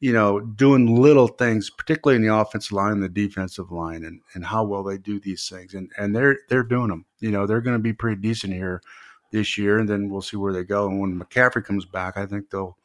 you 0.00 0.14
know, 0.14 0.40
doing 0.40 0.96
little 0.96 1.28
things, 1.28 1.68
particularly 1.68 2.16
in 2.16 2.26
the 2.26 2.34
offensive 2.34 2.72
line 2.72 2.92
and 2.92 3.02
the 3.02 3.08
defensive 3.08 3.70
line, 3.70 4.04
and, 4.04 4.20
and 4.34 4.44
how 4.44 4.64
well 4.64 4.82
they 4.82 4.98
do 4.98 5.20
these 5.20 5.48
things. 5.48 5.74
And 5.74 5.90
and 5.98 6.16
they're 6.16 6.38
they're 6.48 6.62
doing 6.62 6.88
them. 6.88 7.04
You 7.20 7.30
know, 7.30 7.46
they're 7.46 7.60
going 7.60 7.76
to 7.76 7.82
be 7.82 7.92
pretty 7.92 8.20
decent 8.20 8.54
here 8.54 8.82
this 9.30 9.58
year, 9.58 9.78
and 9.78 9.88
then 9.88 10.08
we'll 10.08 10.22
see 10.22 10.36
where 10.36 10.52
they 10.52 10.64
go. 10.64 10.88
And 10.88 11.00
when 11.00 11.20
McCaffrey 11.20 11.64
comes 11.64 11.84
back, 11.84 12.16
I 12.16 12.26
think 12.26 12.50
they'll 12.50 12.76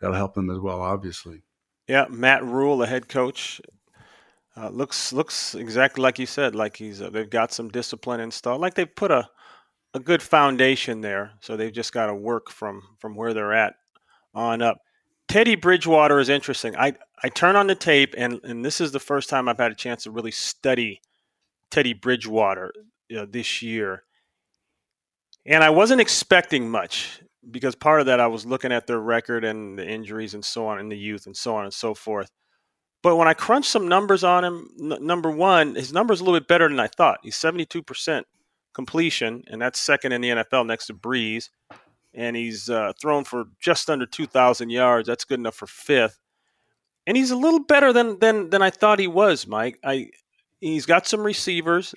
that'll 0.00 0.16
help 0.16 0.34
them 0.34 0.50
as 0.50 0.58
well. 0.58 0.80
Obviously. 0.80 1.42
Yeah, 1.88 2.06
Matt 2.08 2.44
Rhule, 2.44 2.78
the 2.78 2.86
head 2.86 3.08
coach, 3.08 3.60
uh, 4.56 4.68
looks 4.68 5.12
looks 5.12 5.56
exactly 5.56 6.02
like 6.02 6.20
you 6.20 6.26
said. 6.26 6.54
Like 6.54 6.76
he's 6.76 7.02
uh, 7.02 7.10
they've 7.10 7.28
got 7.28 7.52
some 7.52 7.68
discipline 7.68 8.20
installed. 8.20 8.60
Like 8.60 8.74
they've 8.74 8.94
put 8.94 9.10
a 9.10 9.28
a 9.94 9.98
good 9.98 10.22
foundation 10.22 11.00
there. 11.00 11.32
So 11.40 11.56
they've 11.56 11.72
just 11.72 11.92
got 11.92 12.06
to 12.06 12.14
work 12.14 12.50
from 12.50 12.82
from 12.98 13.16
where 13.16 13.34
they're 13.34 13.52
at 13.52 13.74
on 14.34 14.62
up. 14.62 14.78
Teddy 15.30 15.54
Bridgewater 15.54 16.18
is 16.18 16.28
interesting. 16.28 16.76
I 16.76 16.94
I 17.22 17.28
turn 17.28 17.54
on 17.54 17.68
the 17.68 17.76
tape 17.76 18.14
and 18.18 18.40
and 18.42 18.64
this 18.64 18.80
is 18.80 18.90
the 18.90 18.98
first 18.98 19.30
time 19.30 19.48
I've 19.48 19.58
had 19.58 19.70
a 19.70 19.76
chance 19.76 20.02
to 20.02 20.10
really 20.10 20.32
study 20.32 21.00
Teddy 21.70 21.92
Bridgewater 21.92 22.72
you 23.08 23.16
know, 23.16 23.26
this 23.26 23.62
year. 23.62 24.02
And 25.46 25.62
I 25.62 25.70
wasn't 25.70 26.00
expecting 26.00 26.68
much 26.68 27.20
because 27.48 27.76
part 27.76 28.00
of 28.00 28.06
that 28.06 28.18
I 28.18 28.26
was 28.26 28.44
looking 28.44 28.72
at 28.72 28.88
their 28.88 28.98
record 28.98 29.44
and 29.44 29.78
the 29.78 29.88
injuries 29.88 30.34
and 30.34 30.44
so 30.44 30.66
on 30.66 30.80
in 30.80 30.88
the 30.88 30.98
youth 30.98 31.26
and 31.26 31.36
so 31.36 31.54
on 31.54 31.62
and 31.62 31.72
so 31.72 31.94
forth. 31.94 32.30
But 33.00 33.14
when 33.14 33.28
I 33.28 33.34
crunched 33.34 33.70
some 33.70 33.86
numbers 33.86 34.24
on 34.24 34.44
him, 34.44 34.68
n- 34.80 35.06
number 35.06 35.30
one, 35.30 35.76
his 35.76 35.92
number's 35.92 36.20
a 36.20 36.24
little 36.24 36.40
bit 36.40 36.48
better 36.48 36.68
than 36.68 36.80
I 36.80 36.88
thought. 36.88 37.20
He's 37.22 37.36
72% 37.36 38.24
completion, 38.74 39.44
and 39.46 39.62
that's 39.62 39.80
second 39.80 40.10
in 40.10 40.20
the 40.22 40.30
NFL 40.30 40.66
next 40.66 40.86
to 40.86 40.94
Brees. 40.94 41.50
And 42.14 42.34
he's 42.36 42.68
uh, 42.68 42.92
thrown 43.00 43.24
for 43.24 43.44
just 43.60 43.88
under 43.88 44.06
2,000 44.06 44.70
yards. 44.70 45.06
That's 45.06 45.24
good 45.24 45.38
enough 45.38 45.54
for 45.54 45.66
fifth. 45.66 46.18
And 47.06 47.16
he's 47.16 47.30
a 47.30 47.36
little 47.36 47.64
better 47.64 47.92
than 47.92 48.18
than 48.18 48.50
than 48.50 48.62
I 48.62 48.70
thought 48.70 48.98
he 48.98 49.08
was, 49.08 49.46
Mike. 49.46 49.78
I 49.82 50.10
he's 50.60 50.86
got 50.86 51.06
some 51.06 51.22
receivers 51.22 51.94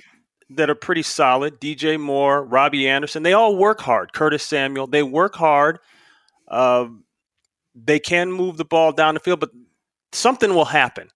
that 0.49 0.69
are 0.69 0.75
pretty 0.75 1.03
solid. 1.03 1.59
DJ 1.59 1.99
Moore, 1.99 2.43
Robbie 2.43 2.87
Anderson, 2.87 3.23
they 3.23 3.33
all 3.33 3.55
work 3.55 3.81
hard. 3.81 4.13
Curtis 4.13 4.43
Samuel, 4.43 4.87
they 4.87 5.03
work 5.03 5.35
hard. 5.35 5.79
Uh, 6.47 6.87
they 7.75 7.99
can 7.99 8.31
move 8.31 8.57
the 8.57 8.65
ball 8.65 8.91
down 8.91 9.13
the 9.13 9.19
field, 9.19 9.39
but 9.39 9.51
something 10.11 10.53
will 10.53 10.65
happen. 10.65 11.09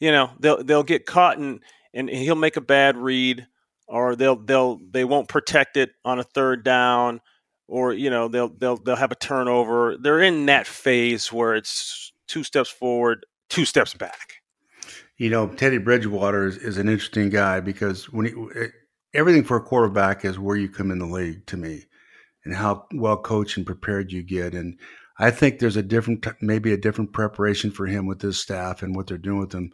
You 0.00 0.12
know, 0.12 0.30
they'll 0.40 0.62
they'll 0.62 0.82
get 0.82 1.06
caught 1.06 1.38
and 1.38 1.60
and 1.94 2.08
he'll 2.08 2.34
make 2.34 2.56
a 2.56 2.60
bad 2.62 2.96
read 2.96 3.46
or 3.86 4.16
they'll 4.16 4.36
they'll 4.36 4.80
they 4.90 5.04
won't 5.04 5.28
protect 5.28 5.76
it 5.76 5.90
on 6.04 6.18
a 6.18 6.24
third 6.24 6.64
down, 6.64 7.20
or 7.72 7.94
you 7.94 8.10
know 8.10 8.28
they'll 8.28 8.50
they'll 8.50 8.76
they'll 8.76 8.96
have 8.96 9.12
a 9.12 9.16
turnover. 9.16 9.96
They're 9.96 10.20
in 10.20 10.46
that 10.46 10.66
phase 10.66 11.32
where 11.32 11.54
it's 11.54 12.12
two 12.28 12.44
steps 12.44 12.68
forward, 12.68 13.24
two 13.48 13.64
steps 13.64 13.94
back. 13.94 14.34
You 15.16 15.30
know, 15.30 15.48
Teddy 15.48 15.78
Bridgewater 15.78 16.46
is, 16.46 16.58
is 16.58 16.76
an 16.76 16.88
interesting 16.88 17.30
guy 17.30 17.60
because 17.60 18.12
when 18.12 18.26
he, 18.26 18.32
eh, 18.60 18.68
everything 19.14 19.42
for 19.42 19.56
a 19.56 19.62
quarterback 19.62 20.24
is 20.24 20.38
where 20.38 20.56
you 20.56 20.68
come 20.68 20.90
in 20.90 20.98
the 20.98 21.06
league 21.06 21.46
to 21.46 21.56
me, 21.56 21.84
and 22.44 22.54
how 22.54 22.86
well 22.92 23.16
coached 23.16 23.56
and 23.56 23.64
prepared 23.64 24.12
you 24.12 24.22
get. 24.22 24.54
And 24.54 24.78
I 25.18 25.30
think 25.30 25.58
there's 25.58 25.76
a 25.76 25.82
different, 25.82 26.26
maybe 26.42 26.72
a 26.74 26.76
different 26.78 27.12
preparation 27.14 27.70
for 27.70 27.86
him 27.86 28.06
with 28.06 28.20
his 28.20 28.38
staff 28.38 28.82
and 28.82 28.94
what 28.94 29.06
they're 29.06 29.16
doing 29.16 29.40
with 29.40 29.52
him. 29.54 29.72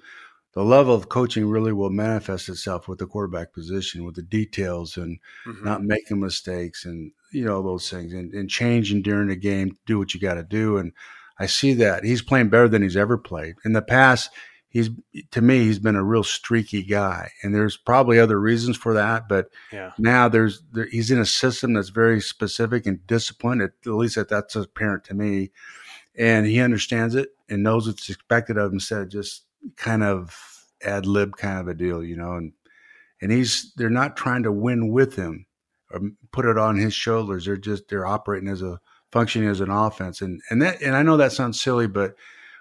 The 0.59 0.65
level 0.65 0.93
of 0.93 1.09
coaching 1.09 1.49
really 1.49 1.73
will 1.73 1.89
manifest 1.89 2.49
itself 2.49 2.89
with 2.89 2.99
the 2.99 3.07
quarterback 3.07 3.53
position, 3.53 4.05
with 4.05 4.17
the 4.17 4.25
details 4.25 4.97
and 4.97 5.21
mm-hmm. 5.47 5.65
not 5.65 5.85
making 5.85 6.19
mistakes 6.19 6.85
and 6.85 7.13
you 7.31 7.45
know 7.45 7.63
those 7.63 7.89
things 7.89 8.13
and, 8.13 8.35
and 8.35 8.51
changing 8.51 9.03
during 9.03 9.29
the 9.29 9.37
game. 9.37 9.79
Do 9.87 10.01
what 10.01 10.15
you 10.15 10.21
got 10.21 10.35
to 10.35 10.43
do, 10.43 10.77
and 10.77 10.93
I 11.39 11.47
see 11.47 11.75
that 11.75 12.03
he's 12.03 12.23
playing 12.23 12.49
better 12.49 12.67
than 12.67 12.83
he's 12.83 12.97
ever 12.97 13.17
played 13.17 13.55
in 13.65 13.73
the 13.73 13.83
past 13.83 14.31
he's 14.69 14.91
to 15.31 15.41
me 15.41 15.61
he's 15.61 15.79
been 15.79 15.95
a 15.95 16.03
real 16.03 16.25
streaky 16.25 16.83
guy 16.83 17.31
and 17.45 17.55
there's 17.55 17.77
probably 17.77 18.19
other 18.19 18.39
reasons 18.39 18.77
for 18.77 18.95
that 18.95 19.29
but 19.29 19.47
yeah. 19.73 19.93
now 19.97 20.29
there's 20.29 20.63
there, 20.73 20.89
he's 20.91 21.13
in 21.13 21.21
a 21.21 21.25
system 21.25 21.73
that's 21.73 21.89
very 21.89 22.21
specific 22.21 22.85
and 22.85 23.07
disciplined 23.07 23.63
at, 23.63 23.71
at 23.87 23.93
least 23.93 24.17
that 24.17 24.29
that's 24.29 24.57
apparent 24.57 25.05
to 25.05 25.15
me 25.15 25.51
and 26.17 26.47
he 26.47 26.61
understands 26.61 27.15
it 27.15 27.31
and 27.49 27.63
knows 27.63 27.87
what's 27.87 28.11
expected 28.11 28.59
of 28.59 28.67
him 28.67 28.75
instead 28.75 29.01
of 29.01 29.09
just 29.09 29.45
kind 29.77 30.03
of 30.03 30.37
ad 30.83 31.07
lib 31.07 31.37
kind 31.37 31.59
of 31.59 31.69
a 31.69 31.75
deal 31.75 32.03
you 32.03 32.17
know 32.17 32.35
and 32.35 32.53
and 33.21 33.33
he's 33.33 33.73
they're 33.77 33.91
not 33.91 34.17
trying 34.17 34.43
to 34.43 34.53
win 34.53 34.93
with 34.93 35.17
him 35.17 35.47
or 35.91 36.01
put 36.33 36.47
it 36.47 36.59
on 36.59 36.77
his 36.77 36.95
shoulders 36.95 37.45
they're 37.45 37.57
just 37.57 37.89
they're 37.89 38.07
operating 38.07 38.49
as 38.49 38.63
a 38.63 38.79
functioning 39.11 39.49
as 39.49 39.61
an 39.61 39.71
offense 39.71 40.21
and 40.21 40.41
and 40.51 40.63
that 40.63 40.81
and 40.83 40.95
I 40.95 41.03
know 41.03 41.17
that 41.17 41.33
sounds 41.33 41.61
silly 41.61 41.87
but 41.87 42.15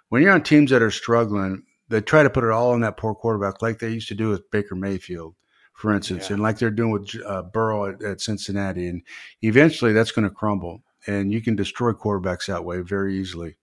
when 0.10 0.22
you're 0.22 0.32
on 0.32 0.44
teams 0.44 0.72
that 0.72 0.82
are 0.82 0.92
struggling 0.92 1.64
they 1.90 2.02
try 2.02 2.24
to 2.24 2.30
put 2.30 2.44
it 2.44 2.52
all 2.52 2.72
on 2.72 2.82
that 2.82 2.98
poor 2.98 3.16
quarterback, 3.16 3.62
like 3.62 3.80
they 3.80 3.90
used 3.90 4.10
to 4.10 4.16
do 4.16 4.30
with 4.30 4.50
Baker 4.52 4.76
Mayfield, 4.76 5.36
for 5.74 5.94
instance, 5.94 6.30
yeah. 6.30 6.34
and 6.34 6.44
like 6.44 6.60
they're 6.60 6.70
doing 6.70 6.92
with 6.92 7.10
uh, 7.26 7.44
Burrow 7.44 7.88
at, 7.88 8.04
at 8.04 8.22
Cincinnati. 8.22 8.88
And 8.88 9.04
eventually, 9.42 9.94
that's 9.94 10.12
going 10.12 10.28
to 10.28 10.34
crumble, 10.34 10.84
and 11.06 11.32
you 11.32 11.42
can 11.42 11.56
destroy 11.56 11.94
quarterbacks 11.94 12.48
that 12.48 12.66
way 12.66 12.82
very 12.82 13.18
easily. 13.18 13.56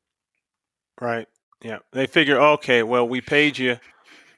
Right. 1.00 1.26
Yeah. 1.64 1.78
They 1.92 2.06
figure, 2.06 2.38
okay, 2.38 2.82
well, 2.82 3.08
we 3.08 3.20
paid 3.20 3.58
you, 3.58 3.78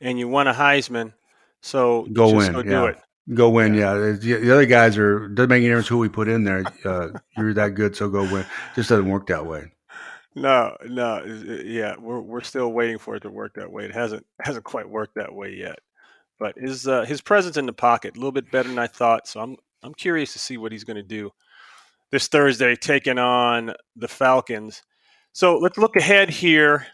and 0.01 0.19
you 0.19 0.29
won 0.29 0.47
a 0.47 0.55
Heisman, 0.55 1.13
so 1.61 2.07
go 2.13 2.33
win. 2.33 2.53
Go 2.53 2.59
yeah. 2.61 2.65
do 2.65 2.87
it. 2.87 2.99
Go 3.35 3.51
win, 3.51 3.75
yeah. 3.75 4.13
yeah. 4.23 4.39
The 4.39 4.53
other 4.53 4.67
guys 4.67 4.97
are 4.97 5.29
doesn't 5.29 5.51
make 5.51 5.59
any 5.59 5.67
difference 5.67 5.89
who 5.89 5.99
we 5.99 6.09
put 6.09 6.29
in 6.29 6.45
there. 6.45 6.63
Uh, 6.85 7.09
you're 7.37 7.53
that 7.55 7.75
good, 7.75 7.97
so 7.97 8.09
go 8.09 8.23
win. 8.23 8.47
Just 8.77 8.89
doesn't 8.89 9.09
work 9.09 9.27
that 9.27 9.45
way. 9.45 9.73
No, 10.37 10.77
no, 10.87 11.25
yeah, 11.65 11.97
we're 11.99 12.21
we're 12.21 12.43
still 12.43 12.71
waiting 12.71 12.99
for 12.99 13.17
it 13.17 13.21
to 13.21 13.31
work 13.31 13.55
that 13.55 13.73
way. 13.73 13.85
It 13.87 13.93
hasn't 13.95 14.25
hasn't 14.41 14.65
quite 14.65 14.89
worked 14.89 15.17
that 15.17 15.35
way 15.35 15.55
yet. 15.55 15.81
But 16.39 16.57
his 16.57 16.87
uh, 16.87 17.05
his 17.05 17.21
presence 17.21 17.57
in 17.57 17.67
the 17.67 17.73
pocket 17.73 18.15
a 18.15 18.21
little 18.21 18.33
bit 18.33 18.51
better 18.53 18.69
than 18.69 18.79
I 18.79 18.87
thought. 18.87 19.27
So 19.27 19.41
I'm 19.41 19.57
I'm 19.83 19.95
curious 19.95 20.33
to 20.35 20.39
see 20.39 20.59
what 20.59 20.71
he's 20.71 20.85
going 20.85 20.99
to 20.99 21.03
do 21.03 21.33
this 22.13 22.29
Thursday, 22.29 22.77
taking 22.77 23.19
on 23.19 23.73
the 23.97 24.09
Falcons. 24.09 24.83
So 25.33 25.59
let's 25.59 25.79
look 25.79 25.97
ahead 25.97 26.31
here. 26.31 26.87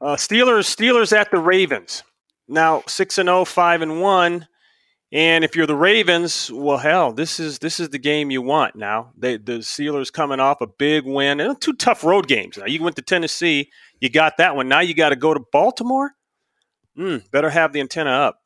Uh, 0.00 0.16
Steelers 0.16 0.74
Steelers 0.74 1.12
at 1.12 1.30
the 1.30 1.38
Ravens. 1.38 2.04
Now 2.46 2.82
six 2.86 3.18
and 3.18 3.28
0, 3.28 3.44
5 3.44 3.82
and 3.82 4.00
one. 4.00 4.46
And 5.10 5.42
if 5.42 5.56
you're 5.56 5.66
the 5.66 5.74
Ravens, 5.74 6.50
well, 6.52 6.76
hell, 6.76 7.12
this 7.12 7.40
is 7.40 7.58
this 7.60 7.80
is 7.80 7.88
the 7.88 7.98
game 7.98 8.30
you 8.30 8.42
want 8.42 8.76
now. 8.76 9.12
They, 9.16 9.38
the 9.38 9.60
Steelers 9.60 10.12
coming 10.12 10.38
off 10.38 10.60
a 10.60 10.66
big 10.66 11.06
win 11.06 11.40
and 11.40 11.58
two 11.58 11.72
tough 11.72 12.04
road 12.04 12.28
games. 12.28 12.58
Now 12.58 12.66
you 12.66 12.82
went 12.82 12.96
to 12.96 13.02
Tennessee, 13.02 13.70
you 14.00 14.10
got 14.10 14.36
that 14.36 14.54
one. 14.54 14.68
Now 14.68 14.80
you 14.80 14.94
got 14.94 15.08
to 15.08 15.16
go 15.16 15.32
to 15.32 15.40
Baltimore. 15.50 16.12
Mm, 16.98 17.30
better 17.30 17.48
have 17.48 17.72
the 17.72 17.80
antenna 17.80 18.10
up. 18.10 18.40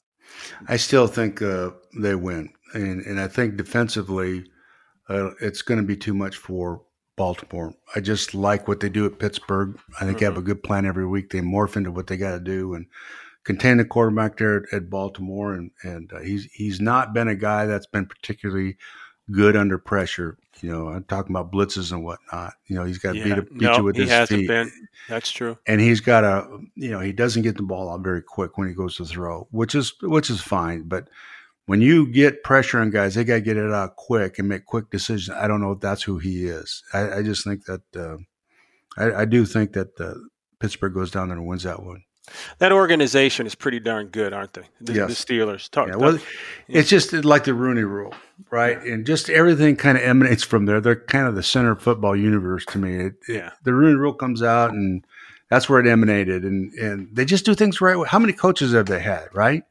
I 0.69 0.77
still 0.77 1.09
think 1.09 1.43
uh, 1.43 1.71
they 1.99 2.15
win, 2.15 2.51
and 2.75 3.03
and 3.03 3.21
I 3.21 3.27
think 3.27 3.57
defensively, 3.57 4.45
uh, 5.09 5.31
it's 5.41 5.63
going 5.63 5.81
to 5.81 5.87
be 5.87 5.97
too 5.97 6.15
much 6.15 6.37
for 6.37 6.83
Baltimore. 7.17 7.75
I 7.95 8.01
just 8.01 8.35
like 8.35 8.69
what 8.69 8.81
they 8.81 8.89
do 8.89 9.07
at 9.07 9.19
Pittsburgh. 9.19 9.79
I 9.97 10.01
think 10.01 10.11
mm-hmm. 10.13 10.19
they 10.19 10.25
have 10.25 10.35
a 10.35 10.39
mm-hmm. 10.39 10.47
good 10.47 10.63
plan 10.63 10.87
every 10.87 11.07
week. 11.07 11.31
They 11.31 11.41
morph 11.41 11.77
into 11.77 11.93
what 11.93 12.07
they 12.07 12.17
got 12.17 12.33
to 12.33 12.41
do, 12.41 12.75
and 12.75 12.87
contain 13.45 13.79
the 13.79 13.85
quarterback 13.85 14.37
there 14.37 14.65
at, 14.65 14.73
at 14.73 14.91
Baltimore, 14.91 15.55
and 15.55 15.71
and 15.83 16.13
uh, 16.13 16.21
he's 16.21 16.45
he's 16.53 16.81
not 16.81 17.13
been 17.13 17.29
a 17.29 17.35
guy 17.35 17.67
that's 17.67 17.87
been 17.87 18.07
particularly 18.07 18.77
good 19.31 19.57
under 19.57 19.79
pressure. 19.79 20.39
You 20.61 20.71
know, 20.71 20.89
I'm 20.89 21.05
talking 21.05 21.35
about 21.35 21.53
blitzes 21.53 21.93
and 21.93 22.05
whatnot. 22.05 22.55
You 22.67 22.77
know, 22.77 22.85
he's 22.85 22.99
got 22.99 23.13
to 23.13 23.19
yeah. 23.19 23.35
beat, 23.37 23.53
beat 23.55 23.63
no, 23.63 23.77
you 23.79 23.85
with 23.85 23.97
his 23.97 24.29
feet. 24.29 24.47
Been. 24.47 24.71
That's 25.09 25.31
true. 25.31 25.59
And 25.67 25.81
he's 25.81 26.01
got 26.01 26.25
a, 26.25 26.47
you 26.77 26.91
know, 26.91 27.01
he 27.01 27.13
doesn't 27.13 27.43
get 27.43 27.57
the 27.57 27.63
ball 27.63 27.91
out 27.91 28.03
very 28.03 28.23
quick 28.23 28.59
when 28.59 28.69
he 28.69 28.75
goes 28.75 28.97
to 28.97 29.05
throw, 29.05 29.49
which 29.51 29.75
is 29.75 29.95
which 30.03 30.31
is 30.31 30.41
fine. 30.41 30.83
But 30.83 31.09
when 31.67 31.81
you 31.81 32.07
get 32.07 32.43
pressure 32.43 32.81
on 32.81 32.91
guys, 32.91 33.15
they 33.15 33.25
got 33.25 33.35
to 33.35 33.41
get 33.41 33.57
it 33.57 33.73
out 33.73 33.97
quick 33.97 34.39
and 34.39 34.49
make 34.49 34.67
quick 34.67 34.91
decisions. 34.91 35.31
I 35.37 35.47
don't 35.47 35.61
know 35.61 35.73
if 35.73 35.81
that's 35.81 36.03
who 36.03 36.19
he 36.19 36.47
is. 36.47 36.83
I, 36.93 37.19
I 37.19 37.23
just 37.23 37.45
think 37.45 37.65
that 37.67 37.83
uh, 37.97 38.17
I, 38.97 39.23
I, 39.23 39.25
do 39.25 39.45
think 39.45 39.73
that 39.75 39.99
uh, 40.01 40.15
Pittsburgh 40.59 40.95
goes 40.95 41.11
down 41.11 41.29
there 41.29 41.39
and 41.39 41.47
wins 41.47 41.63
that 41.63 41.83
one. 41.83 42.03
That 42.59 42.73
organization 42.73 43.47
is 43.47 43.55
pretty 43.55 43.81
darn 43.81 44.09
good, 44.09 44.33
aren't 44.33 44.53
they? 44.55 44.63
The, 44.81 44.93
yes. 44.93 45.25
the 45.25 45.35
Steelers. 45.35 45.69
Talk, 45.69 45.89
yeah, 45.89 45.97
well, 45.97 46.15
yeah. 46.15 46.81
it's 46.81 46.89
just 46.89 47.13
like 47.13 47.45
the 47.45 47.55
Rooney 47.55 47.83
Rule, 47.83 48.15
right? 48.51 48.79
Yeah. 48.85 48.93
And 48.93 49.07
just 49.07 49.29
everything 49.29 49.77
kind 49.77 49.99
of 49.99 50.05
emanates 50.05 50.45
from 50.45 50.67
there. 50.67 50.81
They're 50.81 50.97
kind 50.97 51.27
of 51.27 51.35
the 51.35 51.43
center 51.43 51.73
of 51.73 51.83
football 51.83 52.15
universe 52.15 52.65
to 52.67 52.79
me. 52.79 53.07
It, 53.07 53.15
yeah. 53.29 53.49
It, 53.49 53.53
the 53.65 53.75
Rooney 53.75 53.97
Rule 53.97 54.15
comes 54.15 54.43
out, 54.43 54.71
and 54.71 55.05
that's 55.51 55.69
where 55.69 55.81
it 55.81 55.87
emanated. 55.87 56.45
And 56.45 56.73
and 56.75 57.09
they 57.13 57.25
just 57.25 57.45
do 57.45 57.55
things 57.55 57.81
right. 57.81 58.07
How 58.07 58.21
many 58.21 58.33
coaches 58.33 58.73
have 58.73 58.87
they 58.87 59.01
had, 59.01 59.27
right? 59.35 59.65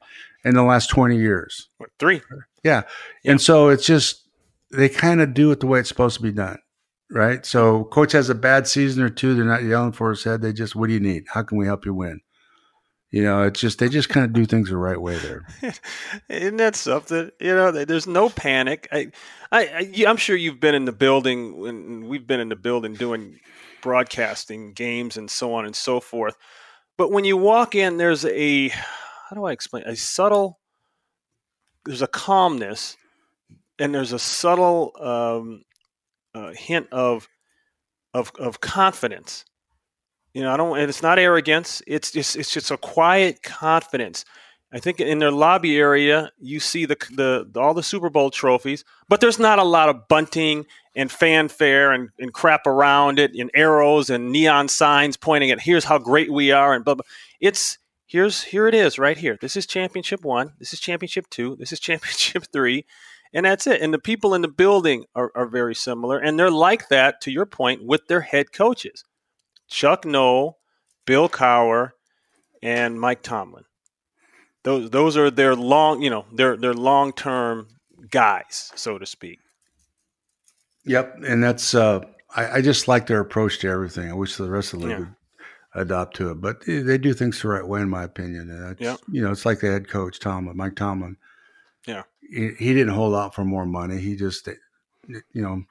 In 0.44 0.56
the 0.56 0.64
last 0.64 0.90
twenty 0.90 1.18
years, 1.18 1.70
three. 2.00 2.22
Yeah. 2.64 2.84
yeah. 3.24 3.32
And 3.32 3.42
so 3.42 3.70
it's 3.70 3.86
just 3.86 4.28
they 4.72 4.90
kind 4.90 5.22
of 5.22 5.34
do 5.34 5.52
it 5.52 5.60
the 5.60 5.68
way 5.68 5.80
it's 5.80 5.90
supposed 5.90 6.18
to 6.18 6.24
be 6.24 6.32
done 6.32 6.58
right? 7.12 7.46
So 7.46 7.84
coach 7.86 8.14
has 8.14 8.30
a 8.30 8.36
bad 8.36 8.68
season 8.68 9.04
or 9.04 9.10
two, 9.10 9.36
they're 9.36 9.46
not 9.46 9.64
yelling 9.64 9.92
for 9.92 10.10
his 10.10 10.24
head. 10.24 10.42
They 10.42 10.54
just, 10.54 10.76
what 10.76 10.88
do 10.88 10.94
you 10.94 11.00
need? 11.00 11.26
How 11.28 11.44
can 11.44 11.58
we 11.58 11.66
help 11.66 11.86
you 11.86 11.94
win? 11.94 12.22
You 13.12 13.24
know, 13.24 13.44
it's 13.44 13.60
just 13.60 13.80
they 13.80 13.90
just 13.90 14.08
kind 14.08 14.26
of 14.26 14.32
do 14.32 14.46
things 14.46 14.70
the 14.70 14.78
right 14.78 15.00
way 15.00 15.18
there. 15.18 15.46
Isn't 16.30 16.56
that 16.58 16.78
something? 16.78 17.30
You 17.42 17.54
know, 17.54 17.72
there's 17.72 18.08
no 18.08 18.30
panic. 18.30 18.88
I, 18.90 19.12
I, 19.52 19.68
I 19.68 20.10
am 20.10 20.16
sure 20.16 20.38
you've 20.38 20.62
been 20.62 20.76
in 20.76 20.86
the 20.86 20.94
building 20.94 21.58
when 21.58 22.08
we've 22.08 22.26
been 22.26 22.40
in 22.40 22.48
the 22.48 22.56
building 22.56 22.94
doing 22.94 23.38
broadcasting 23.82 24.72
games 24.72 25.18
and 25.18 25.30
so 25.30 25.54
on 25.54 25.66
and 25.66 25.76
so 25.76 26.00
forth. 26.00 26.38
But 26.98 27.12
when 27.12 27.26
you 27.26 27.36
walk 27.36 27.76
in, 27.76 27.98
there's 27.98 28.24
a 28.24 28.72
how 29.32 29.36
do 29.36 29.46
I 29.46 29.54
explain? 29.54 29.84
A 29.86 29.96
subtle. 29.96 30.60
There's 31.86 32.02
a 32.02 32.08
calmness, 32.08 32.98
and 33.80 33.96
there's 33.96 34.12
a 34.12 34.20
subtle 34.20 34.92
um, 35.00 35.64
uh, 36.36 36.52
hint 36.54 36.88
of 36.92 37.28
of 38.14 38.32
of 38.38 38.62
confidence 38.62 39.46
you 40.34 40.44
know, 40.44 40.54
I 40.54 40.58
don't. 40.58 40.78
And 40.78 40.90
it's 40.90 41.04
not 41.04 41.20
arrogance. 41.20 41.82
It's 41.88 42.12
just 42.12 42.36
it's 42.36 42.52
just 42.52 42.72
a 42.72 42.78
quiet 42.78 43.44
confidence. 43.44 44.26
I 44.74 44.80
think 44.80 45.02
in 45.02 45.20
their 45.20 45.32
lobby 45.32 45.78
area, 45.78 46.32
you 46.40 46.62
see 46.62 46.86
the, 46.86 46.96
the, 47.14 47.46
the 47.52 47.60
all 47.60 47.74
the 47.74 47.84
Super 47.84 48.10
Bowl 48.10 48.32
trophies, 48.32 48.86
but 49.10 49.20
there's 49.20 49.40
not 49.40 49.60
a 49.60 49.64
lot 49.64 49.90
of 49.90 50.08
bunting 50.08 50.66
and 50.96 51.12
fanfare 51.12 51.92
and, 51.92 52.10
and 52.20 52.34
crap 52.34 52.66
around 52.66 53.20
it, 53.20 53.34
and 53.36 53.52
arrows 53.54 54.10
and 54.10 54.32
neon 54.32 54.70
signs 54.70 55.18
pointing 55.18 55.52
at 55.52 55.60
here's 55.60 55.84
how 55.84 55.98
great 55.98 56.32
we 56.32 56.52
are 56.52 56.74
and 56.74 56.86
blah 56.86 56.96
blah. 56.96 57.06
It's 57.42 57.78
here's 58.12 58.44
here 58.44 58.68
it 58.68 58.76
is 58.76 59.00
right 59.00 59.18
here. 59.18 59.38
This 59.40 59.56
is 59.56 59.66
championship 59.66 60.26
one. 60.26 60.52
This 60.60 60.74
is 60.74 60.80
championship 60.82 61.30
two. 61.30 61.56
This 61.56 61.72
is 61.72 61.80
championship 61.88 62.44
three, 62.52 62.86
and 63.34 63.46
that's 63.46 63.66
it. 63.68 63.82
And 63.82 63.94
the 63.94 64.00
people 64.00 64.34
in 64.34 64.42
the 64.42 64.50
building 64.50 65.06
are, 65.16 65.32
are 65.34 65.48
very 65.48 65.74
similar, 65.74 66.20
and 66.20 66.38
they're 66.38 66.52
like 66.52 66.90
that 66.90 67.22
to 67.22 67.32
your 67.32 67.46
point 67.46 67.86
with 67.86 68.08
their 68.08 68.22
head 68.22 68.52
coaches. 68.52 69.06
Chuck 69.70 70.04
Noll, 70.06 70.60
Bill 71.06 71.30
Cowher, 71.30 71.92
and 72.62 73.00
Mike 73.00 73.24
Tomlin. 73.24 73.64
Those 74.64 74.90
those 74.90 75.16
are 75.18 75.32
their 75.32 75.56
long, 75.56 76.02
you 76.02 76.10
know, 76.10 76.26
their 76.34 76.58
their 76.58 76.74
long 76.74 77.14
term 77.14 77.68
guys, 78.10 78.72
so 78.76 78.98
to 78.98 79.06
speak. 79.06 79.40
Yep, 80.84 81.20
and 81.26 81.44
that's 81.44 81.74
uh, 81.74 82.02
I, 82.36 82.58
I, 82.58 82.62
just 82.62 82.88
like 82.88 83.06
their 83.06 83.20
approach 83.20 83.60
to 83.60 83.70
everything. 83.70 84.10
I 84.10 84.14
wish 84.14 84.36
the 84.36 84.50
rest 84.50 84.74
of 84.74 84.80
the 84.80 84.88
league 84.88 84.98
yeah. 84.98 85.00
would 85.06 85.16
adopt 85.74 86.16
to 86.18 86.32
it, 86.32 86.42
but 86.42 86.66
they 86.66 86.98
do 86.98 87.14
things 87.14 87.42
the 87.42 87.48
right 87.48 87.66
way, 87.66 87.82
in 87.82 87.90
my 87.90 88.04
opinion. 88.04 88.50
And 88.50 88.80
yeah. 88.80 88.98
you 89.10 89.22
know, 89.22 89.32
it's 89.32 89.46
like 89.46 89.60
the 89.60 89.72
head 89.72 89.88
coach 89.88 90.20
Tomlin, 90.20 90.58
Mike 90.58 90.76
Tomlin. 90.76 91.18
Yeah, 91.88 92.04
he, 92.22 92.52
he 92.58 92.74
didn't 92.74 92.94
hold 92.94 93.16
out 93.16 93.34
for 93.34 93.46
more 93.46 93.66
money. 93.66 94.00
He 94.00 94.16
just, 94.16 94.48
you 95.08 95.22
know, 95.34 95.64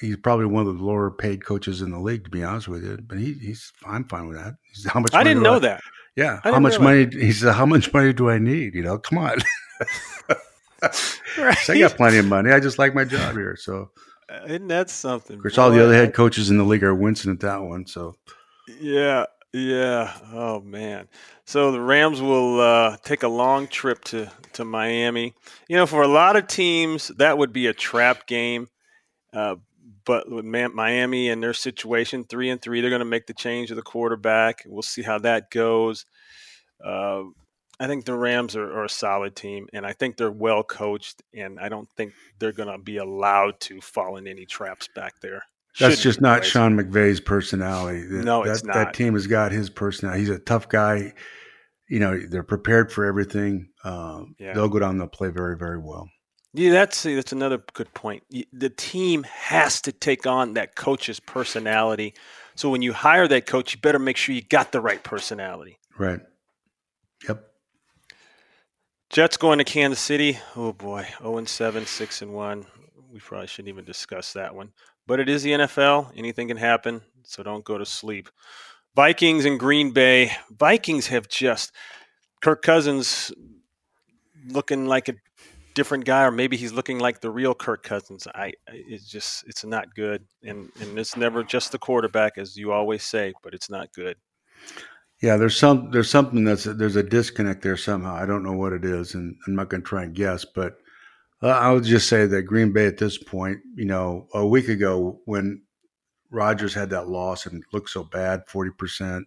he's 0.00 0.16
probably 0.16 0.46
one 0.46 0.66
of 0.66 0.78
the 0.78 0.84
lower 0.84 1.10
paid 1.10 1.44
coaches 1.44 1.82
in 1.82 1.90
the 1.90 1.98
league, 1.98 2.24
to 2.24 2.30
be 2.30 2.42
honest 2.42 2.68
with 2.68 2.84
you. 2.84 2.98
But 3.06 3.18
he, 3.18 3.34
he's 3.34 3.72
I'm 3.86 4.04
fine 4.04 4.28
with 4.28 4.36
that. 4.36 4.56
He's 4.72 4.86
how 4.86 5.00
much? 5.00 5.14
I 5.14 5.22
didn't 5.22 5.42
know 5.42 5.54
I, 5.54 5.60
that. 5.60 5.80
Yeah, 6.16 6.40
how 6.44 6.60
much 6.60 6.78
money? 6.78 7.08
He 7.10 7.32
said, 7.32 7.54
"How 7.54 7.66
much 7.66 7.92
money 7.92 8.12
do 8.12 8.30
I 8.30 8.38
need?" 8.38 8.74
You 8.74 8.82
know, 8.82 8.98
come 8.98 9.18
on. 9.18 9.38
right. 11.38 11.56
So 11.62 11.72
I 11.72 11.78
got 11.78 11.96
plenty 11.96 12.18
of 12.18 12.26
money. 12.26 12.52
I 12.52 12.60
just 12.60 12.78
like 12.78 12.94
my 12.94 13.04
job 13.04 13.32
here. 13.36 13.56
So, 13.58 13.90
uh, 14.28 14.44
isn't 14.44 14.68
that 14.68 14.90
something? 14.90 15.36
Of 15.36 15.42
course, 15.42 15.56
all 15.56 15.70
the 15.70 15.82
other 15.82 15.94
head 15.94 16.12
coaches 16.12 16.50
in 16.50 16.58
the 16.58 16.64
league 16.64 16.84
are 16.84 16.94
wincing 16.94 17.32
at 17.32 17.40
that 17.40 17.62
one. 17.62 17.86
So, 17.86 18.16
yeah, 18.68 19.26
yeah. 19.52 20.14
Oh 20.32 20.60
man. 20.60 21.08
So 21.44 21.72
the 21.72 21.80
Rams 21.80 22.20
will 22.20 22.60
uh, 22.60 22.96
take 23.04 23.22
a 23.22 23.28
long 23.28 23.68
trip 23.68 24.02
to 24.04 24.30
to 24.54 24.64
Miami. 24.64 25.34
You 25.68 25.76
know, 25.76 25.86
for 25.86 26.02
a 26.02 26.08
lot 26.08 26.36
of 26.36 26.46
teams, 26.46 27.08
that 27.18 27.38
would 27.38 27.52
be 27.52 27.66
a 27.66 27.72
trap 27.74 28.26
game. 28.26 28.68
Uh, 29.32 29.56
but 30.04 30.30
with 30.30 30.44
Miami 30.44 31.30
and 31.30 31.42
their 31.42 31.54
situation, 31.54 32.24
three 32.24 32.50
and 32.50 32.60
three, 32.60 32.80
they're 32.80 32.90
going 32.90 33.00
to 33.00 33.06
make 33.06 33.26
the 33.26 33.34
change 33.34 33.70
of 33.70 33.76
the 33.76 33.82
quarterback. 33.82 34.62
We'll 34.66 34.82
see 34.82 35.02
how 35.02 35.18
that 35.20 35.50
goes. 35.50 36.04
Uh, 36.84 37.24
I 37.80 37.86
think 37.86 38.04
the 38.04 38.14
Rams 38.14 38.54
are, 38.54 38.70
are, 38.70 38.84
a 38.84 38.88
solid 38.88 39.34
team, 39.34 39.66
and 39.72 39.84
I 39.84 39.92
think 39.92 40.16
they're 40.16 40.30
well 40.30 40.62
coached, 40.62 41.22
and 41.34 41.58
I 41.58 41.68
don't 41.68 41.88
think 41.96 42.12
they're 42.38 42.52
going 42.52 42.68
to 42.68 42.78
be 42.78 42.98
allowed 42.98 43.58
to 43.60 43.80
fall 43.80 44.16
in 44.16 44.28
any 44.28 44.46
traps 44.46 44.88
back 44.94 45.20
there. 45.20 45.44
That's 45.80 46.00
just 46.00 46.20
not. 46.20 46.44
Sean 46.44 46.76
McVay's 46.76 47.20
personality. 47.20 48.04
No, 48.08 48.44
that, 48.44 48.50
it's 48.50 48.64
not. 48.64 48.74
That 48.74 48.94
team 48.94 49.14
has 49.14 49.26
got 49.26 49.52
his 49.52 49.70
personality. 49.70 50.20
He's 50.20 50.30
a 50.30 50.38
tough 50.38 50.68
guy. 50.68 51.14
You 51.88 51.98
know, 51.98 52.18
they're 52.18 52.42
prepared 52.42 52.92
for 52.92 53.04
everything. 53.04 53.68
Um, 53.82 54.36
yeah. 54.38 54.54
They'll 54.54 54.68
go 54.68 54.78
down. 54.78 54.98
They'll 54.98 55.08
play 55.08 55.30
very, 55.30 55.56
very 55.56 55.78
well. 55.78 56.08
Yeah, 56.52 56.70
that's 56.70 57.02
that's 57.02 57.32
another 57.32 57.62
good 57.72 57.92
point. 57.94 58.22
The 58.52 58.70
team 58.70 59.24
has 59.24 59.80
to 59.82 59.92
take 59.92 60.24
on 60.24 60.54
that 60.54 60.76
coach's 60.76 61.18
personality. 61.18 62.14
So 62.54 62.70
when 62.70 62.80
you 62.80 62.92
hire 62.92 63.26
that 63.26 63.46
coach, 63.46 63.74
you 63.74 63.80
better 63.80 63.98
make 63.98 64.16
sure 64.16 64.36
you 64.36 64.42
got 64.42 64.70
the 64.70 64.80
right 64.80 65.02
personality. 65.02 65.78
Right. 65.98 66.20
Yep. 67.28 67.44
Jets 69.10 69.36
going 69.36 69.58
to 69.58 69.64
Kansas 69.64 69.98
City. 69.98 70.38
Oh 70.54 70.72
boy, 70.72 71.08
0 71.18 71.38
and 71.38 71.48
7, 71.48 71.86
6 71.86 72.22
and 72.22 72.32
1. 72.32 72.66
We 73.12 73.18
probably 73.18 73.48
shouldn't 73.48 73.68
even 73.68 73.84
discuss 73.84 74.32
that 74.34 74.54
one. 74.54 74.70
But 75.06 75.20
it 75.20 75.28
is 75.28 75.42
the 75.42 75.52
NFL. 75.52 76.12
Anything 76.16 76.48
can 76.48 76.56
happen, 76.56 77.02
so 77.22 77.42
don't 77.42 77.64
go 77.64 77.78
to 77.78 77.86
sleep. 77.86 78.30
Vikings 78.94 79.44
and 79.44 79.58
Green 79.58 79.90
Bay. 79.90 80.32
Vikings 80.50 81.08
have 81.08 81.28
just 81.28 81.72
Kirk 82.42 82.62
Cousins 82.62 83.32
looking 84.48 84.86
like 84.86 85.08
a 85.08 85.14
different 85.74 86.04
guy, 86.04 86.22
or 86.22 86.30
maybe 86.30 86.56
he's 86.56 86.72
looking 86.72 86.98
like 86.98 87.20
the 87.20 87.30
real 87.30 87.54
Kirk 87.54 87.82
Cousins. 87.82 88.26
I 88.34 88.52
it's 88.68 89.08
just 89.08 89.44
it's 89.46 89.64
not 89.64 89.94
good, 89.94 90.24
and 90.42 90.70
and 90.80 90.98
it's 90.98 91.16
never 91.16 91.42
just 91.42 91.72
the 91.72 91.78
quarterback, 91.78 92.38
as 92.38 92.56
you 92.56 92.72
always 92.72 93.02
say, 93.02 93.34
but 93.42 93.54
it's 93.54 93.68
not 93.68 93.92
good. 93.92 94.16
Yeah, 95.20 95.36
there's 95.36 95.56
some 95.56 95.90
there's 95.90 96.10
something 96.10 96.44
that's 96.44 96.64
there's 96.64 96.96
a 96.96 97.02
disconnect 97.02 97.62
there 97.62 97.76
somehow. 97.76 98.14
I 98.14 98.26
don't 98.26 98.42
know 98.42 98.52
what 98.52 98.72
it 98.72 98.84
is, 98.84 99.14
and 99.14 99.36
I'm 99.46 99.54
not 99.54 99.68
going 99.68 99.82
to 99.82 99.88
try 99.88 100.04
and 100.04 100.14
guess, 100.14 100.44
but 100.44 100.78
uh, 101.44 101.48
I 101.48 101.72
would 101.72 101.84
just 101.84 102.08
say 102.08 102.26
that 102.26 102.42
Green 102.42 102.72
Bay 102.72 102.86
at 102.86 102.98
this 102.98 103.18
point, 103.18 103.58
you 103.76 103.84
know, 103.84 104.26
a 104.34 104.46
week 104.46 104.68
ago 104.68 105.20
when 105.26 105.62
Rodgers 106.30 106.74
had 106.74 106.90
that 106.90 107.08
loss 107.08 107.46
and 107.46 107.62
looked 107.72 107.90
so 107.90 108.02
bad, 108.02 108.42
forty 108.48 108.70
percent 108.70 109.26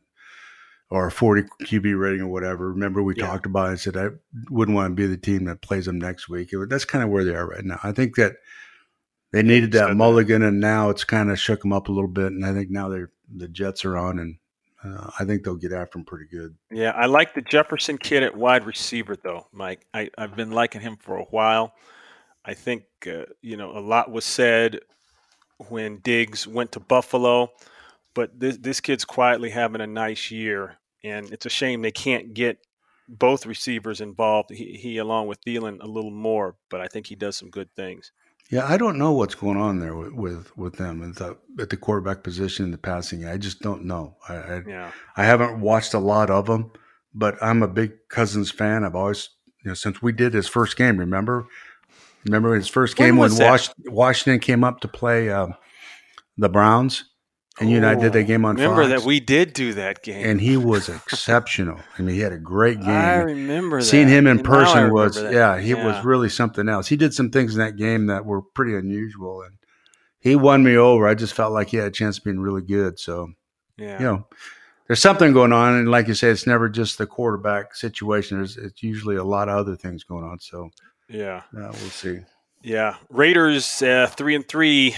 or 0.89 1.09
40 1.09 1.43
QB 1.63 1.99
rating 1.99 2.21
or 2.21 2.27
whatever. 2.27 2.69
Remember, 2.69 3.03
we 3.03 3.15
yeah. 3.15 3.27
talked 3.27 3.45
about 3.45 3.67
it 3.67 3.71
and 3.71 3.79
said 3.79 3.97
I 3.97 4.07
wouldn't 4.49 4.75
want 4.75 4.91
to 4.91 4.95
be 4.95 5.05
the 5.05 5.17
team 5.17 5.45
that 5.45 5.61
plays 5.61 5.85
them 5.85 5.99
next 5.99 6.29
week. 6.29 6.49
It, 6.53 6.69
that's 6.69 6.85
kind 6.85 7.03
of 7.03 7.09
where 7.09 7.25
they 7.25 7.35
are 7.35 7.45
right 7.45 7.63
now. 7.63 7.79
I 7.83 7.91
think 7.91 8.15
that 8.15 8.37
they 9.31 9.43
needed 9.43 9.73
that 9.73 9.95
mulligan, 9.95 10.41
that. 10.41 10.47
and 10.47 10.59
now 10.59 10.89
it's 10.89 11.03
kind 11.03 11.29
of 11.29 11.39
shook 11.39 11.61
them 11.61 11.73
up 11.73 11.89
a 11.89 11.91
little 11.91 12.09
bit. 12.09 12.31
And 12.31 12.45
I 12.45 12.53
think 12.53 12.69
now 12.69 12.87
they're 12.89 13.11
the 13.35 13.49
Jets 13.49 13.83
are 13.83 13.97
on, 13.97 14.19
and 14.19 14.37
uh, 14.83 15.11
I 15.19 15.25
think 15.25 15.43
they'll 15.43 15.57
get 15.57 15.73
after 15.73 15.97
them 15.97 16.05
pretty 16.05 16.27
good. 16.31 16.55
Yeah, 16.71 16.91
I 16.91 17.07
like 17.07 17.33
the 17.33 17.41
Jefferson 17.41 17.97
kid 17.97 18.23
at 18.23 18.37
wide 18.37 18.65
receiver, 18.65 19.17
though, 19.21 19.47
Mike. 19.51 19.85
I, 19.93 20.09
I've 20.17 20.37
been 20.37 20.51
liking 20.51 20.79
him 20.79 20.95
for 20.95 21.17
a 21.17 21.25
while. 21.25 21.73
I 22.47 22.55
think 22.55 22.83
uh, 23.05 23.25
you 23.41 23.57
know 23.57 23.77
a 23.77 23.81
lot 23.81 24.11
was 24.11 24.25
said 24.25 24.79
when 25.69 25.99
Diggs 25.99 26.47
went 26.47 26.71
to 26.71 26.79
Buffalo 26.79 27.51
but 28.17 28.39
this 28.39 28.57
this 28.57 28.81
kid's 28.81 29.05
quietly 29.05 29.51
having 29.51 29.79
a 29.79 29.85
nice 29.85 30.31
year, 30.31 30.79
and 31.03 31.31
it's 31.31 31.45
a 31.45 31.51
shame 31.51 31.83
they 31.83 31.91
can't 31.91 32.33
get 32.33 32.57
both 33.07 33.45
receivers 33.45 34.01
involved. 34.01 34.49
He, 34.49 34.73
he 34.73 34.97
along 34.97 35.27
with 35.27 35.39
Thielen 35.45 35.83
a 35.83 35.85
little 35.85 36.09
more, 36.09 36.55
but 36.69 36.81
I 36.81 36.87
think 36.87 37.05
he 37.05 37.13
does 37.13 37.37
some 37.37 37.51
good 37.51 37.69
things. 37.75 38.11
Yeah, 38.49 38.65
I 38.65 38.77
don't 38.77 38.97
know 38.97 39.11
what's 39.11 39.35
going 39.35 39.57
on 39.57 39.77
there 39.77 39.95
with 39.95 40.13
with, 40.13 40.57
with 40.57 40.77
them 40.77 41.07
at 41.07 41.17
the, 41.17 41.37
at 41.59 41.69
the 41.69 41.77
quarterback 41.77 42.23
position 42.23 42.65
in 42.65 42.71
the 42.71 42.79
passing. 42.79 43.23
I 43.27 43.37
just 43.37 43.61
don't 43.61 43.85
know. 43.85 44.15
I 44.27 44.33
I, 44.33 44.61
yeah. 44.67 44.91
I 45.15 45.23
haven't 45.23 45.61
watched 45.61 45.93
a 45.93 45.99
lot 45.99 46.31
of 46.31 46.47
them, 46.47 46.71
but 47.13 47.37
I'm 47.39 47.61
a 47.61 47.67
big 47.67 47.91
Cousins 48.09 48.49
fan. 48.49 48.83
I've 48.83 48.95
always 48.95 49.29
you 49.63 49.69
know 49.69 49.75
since 49.75 50.01
we 50.01 50.11
did 50.11 50.33
his 50.33 50.47
first 50.47 50.75
game. 50.75 50.97
Remember, 50.97 51.45
remember 52.27 52.55
his 52.55 52.67
first 52.67 52.95
game 52.95 53.17
when, 53.17 53.33
when 53.33 53.59
Washington 53.85 54.39
came 54.39 54.63
up 54.63 54.81
to 54.81 54.87
play 54.87 55.29
um, 55.29 55.55
the 56.37 56.49
Browns 56.49 57.05
and 57.59 57.69
you 57.69 57.77
and 57.77 57.85
I 57.85 57.95
did 57.95 58.13
that 58.13 58.23
game 58.23 58.45
on 58.45 58.55
remember 58.55 58.87
Fox. 58.87 59.01
that 59.01 59.07
we 59.07 59.19
did 59.19 59.53
do 59.53 59.73
that 59.73 60.03
game. 60.03 60.23
And 60.25 60.39
he 60.39 60.57
was 60.57 60.89
exceptional. 61.07 61.79
I 61.97 62.01
mean, 62.01 62.15
he 62.15 62.21
had 62.21 62.31
a 62.31 62.37
great 62.37 62.79
game. 62.79 62.89
I 62.89 63.15
remember 63.17 63.81
Seeing 63.81 64.07
him 64.07 64.27
in 64.27 64.37
and 64.37 64.45
person 64.45 64.93
was, 64.93 65.15
that. 65.15 65.33
yeah, 65.33 65.59
he 65.59 65.71
yeah. 65.71 65.85
was 65.85 66.05
really 66.05 66.29
something 66.29 66.69
else. 66.69 66.87
He 66.87 66.97
did 66.97 67.13
some 67.13 67.31
things 67.31 67.55
in 67.55 67.59
that 67.59 67.75
game 67.75 68.07
that 68.07 68.25
were 68.25 68.41
pretty 68.41 68.75
unusual. 68.75 69.41
And 69.41 69.57
he 70.19 70.35
won 70.35 70.63
me 70.63 70.77
over. 70.77 71.07
I 71.07 71.15
just 71.15 71.33
felt 71.33 71.53
like 71.53 71.69
he 71.69 71.77
had 71.77 71.87
a 71.87 71.91
chance 71.91 72.19
of 72.19 72.23
being 72.23 72.39
really 72.39 72.61
good. 72.61 72.99
So, 72.99 73.31
yeah. 73.77 73.99
you 73.99 74.05
know, 74.05 74.27
there's 74.85 75.01
something 75.01 75.33
going 75.33 75.53
on. 75.53 75.73
And 75.73 75.89
like 75.89 76.07
you 76.07 76.13
say, 76.13 76.29
it's 76.29 76.47
never 76.47 76.69
just 76.69 76.99
the 76.99 77.07
quarterback 77.07 77.73
situation. 77.75 78.37
There's, 78.37 78.57
it's 78.57 78.83
usually 78.83 79.15
a 79.15 79.23
lot 79.23 79.49
of 79.49 79.57
other 79.57 79.75
things 79.75 80.03
going 80.03 80.25
on. 80.25 80.39
So, 80.39 80.69
yeah, 81.09 81.43
uh, 81.55 81.71
we'll 81.71 81.73
see. 81.73 82.19
Yeah. 82.61 82.95
Raiders, 83.09 83.81
uh, 83.81 84.07
three 84.07 84.35
and 84.35 84.47
three 84.47 84.95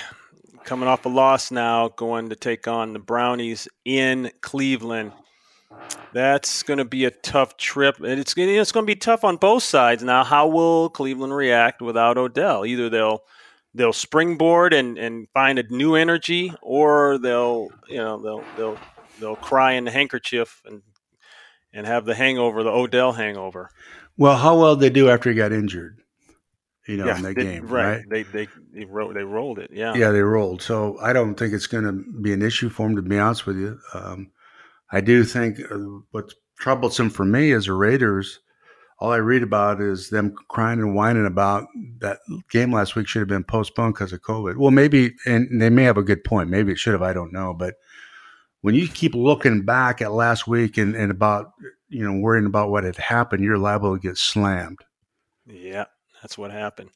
coming 0.63 0.87
off 0.87 1.05
a 1.05 1.09
loss 1.09 1.51
now, 1.51 1.89
going 1.89 2.29
to 2.29 2.35
take 2.35 2.67
on 2.67 2.93
the 2.93 2.99
Brownies 2.99 3.67
in 3.85 4.31
Cleveland. 4.41 5.11
That's 6.13 6.63
going 6.63 6.79
to 6.79 6.85
be 6.85 7.05
a 7.05 7.11
tough 7.11 7.57
trip, 7.57 7.97
and 7.97 8.19
it's 8.19 8.33
it's 8.35 8.71
going 8.71 8.85
to 8.85 8.91
be 8.91 8.95
tough 8.95 9.23
on 9.23 9.37
both 9.37 9.63
sides. 9.63 10.03
Now, 10.03 10.23
how 10.23 10.47
will 10.47 10.89
Cleveland 10.89 11.35
react 11.35 11.81
without 11.81 12.17
Odell? 12.17 12.65
Either 12.65 12.89
they'll 12.89 13.21
they'll 13.75 13.93
springboard 13.93 14.73
and, 14.73 14.97
and 14.97 15.27
find 15.33 15.59
a 15.59 15.63
new 15.63 15.95
energy, 15.95 16.53
or 16.61 17.19
they'll 17.19 17.69
you 17.87 17.97
know 17.97 18.19
they'll 18.19 18.43
they'll 18.57 18.79
they'll 19.19 19.35
cry 19.35 19.73
in 19.73 19.85
the 19.85 19.91
handkerchief 19.91 20.61
and 20.65 20.81
and 21.71 21.85
have 21.85 22.05
the 22.05 22.15
hangover, 22.15 22.63
the 22.63 22.71
Odell 22.71 23.13
hangover. 23.13 23.69
Well, 24.19 24.37
how 24.37 24.59
well 24.59 24.75
did 24.75 24.81
they 24.81 24.93
do 24.93 25.09
after 25.09 25.29
he 25.29 25.35
got 25.35 25.51
injured? 25.51 25.99
you 26.89 26.97
know, 26.97 27.05
yeah, 27.05 27.17
in 27.17 27.21
that 27.21 27.35
they, 27.35 27.43
game, 27.43 27.67
right. 27.67 27.97
right? 27.97 28.09
They 28.09 28.23
they 28.23 28.47
they, 28.73 28.85
ro- 28.85 29.13
they 29.13 29.23
rolled 29.23 29.59
it, 29.59 29.69
yeah. 29.71 29.93
Yeah, 29.93 30.09
they 30.09 30.21
rolled. 30.21 30.63
So 30.63 30.97
I 30.99 31.13
don't 31.13 31.35
think 31.35 31.53
it's 31.53 31.67
going 31.67 31.83
to 31.83 32.03
be 32.21 32.33
an 32.33 32.41
issue 32.41 32.69
for 32.69 32.87
them, 32.87 32.95
to 32.95 33.03
be 33.03 33.19
honest 33.19 33.45
with 33.45 33.57
you. 33.57 33.77
Um, 33.93 34.31
I 34.91 34.99
do 35.01 35.23
think 35.23 35.59
uh, 35.71 35.77
what's 36.09 36.33
troublesome 36.57 37.11
for 37.11 37.25
me 37.25 37.51
as 37.51 37.67
a 37.67 37.73
Raiders, 37.73 38.39
all 38.97 39.11
I 39.11 39.17
read 39.17 39.43
about 39.43 39.81
is 39.81 40.09
them 40.09 40.33
crying 40.47 40.79
and 40.79 40.95
whining 40.95 41.27
about 41.27 41.67
that 41.99 42.17
game 42.49 42.73
last 42.73 42.95
week 42.95 43.07
should 43.07 43.19
have 43.19 43.29
been 43.29 43.43
postponed 43.43 43.93
because 43.93 44.11
of 44.11 44.23
COVID. 44.23 44.57
Well, 44.57 44.71
maybe, 44.71 45.13
and 45.27 45.61
they 45.61 45.69
may 45.69 45.83
have 45.83 45.97
a 45.97 46.03
good 46.03 46.23
point. 46.23 46.49
Maybe 46.49 46.71
it 46.71 46.79
should 46.79 46.93
have. 46.93 47.03
I 47.03 47.13
don't 47.13 47.31
know. 47.31 47.53
But 47.53 47.75
when 48.61 48.73
you 48.73 48.87
keep 48.87 49.13
looking 49.13 49.63
back 49.63 50.01
at 50.01 50.11
last 50.11 50.47
week 50.47 50.77
and, 50.77 50.95
and 50.95 51.11
about, 51.11 51.51
you 51.89 52.03
know, 52.03 52.19
worrying 52.19 52.45
about 52.45 52.69
what 52.69 52.83
had 52.83 52.97
happened, 52.97 53.43
you're 53.43 53.57
liable 53.57 53.95
to 53.95 54.01
get 54.01 54.17
slammed. 54.17 54.79
Yeah. 55.45 55.85
That's 56.21 56.37
what 56.37 56.51
happened. 56.51 56.89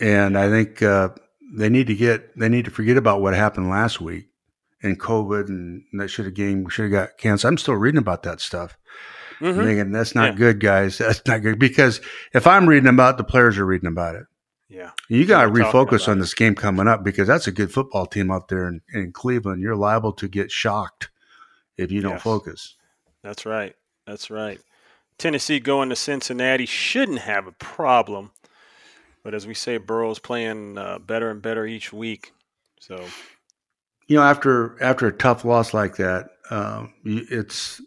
And 0.00 0.38
I 0.38 0.48
think 0.48 0.82
uh, 0.82 1.10
they 1.54 1.68
need 1.68 1.86
to 1.86 1.94
get 1.94 2.36
they 2.38 2.48
need 2.48 2.66
to 2.66 2.70
forget 2.70 2.96
about 2.96 3.20
what 3.20 3.34
happened 3.34 3.70
last 3.70 4.00
week 4.00 4.28
and 4.82 5.00
COVID 5.00 5.48
and 5.48 5.82
that 5.94 6.08
should 6.08 6.26
have 6.26 6.34
game 6.34 6.68
should 6.68 6.84
have 6.84 6.92
got 6.92 7.18
canceled. 7.18 7.52
I'm 7.52 7.58
still 7.58 7.74
reading 7.74 7.98
about 7.98 8.22
that 8.24 8.40
stuff. 8.40 8.76
Mm-hmm. 9.40 9.64
Thinking 9.64 9.92
that's 9.92 10.14
not 10.14 10.32
yeah. 10.32 10.38
good, 10.38 10.60
guys. 10.60 10.96
That's 10.98 11.20
not 11.26 11.42
good 11.42 11.58
because 11.58 12.00
if 12.32 12.46
I'm 12.46 12.66
reading 12.66 12.88
about 12.88 13.14
it, 13.14 13.18
the 13.18 13.24
players 13.24 13.58
are 13.58 13.66
reading 13.66 13.88
about 13.88 14.14
it. 14.14 14.24
Yeah, 14.70 14.92
you 15.10 15.26
got 15.26 15.44
to 15.44 15.50
refocus 15.50 16.08
on 16.08 16.20
this 16.20 16.32
game 16.32 16.54
coming 16.54 16.88
up 16.88 17.04
because 17.04 17.28
that's 17.28 17.46
a 17.46 17.52
good 17.52 17.70
football 17.70 18.06
team 18.06 18.30
out 18.30 18.48
there 18.48 18.66
in, 18.66 18.80
in 18.94 19.12
Cleveland. 19.12 19.60
You're 19.60 19.76
liable 19.76 20.12
to 20.14 20.26
get 20.26 20.50
shocked 20.50 21.10
if 21.76 21.92
you 21.92 22.00
don't 22.00 22.12
yes. 22.12 22.22
focus. 22.22 22.76
That's 23.22 23.44
right. 23.44 23.76
That's 24.06 24.30
right. 24.30 24.60
Tennessee 25.18 25.60
going 25.60 25.88
to 25.88 25.96
Cincinnati 25.96 26.66
shouldn't 26.66 27.20
have 27.20 27.46
a 27.46 27.52
problem 27.52 28.30
but 29.26 29.34
as 29.34 29.44
we 29.44 29.54
say, 29.54 29.76
Burrow's 29.78 30.20
playing 30.20 30.78
uh, 30.78 31.00
better 31.00 31.32
and 31.32 31.42
better 31.42 31.66
each 31.66 31.92
week. 31.92 32.32
So, 32.78 33.04
you 34.06 34.14
know, 34.14 34.22
after 34.22 34.80
after 34.80 35.08
a 35.08 35.12
tough 35.12 35.44
loss 35.44 35.74
like 35.74 35.96
that, 35.96 36.28
um, 36.48 36.94
it's 37.04 37.80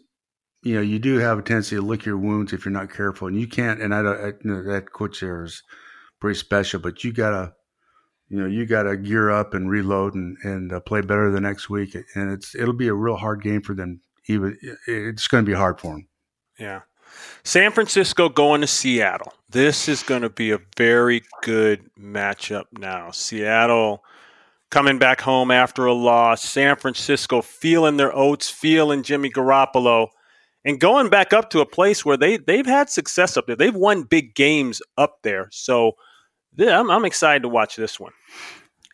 you 0.62 0.74
know 0.74 0.82
you 0.82 0.98
do 0.98 1.16
have 1.16 1.38
a 1.38 1.42
tendency 1.42 1.76
to 1.76 1.80
lick 1.82 2.04
your 2.04 2.18
wounds 2.18 2.52
if 2.52 2.66
you're 2.66 2.72
not 2.72 2.92
careful, 2.92 3.26
and 3.26 3.40
you 3.40 3.48
can't. 3.48 3.80
And 3.80 3.94
I 3.94 4.02
don't. 4.02 4.20
I, 4.20 4.26
you 4.26 4.50
know, 4.50 4.62
that 4.64 4.92
coach 4.92 5.20
there 5.20 5.42
is 5.42 5.62
pretty 6.20 6.38
special, 6.38 6.78
but 6.78 7.04
you 7.04 7.10
gotta 7.14 7.54
you 8.28 8.38
know 8.38 8.46
you 8.46 8.66
got 8.66 8.82
to 8.82 8.98
gear 8.98 9.30
up 9.30 9.54
and 9.54 9.70
reload 9.70 10.14
and 10.14 10.36
and 10.44 10.74
uh, 10.74 10.80
play 10.80 11.00
better 11.00 11.30
the 11.30 11.40
next 11.40 11.70
week 11.70 11.96
and 12.14 12.30
it's 12.30 12.54
it'll 12.54 12.74
be 12.74 12.88
a 12.88 12.94
real 12.94 13.16
hard 13.16 13.42
game 13.42 13.62
for 13.62 13.74
them 13.74 14.02
even 14.28 14.56
it's 14.86 15.26
going 15.26 15.44
to 15.44 15.50
be 15.50 15.56
hard 15.56 15.80
for 15.80 15.94
them 15.94 16.06
yeah 16.60 16.82
san 17.42 17.72
francisco 17.72 18.28
going 18.28 18.60
to 18.60 18.66
seattle 18.66 19.32
This 19.50 19.88
is 19.88 20.04
going 20.04 20.22
to 20.22 20.30
be 20.30 20.52
a 20.52 20.60
very 20.76 21.22
good 21.42 21.90
matchup 21.98 22.66
now. 22.70 23.10
Seattle 23.10 24.04
coming 24.70 24.98
back 24.98 25.20
home 25.20 25.50
after 25.50 25.86
a 25.86 25.92
loss. 25.92 26.42
San 26.42 26.76
Francisco 26.76 27.42
feeling 27.42 27.96
their 27.96 28.14
oats, 28.14 28.48
feeling 28.48 29.02
Jimmy 29.02 29.28
Garoppolo, 29.28 30.08
and 30.64 30.78
going 30.78 31.08
back 31.08 31.32
up 31.32 31.50
to 31.50 31.60
a 31.60 31.66
place 31.66 32.04
where 32.04 32.16
they 32.16 32.36
they've 32.36 32.66
had 32.66 32.88
success 32.90 33.36
up 33.36 33.48
there. 33.48 33.56
They've 33.56 33.74
won 33.74 34.04
big 34.04 34.36
games 34.36 34.80
up 34.96 35.18
there. 35.22 35.48
So 35.50 35.96
yeah, 36.56 36.78
I'm, 36.78 36.88
I'm 36.88 37.04
excited 37.04 37.42
to 37.42 37.48
watch 37.48 37.74
this 37.74 37.98
one. 37.98 38.12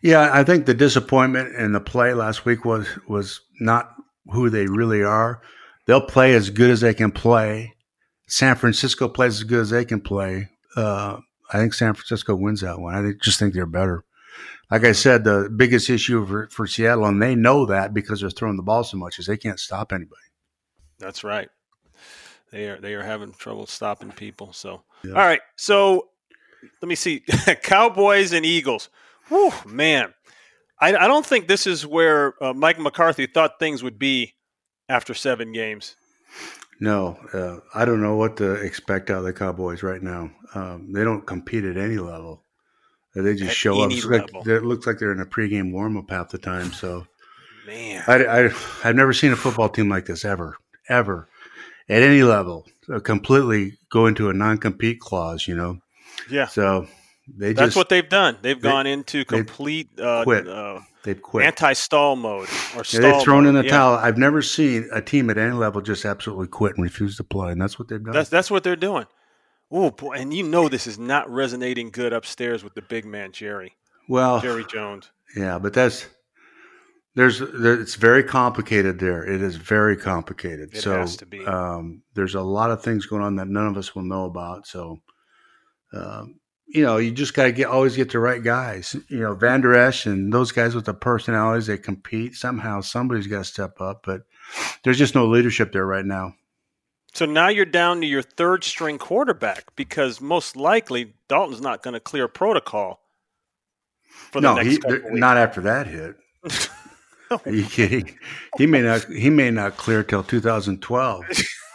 Yeah, 0.02 0.30
I 0.32 0.42
think 0.42 0.66
the 0.66 0.74
disappointment 0.74 1.54
in 1.56 1.72
the 1.72 1.80
play 1.80 2.14
last 2.14 2.46
week 2.46 2.64
was 2.64 2.86
was 3.08 3.42
not 3.60 3.94
who 4.32 4.48
they 4.48 4.66
really 4.66 5.02
are. 5.02 5.42
They'll 5.87 6.01
play 6.01 6.34
as 6.34 6.51
good 6.51 6.70
as 6.70 6.80
they 6.80 6.95
can 6.95 7.12
play. 7.12 7.74
San 8.26 8.57
Francisco 8.57 9.09
plays 9.09 9.37
as 9.37 9.45
good 9.45 9.61
as 9.61 9.70
they 9.70 9.84
can 9.84 10.01
play. 10.01 10.49
Uh, 10.74 11.18
I 11.53 11.59
think 11.59 11.74
San 11.74 11.95
Francisco 11.95 12.34
wins 12.34 12.61
that 12.61 12.80
one. 12.80 12.95
I 12.95 13.12
just 13.22 13.39
think 13.39 13.55
they're 13.55 13.66
better. 13.66 14.05
Like 14.70 14.84
I 14.84 14.93
said, 14.93 15.22
the 15.22 15.49
biggest 15.55 15.89
issue 15.89 16.26
for, 16.26 16.49
for 16.51 16.66
Seattle, 16.66 17.07
and 17.07 17.22
they 17.22 17.37
know 17.37 17.66
that 17.66 17.95
because 17.95 18.20
they're 18.20 18.30
throwing 18.30 18.57
the 18.57 18.64
ball 18.64 18.82
so 18.82 18.97
much, 18.97 19.18
is 19.18 19.26
they 19.26 19.37
can't 19.37 19.61
stop 19.61 19.93
anybody. 19.93 20.20
That's 20.99 21.22
right. 21.22 21.49
They 22.51 22.68
are 22.68 22.80
they 22.80 22.95
are 22.95 23.03
having 23.03 23.32
trouble 23.32 23.66
stopping 23.66 24.11
people. 24.11 24.53
So, 24.53 24.82
yeah. 25.05 25.12
all 25.12 25.18
right. 25.18 25.41
So, 25.57 26.09
let 26.82 26.89
me 26.89 26.97
see. 26.97 27.22
Cowboys 27.62 28.32
and 28.32 28.45
Eagles. 28.45 28.89
Whew, 29.28 29.53
man, 29.66 30.14
I, 30.80 30.97
I 30.97 31.07
don't 31.07 31.26
think 31.26 31.47
this 31.49 31.66
is 31.66 31.87
where 31.87 32.34
uh, 32.43 32.53
Mike 32.53 32.78
McCarthy 32.78 33.26
thought 33.26 33.59
things 33.59 33.82
would 33.82 33.99
be 33.99 34.34
after 34.89 35.14
seven 35.14 35.53
games. 35.53 35.97
No, 36.80 37.18
uh, 37.32 37.59
I 37.74 37.84
don't 37.84 38.03
know 38.03 38.16
what 38.16 38.37
to 38.39 38.53
expect 38.53 39.11
out 39.11 39.18
of 39.18 39.24
the 39.24 39.32
Cowboys 39.32 39.82
right 39.82 40.03
now. 40.03 40.30
Um, 40.55 40.93
they 40.93 41.05
don't 41.05 41.26
compete 41.26 41.64
at 41.64 41.76
any 41.76 41.97
level. 41.97 42.43
They 43.14 43.34
just 43.34 43.51
at 43.51 43.57
show 43.57 43.80
up. 43.80 43.91
It 43.91 44.05
looks, 44.05 44.07
like, 44.07 44.47
it 44.47 44.62
looks 44.62 44.87
like 44.87 44.99
they're 44.99 45.12
in 45.12 45.20
a 45.20 45.26
pregame 45.26 45.72
warm 45.72 45.97
up 45.97 46.11
half 46.11 46.28
the 46.28 46.39
time. 46.39 46.72
So, 46.72 47.07
man, 47.66 48.05
I, 48.07 48.24
I, 48.24 48.45
I've 48.84 48.95
never 48.95 49.14
seen 49.14 49.32
a 49.32 49.37
football 49.37 49.70
team 49.70 49.89
like 49.89 50.05
this 50.05 50.24
ever, 50.24 50.59
ever, 50.91 51.28
at 51.89 52.03
any 52.03 52.22
level. 52.22 52.66
Uh, 52.93 53.01
completely 53.01 53.78
go 53.91 54.07
into 54.07 54.28
a 54.28 54.34
non 54.34 54.59
compete 54.59 55.01
clause. 55.01 55.49
You 55.49 55.57
know. 55.57 55.78
Yeah. 56.30 56.47
So 56.47 56.89
they 57.29 57.53
that's 57.53 57.68
just, 57.68 57.77
what 57.77 57.89
they've 57.89 58.09
done. 58.09 58.39
They've 58.43 58.61
they, 58.61 58.68
gone 58.68 58.87
into 58.87 59.24
complete 59.24 59.89
uh, 59.99 60.24
quit. 60.24 60.47
Uh, 60.47 60.81
they've 61.03 61.20
quit 61.20 61.47
anti-stall 61.47 62.16
mode 62.16 62.49
or 62.77 62.85
yeah, 62.89 63.01
they've 63.01 63.22
thrown 63.22 63.45
mode. 63.45 63.49
in 63.49 63.55
the 63.55 63.64
yeah. 63.64 63.70
towel. 63.70 63.95
I've 63.95 64.18
never 64.18 64.43
seen 64.43 64.89
a 64.93 65.03
team 65.03 65.31
at 65.31 65.39
any 65.39 65.53
level 65.53 65.81
just 65.81 66.05
absolutely 66.05 66.49
quit 66.49 66.77
and 66.77 66.85
refuse 66.85 67.16
to 67.16 67.24
play, 67.24 67.53
and 67.53 67.61
that's 67.61 67.79
what 67.79 67.89
they've 67.89 68.03
done. 68.03 68.14
That's 68.14 68.31
that's 68.31 68.51
what 68.51 68.62
they're 68.62 68.77
doing. 68.77 69.07
Oh 69.70 69.91
boy, 69.91 70.12
and 70.12 70.33
you 70.33 70.45
know 70.45 70.68
this 70.68 70.87
is 70.87 70.99
not 70.99 71.29
resonating 71.29 71.91
good 71.91 72.12
upstairs 72.12 72.62
with 72.62 72.74
the 72.74 72.83
big 72.83 73.05
man 73.05 73.33
Jerry. 73.33 73.74
Well, 74.09 74.41
Jerry 74.41 74.64
Jones. 74.64 75.11
Yeah, 75.37 75.59
but 75.59 75.72
that's 75.72 76.07
there's 77.16 77.41
there, 77.41 77.81
it's 77.81 77.97
very 77.97 78.22
complicated 78.22 79.01
there. 79.01 79.24
It 79.24 79.43
is 79.43 79.57
very 79.57 79.97
complicated. 79.97 80.74
It 80.74 80.83
so 80.83 80.99
has 80.99 81.16
to 81.16 81.27
be. 81.27 81.45
Um, 81.45 82.03
there's 82.14 82.35
a 82.35 82.43
lot 82.43 82.70
of 82.70 82.83
things 82.83 83.07
going 83.07 83.22
on 83.22 83.37
that 83.37 83.49
none 83.49 83.66
of 83.66 83.77
us 83.77 83.95
will 83.95 84.05
know 84.05 84.27
about. 84.27 84.66
So 84.66 85.01
um, 85.93 86.39
you 86.66 86.82
know, 86.82 86.96
you 86.96 87.12
just 87.12 87.34
got 87.34 87.44
to 87.44 87.52
get 87.52 87.68
always 87.68 87.96
get 87.96 88.10
the 88.10 88.18
right 88.18 88.42
guys. 88.42 88.96
You 89.08 89.20
know, 89.20 89.34
Van 89.34 89.60
Der 89.60 89.74
Esch 89.74 90.06
and 90.06 90.32
those 90.32 90.52
guys 90.52 90.74
with 90.74 90.84
the 90.84 90.94
personalities 90.94 91.66
they 91.66 91.78
compete. 91.78 92.34
Somehow, 92.34 92.80
somebody's 92.80 93.26
got 93.26 93.38
to 93.38 93.44
step 93.44 93.80
up, 93.80 94.02
but 94.04 94.22
there's 94.82 94.98
just 94.98 95.14
no 95.14 95.26
leadership 95.26 95.72
there 95.72 95.86
right 95.86 96.04
now. 96.04 96.34
So 97.14 97.24
now 97.24 97.48
you're 97.48 97.64
down 97.64 98.00
to 98.02 98.06
your 98.06 98.22
third 98.22 98.62
string 98.62 98.98
quarterback 98.98 99.74
because 99.74 100.20
most 100.20 100.54
likely 100.54 101.14
Dalton's 101.28 101.62
not 101.62 101.82
going 101.82 101.94
to 101.94 102.00
clear 102.00 102.28
protocol 102.28 103.00
for 104.10 104.40
the 104.40 104.54
no, 104.54 104.62
next 104.62 104.84
he, 104.84 105.00
not 105.12 105.36
after 105.36 105.62
that 105.62 105.86
hit. 105.86 106.16
Are 107.30 107.50
you 107.50 107.64
kidding? 107.64 108.18
He 108.58 108.66
may 108.66 108.82
not. 108.82 109.04
He 109.04 109.30
may 109.30 109.50
not 109.50 109.76
clear 109.76 110.02
till 110.02 110.22
2012 110.22 111.24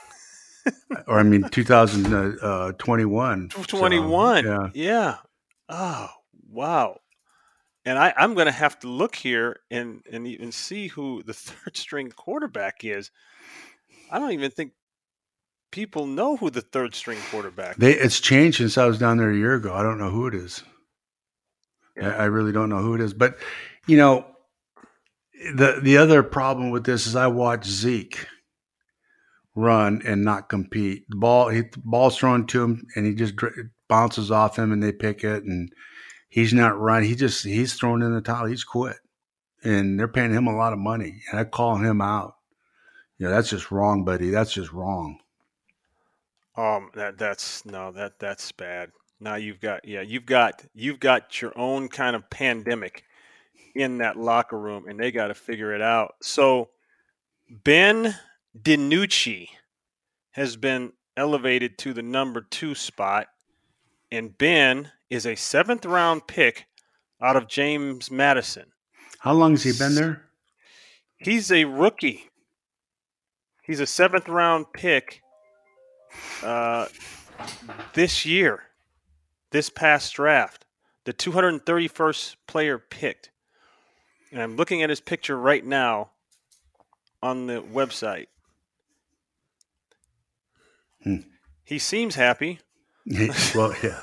or 1.07 1.19
I 1.19 1.23
mean 1.23 1.43
2021. 1.49 2.39
Uh, 2.41 3.63
21. 3.63 4.43
So, 4.43 4.49
yeah. 4.49 4.69
yeah. 4.73 5.15
Oh, 5.69 6.09
wow. 6.49 6.99
And 7.85 7.97
I, 7.97 8.13
I'm 8.15 8.35
going 8.35 8.45
to 8.45 8.51
have 8.51 8.77
to 8.79 8.87
look 8.87 9.15
here 9.15 9.59
and, 9.71 10.03
and 10.11 10.27
even 10.27 10.51
see 10.51 10.87
who 10.87 11.23
the 11.23 11.33
third 11.33 11.75
string 11.75 12.11
quarterback 12.11 12.83
is. 12.83 13.11
I 14.11 14.19
don't 14.19 14.31
even 14.31 14.51
think 14.51 14.73
people 15.71 16.05
know 16.05 16.35
who 16.35 16.49
the 16.49 16.61
third 16.61 16.93
string 16.93 17.17
quarterback 17.29 17.77
they, 17.77 17.93
It's 17.93 18.19
changed 18.19 18.57
since 18.57 18.77
I 18.77 18.85
was 18.85 18.99
down 18.99 19.17
there 19.17 19.31
a 19.31 19.35
year 19.35 19.55
ago. 19.55 19.73
I 19.73 19.83
don't 19.83 19.97
know 19.97 20.09
who 20.09 20.27
it 20.27 20.35
is. 20.35 20.63
Yeah. 21.95 22.09
I, 22.09 22.23
I 22.23 22.25
really 22.25 22.51
don't 22.51 22.69
know 22.69 22.81
who 22.81 22.93
it 22.93 23.01
is. 23.01 23.13
But, 23.13 23.37
you 23.87 23.97
know, 23.97 24.25
the 25.55 25.79
the 25.81 25.97
other 25.97 26.21
problem 26.23 26.69
with 26.69 26.83
this 26.83 27.07
is 27.07 27.15
I 27.15 27.27
watch 27.27 27.65
Zeke 27.65 28.27
run 29.55 30.01
and 30.05 30.23
not 30.23 30.49
compete. 30.49 31.09
The 31.09 31.15
ball, 31.15 31.49
he, 31.49 31.61
the 31.61 31.81
ball's 31.83 32.17
thrown 32.17 32.47
to 32.47 32.63
him, 32.63 32.87
and 32.95 33.05
he 33.05 33.13
just 33.13 33.35
bounces 33.87 34.31
off 34.31 34.57
him, 34.57 34.71
and 34.71 34.81
they 34.81 34.91
pick 34.91 35.23
it, 35.23 35.43
and 35.43 35.71
he's 36.29 36.53
not 36.53 36.79
running. 36.79 37.09
He 37.09 37.15
just 37.15 37.43
he's 37.43 37.73
thrown 37.73 38.01
in 38.01 38.13
the 38.13 38.21
towel. 38.21 38.45
He's 38.45 38.63
quit, 38.63 38.97
and 39.63 39.99
they're 39.99 40.07
paying 40.07 40.33
him 40.33 40.47
a 40.47 40.55
lot 40.55 40.73
of 40.73 40.79
money, 40.79 41.21
and 41.29 41.39
I 41.39 41.43
call 41.43 41.77
him 41.77 42.01
out. 42.01 42.35
You 43.17 43.27
know, 43.27 43.33
that's 43.33 43.49
just 43.49 43.71
wrong, 43.71 44.03
buddy. 44.03 44.29
That's 44.29 44.53
just 44.53 44.71
wrong. 44.71 45.19
Um, 46.55 46.89
that 46.95 47.17
that's 47.17 47.65
no, 47.65 47.91
that 47.91 48.19
that's 48.19 48.51
bad. 48.51 48.91
Now 49.19 49.35
you've 49.35 49.59
got 49.59 49.87
yeah, 49.87 50.01
you've 50.01 50.25
got 50.25 50.65
you've 50.73 50.99
got 50.99 51.41
your 51.41 51.57
own 51.57 51.87
kind 51.87 52.15
of 52.15 52.29
pandemic 52.29 53.03
in 53.75 53.99
that 53.99 54.17
locker 54.17 54.59
room, 54.59 54.87
and 54.87 54.99
they 54.99 55.11
got 55.11 55.27
to 55.27 55.33
figure 55.35 55.73
it 55.73 55.81
out. 55.81 56.15
So 56.21 56.69
Ben 57.49 58.15
DiNucci 58.59 59.47
has 60.31 60.57
been 60.57 60.93
elevated 61.15 61.77
to 61.79 61.93
the 61.93 62.01
number 62.01 62.41
two 62.41 62.75
spot, 62.75 63.27
and 64.11 64.37
Ben 64.37 64.91
is 65.09 65.25
a 65.25 65.35
seventh 65.35 65.85
round 65.85 66.27
pick 66.27 66.65
out 67.21 67.35
of 67.35 67.47
James 67.47 68.11
Madison. 68.11 68.65
How 69.19 69.33
long 69.33 69.51
has 69.51 69.63
he 69.63 69.73
been 69.73 69.95
there? 69.95 70.25
He's 71.17 71.51
a 71.51 71.65
rookie. 71.65 72.29
He's 73.63 73.79
a 73.79 73.85
seventh 73.85 74.27
round 74.27 74.65
pick 74.73 75.21
uh, 76.43 76.87
this 77.93 78.25
year, 78.25 78.63
this 79.51 79.69
past 79.69 80.13
draft, 80.15 80.65
the 81.05 81.13
231st 81.13 82.35
player 82.47 82.77
picked. 82.77 83.29
And 84.31 84.41
I'm 84.41 84.55
looking 84.55 84.81
at 84.81 84.89
his 84.89 84.99
picture 84.99 85.37
right 85.37 85.65
now 85.65 86.11
on 87.21 87.47
the 87.47 87.61
website. 87.61 88.27
Hmm. 91.03 91.17
He 91.63 91.79
seems 91.79 92.15
happy. 92.15 92.59
well, 93.55 93.73
yeah. 93.83 93.99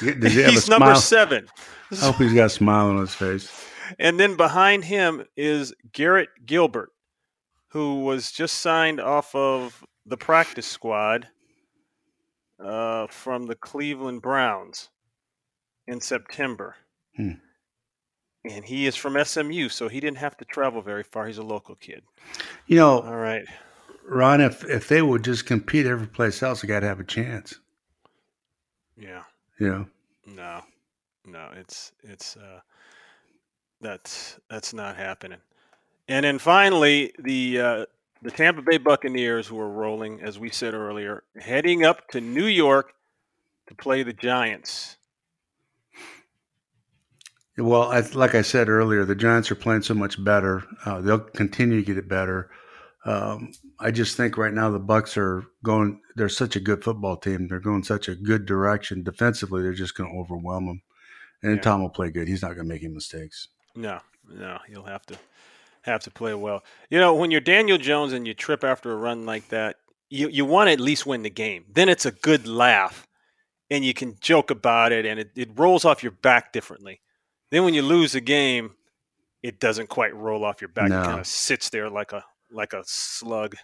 he's 0.00 0.68
number 0.68 0.94
seven. 0.94 1.46
I 1.92 1.96
hope 1.96 2.16
he's 2.16 2.32
got 2.32 2.46
a 2.46 2.50
smile 2.50 2.88
on 2.88 2.98
his 2.98 3.14
face. 3.14 3.50
And 3.98 4.20
then 4.20 4.36
behind 4.36 4.84
him 4.84 5.24
is 5.36 5.74
Garrett 5.92 6.28
Gilbert, 6.46 6.90
who 7.68 8.04
was 8.04 8.30
just 8.30 8.58
signed 8.58 9.00
off 9.00 9.34
of 9.34 9.84
the 10.06 10.16
practice 10.16 10.66
squad 10.66 11.28
uh, 12.62 13.06
from 13.08 13.46
the 13.46 13.56
Cleveland 13.56 14.22
Browns 14.22 14.90
in 15.86 16.00
September. 16.00 16.76
Hmm. 17.16 17.32
And 18.44 18.64
he 18.64 18.86
is 18.86 18.96
from 18.96 19.22
SMU, 19.22 19.68
so 19.68 19.88
he 19.88 20.00
didn't 20.00 20.18
have 20.18 20.36
to 20.38 20.44
travel 20.46 20.80
very 20.80 21.02
far. 21.02 21.26
He's 21.26 21.38
a 21.38 21.42
local 21.42 21.74
kid. 21.74 22.02
You 22.66 22.76
know, 22.76 23.00
all 23.02 23.16
right. 23.16 23.44
Ron, 24.08 24.40
if 24.40 24.64
if 24.64 24.88
they 24.88 25.02
would 25.02 25.24
just 25.24 25.46
compete 25.46 25.86
every 25.86 26.06
place 26.06 26.42
else, 26.42 26.62
they 26.62 26.68
got 26.68 26.80
to 26.80 26.86
have 26.86 27.00
a 27.00 27.04
chance. 27.04 27.54
Yeah. 28.96 29.22
You 29.58 29.68
know. 29.68 29.86
No, 30.26 30.62
no, 31.26 31.50
it's 31.56 31.92
it's 32.02 32.36
uh, 32.36 32.60
that's 33.80 34.38
that's 34.48 34.72
not 34.72 34.96
happening. 34.96 35.38
And 36.08 36.24
then 36.24 36.38
finally, 36.38 37.12
the 37.18 37.60
uh, 37.60 37.86
the 38.22 38.30
Tampa 38.30 38.62
Bay 38.62 38.78
Buccaneers, 38.78 39.50
were 39.50 39.68
rolling, 39.68 40.20
as 40.20 40.38
we 40.38 40.50
said 40.50 40.74
earlier, 40.74 41.24
heading 41.38 41.84
up 41.84 42.08
to 42.08 42.20
New 42.20 42.46
York 42.46 42.92
to 43.66 43.74
play 43.74 44.02
the 44.02 44.12
Giants. 44.12 44.96
Well, 47.56 47.90
I, 47.90 48.00
like 48.14 48.34
I 48.34 48.42
said 48.42 48.68
earlier, 48.68 49.04
the 49.04 49.14
Giants 49.14 49.50
are 49.50 49.56
playing 49.56 49.82
so 49.82 49.94
much 49.94 50.22
better. 50.22 50.64
Uh, 50.84 51.00
they'll 51.00 51.18
continue 51.18 51.80
to 51.80 51.86
get 51.86 51.98
it 51.98 52.08
better. 52.08 52.50
Um, 53.04 53.52
I 53.78 53.90
just 53.90 54.16
think 54.16 54.36
right 54.36 54.52
now 54.52 54.70
the 54.70 54.80
Bucs 54.80 55.16
are 55.16 55.44
going. 55.62 56.00
They're 56.16 56.28
such 56.28 56.56
a 56.56 56.60
good 56.60 56.84
football 56.84 57.16
team. 57.16 57.48
They're 57.48 57.60
going 57.60 57.82
such 57.82 58.08
a 58.08 58.14
good 58.14 58.44
direction 58.44 59.02
defensively. 59.02 59.62
They're 59.62 59.72
just 59.72 59.96
going 59.96 60.12
to 60.12 60.18
overwhelm 60.18 60.66
them. 60.66 60.82
And 61.42 61.56
yeah. 61.56 61.62
Tom 61.62 61.80
will 61.80 61.88
play 61.88 62.10
good. 62.10 62.28
He's 62.28 62.42
not 62.42 62.48
going 62.48 62.68
to 62.68 62.72
make 62.74 62.82
any 62.82 62.92
mistakes. 62.92 63.48
No, 63.74 64.00
no, 64.28 64.58
he'll 64.68 64.84
have 64.84 65.06
to 65.06 65.18
have 65.82 66.02
to 66.02 66.10
play 66.10 66.34
well. 66.34 66.62
You 66.90 66.98
know, 66.98 67.14
when 67.14 67.30
you're 67.30 67.40
Daniel 67.40 67.78
Jones 67.78 68.12
and 68.12 68.26
you 68.26 68.34
trip 68.34 68.64
after 68.64 68.92
a 68.92 68.96
run 68.96 69.24
like 69.24 69.48
that, 69.48 69.76
you 70.10 70.28
you 70.28 70.44
want 70.44 70.68
to 70.68 70.72
at 70.72 70.80
least 70.80 71.06
win 71.06 71.22
the 71.22 71.30
game. 71.30 71.64
Then 71.72 71.88
it's 71.88 72.04
a 72.04 72.12
good 72.12 72.46
laugh, 72.46 73.06
and 73.70 73.84
you 73.84 73.94
can 73.94 74.16
joke 74.20 74.50
about 74.50 74.92
it 74.92 75.06
and 75.06 75.20
it, 75.20 75.30
it 75.36 75.58
rolls 75.58 75.84
off 75.84 76.02
your 76.02 76.12
back 76.12 76.52
differently. 76.52 77.00
Then 77.50 77.64
when 77.64 77.74
you 77.74 77.82
lose 77.82 78.14
a 78.14 78.20
game, 78.20 78.72
it 79.42 79.58
doesn't 79.58 79.88
quite 79.88 80.14
roll 80.14 80.44
off 80.44 80.60
your 80.60 80.68
back. 80.68 80.90
No. 80.90 81.00
It 81.00 81.04
kind 81.04 81.20
of 81.20 81.26
sits 81.26 81.70
there 81.70 81.88
like 81.88 82.12
a 82.12 82.24
like 82.52 82.72
a 82.72 82.82
slug. 82.86 83.54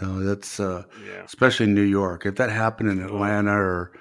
You 0.00 0.06
know, 0.06 0.22
that's 0.24 0.60
uh, 0.60 0.84
Yeah. 1.06 1.22
especially 1.24 1.64
in 1.66 1.74
New 1.74 1.82
York. 1.82 2.26
If 2.26 2.36
that 2.36 2.50
happened 2.50 2.90
in 2.90 3.02
Atlanta 3.02 3.52
or 3.52 3.92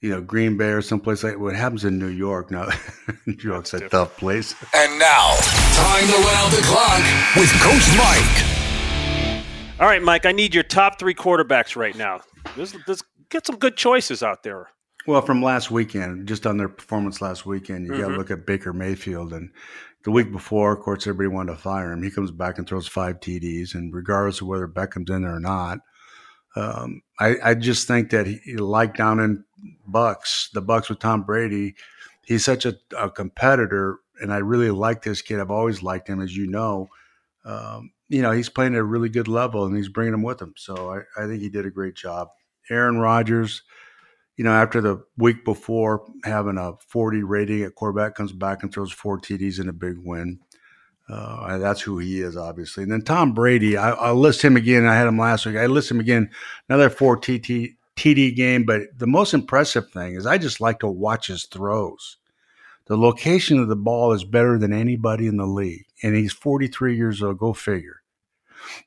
you 0.00 0.10
know 0.10 0.20
Green 0.22 0.56
Bay 0.56 0.70
or 0.70 0.80
someplace 0.82 1.22
like 1.22 1.38
what 1.38 1.54
happens 1.54 1.84
in 1.84 1.98
New 1.98 2.08
York 2.08 2.50
now, 2.50 2.68
New 3.26 3.36
York's 3.38 3.74
a 3.74 3.80
different. 3.80 3.92
tough 3.92 4.16
place. 4.16 4.54
And 4.74 4.98
now, 4.98 5.36
time 5.74 6.06
to 6.06 6.12
run 6.14 6.34
out 6.36 6.50
the 6.50 6.62
clock 6.64 7.02
with 7.36 7.50
Coach 7.60 7.96
Mike. 7.98 8.46
All 9.80 9.86
right, 9.86 10.02
Mike, 10.02 10.26
I 10.26 10.32
need 10.32 10.54
your 10.54 10.64
top 10.64 10.98
three 10.98 11.14
quarterbacks 11.14 11.74
right 11.76 11.96
now. 11.96 12.20
There's, 12.54 12.74
there's 12.86 13.02
get 13.30 13.46
some 13.46 13.56
good 13.56 13.76
choices 13.76 14.22
out 14.22 14.42
there. 14.42 14.68
Well, 15.06 15.22
from 15.22 15.42
last 15.42 15.70
weekend, 15.70 16.28
just 16.28 16.46
on 16.46 16.58
their 16.58 16.68
performance 16.68 17.22
last 17.22 17.46
weekend, 17.46 17.86
you 17.86 17.96
got 17.98 18.08
to 18.08 18.16
look 18.16 18.30
at 18.30 18.44
Baker 18.44 18.74
Mayfield. 18.74 19.32
And 19.32 19.50
the 20.04 20.10
week 20.10 20.32
before, 20.32 20.72
of 20.72 20.80
course, 20.80 21.06
everybody 21.06 21.34
wanted 21.34 21.52
to 21.52 21.58
fire 21.58 21.92
him. 21.92 22.02
He 22.02 22.10
comes 22.10 22.30
back 22.30 22.58
and 22.58 22.66
throws 22.66 22.88
five 22.88 23.20
TDs, 23.20 23.74
and 23.74 23.94
regardless 23.94 24.40
of 24.40 24.46
whether 24.46 24.66
Beckham's 24.66 25.10
in 25.10 25.22
there 25.22 25.34
or 25.34 25.40
not, 25.40 25.80
um, 26.56 27.02
I, 27.18 27.36
I 27.42 27.54
just 27.54 27.86
think 27.86 28.10
that 28.10 28.26
he, 28.26 28.56
like 28.56 28.96
down 28.96 29.20
in 29.20 29.44
Bucs, 29.88 30.50
the 30.52 30.62
Bucs 30.62 30.88
with 30.88 30.98
Tom 30.98 31.22
Brady, 31.22 31.74
he's 32.24 32.44
such 32.44 32.64
a, 32.64 32.76
a 32.98 33.10
competitor, 33.10 33.98
and 34.20 34.32
I 34.32 34.38
really 34.38 34.70
like 34.70 35.02
this 35.02 35.22
kid. 35.22 35.38
I've 35.38 35.50
always 35.50 35.82
liked 35.82 36.08
him, 36.08 36.20
as 36.20 36.36
you 36.36 36.46
know. 36.46 36.88
Um, 37.44 37.92
you 38.08 38.22
know, 38.22 38.32
he's 38.32 38.48
playing 38.48 38.74
at 38.74 38.80
a 38.80 38.84
really 38.84 39.08
good 39.08 39.28
level, 39.28 39.64
and 39.64 39.76
he's 39.76 39.88
bringing 39.88 40.12
them 40.12 40.22
with 40.22 40.40
him. 40.40 40.54
So 40.56 40.92
I, 40.92 41.22
I 41.22 41.26
think 41.26 41.40
he 41.40 41.48
did 41.48 41.66
a 41.66 41.70
great 41.70 41.94
job. 41.94 42.28
Aaron 42.68 42.98
Rodgers 42.98 43.62
you 44.36 44.44
know, 44.44 44.52
after 44.52 44.80
the 44.80 45.04
week 45.16 45.44
before 45.44 46.04
having 46.24 46.56
a 46.56 46.72
40 46.88 47.22
rating 47.22 47.62
at 47.62 47.74
quarterback, 47.74 48.14
comes 48.14 48.32
back 48.32 48.62
and 48.62 48.72
throws 48.72 48.92
four 48.92 49.18
TDs 49.18 49.60
in 49.60 49.68
a 49.68 49.72
big 49.72 49.98
win. 49.98 50.40
Uh, 51.08 51.58
that's 51.58 51.80
who 51.80 51.98
he 51.98 52.20
is, 52.20 52.36
obviously. 52.36 52.84
And 52.84 52.92
then 52.92 53.02
Tom 53.02 53.34
Brady, 53.34 53.76
I, 53.76 53.90
I'll 53.90 54.14
list 54.14 54.42
him 54.42 54.56
again. 54.56 54.86
I 54.86 54.94
had 54.94 55.08
him 55.08 55.18
last 55.18 55.44
week. 55.44 55.56
I 55.56 55.66
list 55.66 55.90
him 55.90 55.98
again. 56.00 56.30
Another 56.68 56.88
four 56.88 57.16
TT, 57.16 57.74
TD 57.96 58.34
game. 58.36 58.64
But 58.64 58.82
the 58.96 59.08
most 59.08 59.34
impressive 59.34 59.90
thing 59.90 60.14
is 60.14 60.24
I 60.24 60.38
just 60.38 60.60
like 60.60 60.80
to 60.80 60.88
watch 60.88 61.26
his 61.26 61.46
throws. 61.46 62.16
The 62.86 62.96
location 62.96 63.58
of 63.58 63.68
the 63.68 63.76
ball 63.76 64.12
is 64.12 64.24
better 64.24 64.58
than 64.58 64.72
anybody 64.72 65.26
in 65.26 65.36
the 65.36 65.46
league. 65.46 65.86
And 66.02 66.14
he's 66.14 66.32
43 66.32 66.96
years 66.96 67.22
old. 67.22 67.38
Go 67.38 67.52
figure. 67.52 68.02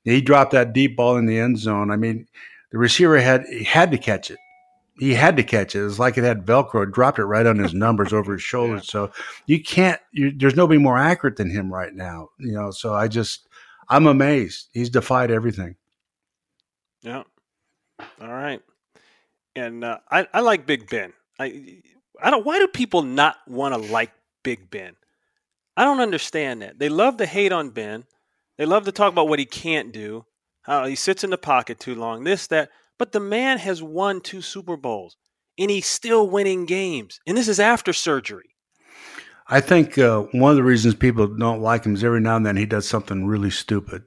He 0.03 0.21
dropped 0.21 0.51
that 0.51 0.73
deep 0.73 0.95
ball 0.95 1.17
in 1.17 1.25
the 1.25 1.39
end 1.39 1.57
zone. 1.57 1.91
I 1.91 1.97
mean, 1.97 2.27
the 2.71 2.77
receiver 2.77 3.19
had 3.19 3.45
had 3.65 3.91
to 3.91 3.97
catch 3.97 4.31
it 4.31 4.39
he 4.97 5.13
had 5.13 5.37
to 5.37 5.43
catch 5.43 5.75
it. 5.75 5.81
It 5.81 5.83
was 5.83 5.99
like 5.99 6.17
it 6.17 6.23
had 6.23 6.45
Velcro. 6.45 6.91
Dropped 6.91 7.19
it 7.19 7.25
right 7.25 7.45
on 7.45 7.57
his 7.57 7.73
numbers 7.73 8.13
over 8.13 8.33
his 8.33 8.41
shoulders. 8.43 8.87
So 8.87 9.11
you 9.47 9.61
can't. 9.61 9.99
You, 10.11 10.31
there's 10.35 10.55
nobody 10.55 10.79
more 10.79 10.97
accurate 10.97 11.37
than 11.37 11.49
him 11.49 11.73
right 11.73 11.93
now. 11.93 12.29
You 12.39 12.53
know. 12.53 12.71
So 12.71 12.93
I 12.93 13.07
just, 13.07 13.47
I'm 13.89 14.07
amazed. 14.07 14.69
He's 14.73 14.89
defied 14.89 15.31
everything. 15.31 15.75
Yeah. 17.01 17.23
All 18.21 18.31
right. 18.31 18.61
And 19.55 19.83
uh, 19.83 19.99
I, 20.09 20.27
I 20.33 20.39
like 20.41 20.65
Big 20.65 20.89
Ben. 20.89 21.13
I, 21.39 21.79
I 22.21 22.29
don't. 22.29 22.45
Why 22.45 22.59
do 22.59 22.67
people 22.67 23.01
not 23.01 23.37
want 23.47 23.73
to 23.73 23.91
like 23.91 24.11
Big 24.43 24.69
Ben? 24.69 24.95
I 25.75 25.85
don't 25.85 26.01
understand 26.01 26.61
that. 26.61 26.77
They 26.77 26.89
love 26.89 27.17
to 27.17 27.25
hate 27.25 27.51
on 27.51 27.71
Ben. 27.71 28.05
They 28.57 28.65
love 28.65 28.85
to 28.85 28.91
talk 28.91 29.11
about 29.11 29.27
what 29.27 29.39
he 29.39 29.45
can't 29.45 29.91
do. 29.91 30.25
How 30.61 30.85
he 30.85 30.95
sits 30.95 31.23
in 31.23 31.31
the 31.31 31.37
pocket 31.37 31.79
too 31.79 31.95
long. 31.95 32.23
This 32.23 32.47
that. 32.47 32.69
But 33.03 33.11
the 33.11 33.19
man 33.19 33.57
has 33.57 33.83
won 33.83 34.21
two 34.21 34.41
Super 34.41 34.77
Bowls, 34.77 35.17
and 35.59 35.69
he's 35.69 35.85
still 35.85 36.25
winning 36.25 36.65
games. 36.65 37.19
And 37.27 37.35
this 37.35 37.49
is 37.49 37.59
after 37.59 37.91
surgery. 37.91 38.55
I 39.49 39.59
think 39.59 39.97
uh, 39.97 40.21
one 40.31 40.51
of 40.51 40.55
the 40.55 40.63
reasons 40.63 40.95
people 40.95 41.27
don't 41.27 41.59
like 41.59 41.83
him 41.83 41.95
is 41.95 42.03
every 42.05 42.21
now 42.21 42.37
and 42.37 42.45
then 42.45 42.55
he 42.55 42.65
does 42.65 42.87
something 42.87 43.25
really 43.25 43.49
stupid. 43.49 44.03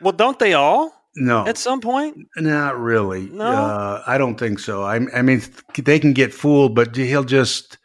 Well, 0.00 0.12
don't 0.12 0.38
they 0.38 0.54
all 0.54 0.92
No, 1.16 1.48
at 1.48 1.58
some 1.58 1.80
point? 1.80 2.16
not 2.36 2.78
really. 2.78 3.26
No? 3.26 3.44
uh, 3.44 4.04
I 4.06 4.18
don't 4.18 4.38
think 4.38 4.60
so. 4.60 4.84
I, 4.84 5.00
I 5.12 5.22
mean, 5.22 5.42
they 5.76 5.98
can 5.98 6.12
get 6.12 6.32
fooled, 6.32 6.76
but 6.76 6.94
he'll 6.94 7.24
just 7.24 7.78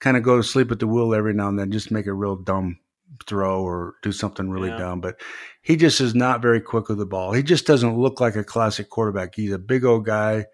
kind 0.00 0.18
of 0.18 0.22
go 0.22 0.36
to 0.36 0.42
sleep 0.42 0.70
at 0.70 0.78
the 0.78 0.86
wheel 0.86 1.14
every 1.14 1.32
now 1.32 1.48
and 1.48 1.58
then, 1.58 1.70
just 1.72 1.90
make 1.90 2.06
a 2.06 2.12
real 2.12 2.36
dumb 2.36 2.78
throw 3.26 3.62
or 3.62 3.94
do 4.02 4.12
something 4.12 4.50
really 4.50 4.68
Yeah. 4.70 4.78
dumb. 4.78 5.00
But 5.00 5.20
he 5.62 5.76
just 5.76 6.00
is 6.00 6.14
not 6.14 6.42
very 6.42 6.60
quick 6.60 6.88
with 6.88 6.98
the 6.98 7.06
ball. 7.06 7.32
He 7.32 7.42
just 7.42 7.66
doesn't 7.66 7.96
look 7.98 8.20
like 8.20 8.36
a 8.36 8.44
classic 8.44 8.88
quarterback. 8.90 9.34
He's 9.34 9.52
a 9.52 9.58
big 9.58 9.84
old 9.84 10.04
guy. 10.06 10.46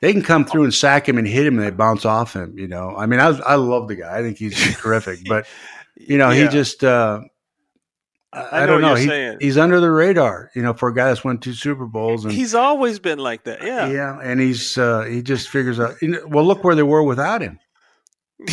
They 0.00 0.12
can 0.12 0.22
come 0.22 0.44
through 0.44 0.64
and 0.64 0.74
sack 0.74 1.08
him 1.08 1.16
and 1.18 1.26
hit 1.26 1.46
him, 1.46 1.56
and 1.58 1.66
they 1.66 1.70
bounce 1.70 2.04
off 2.04 2.34
him. 2.34 2.58
You 2.58 2.68
know, 2.68 2.94
I 2.96 3.06
mean, 3.06 3.20
I 3.20 3.28
I 3.28 3.54
love 3.54 3.88
the 3.88 3.96
guy. 3.96 4.18
I 4.18 4.22
think 4.22 4.36
he's 4.38 4.54
terrific. 4.78 5.20
But 5.26 5.46
you 5.96 6.18
know, 6.18 6.30
he 6.30 6.46
just. 6.48 6.84
Uh, 6.84 7.20
I, 8.32 8.64
I 8.64 8.66
don't 8.66 8.82
what 8.82 8.88
know. 8.88 8.88
you're 8.88 8.98
He, 8.98 9.06
saying. 9.06 9.36
he's 9.40 9.56
under 9.56 9.78
the 9.78 9.92
radar, 9.92 10.50
you 10.56 10.62
know, 10.62 10.74
for 10.74 10.88
a 10.88 10.94
guy 10.94 11.04
that's 11.04 11.22
won 11.22 11.38
two 11.38 11.52
Super 11.54 11.86
Bowls. 11.86 12.24
And 12.24 12.34
He's 12.34 12.52
always 12.52 12.98
been 12.98 13.20
like 13.20 13.44
that. 13.44 13.62
Yeah. 13.62 13.86
yeah, 13.88 14.18
and 14.20 14.40
he's 14.40 14.76
uh, 14.76 15.02
he 15.02 15.22
just 15.22 15.48
figures 15.48 15.78
out. 15.78 15.94
You 16.02 16.08
know, 16.08 16.26
well, 16.26 16.44
look 16.44 16.64
where 16.64 16.74
they 16.74 16.82
were 16.82 17.04
without 17.04 17.42
him, 17.42 17.60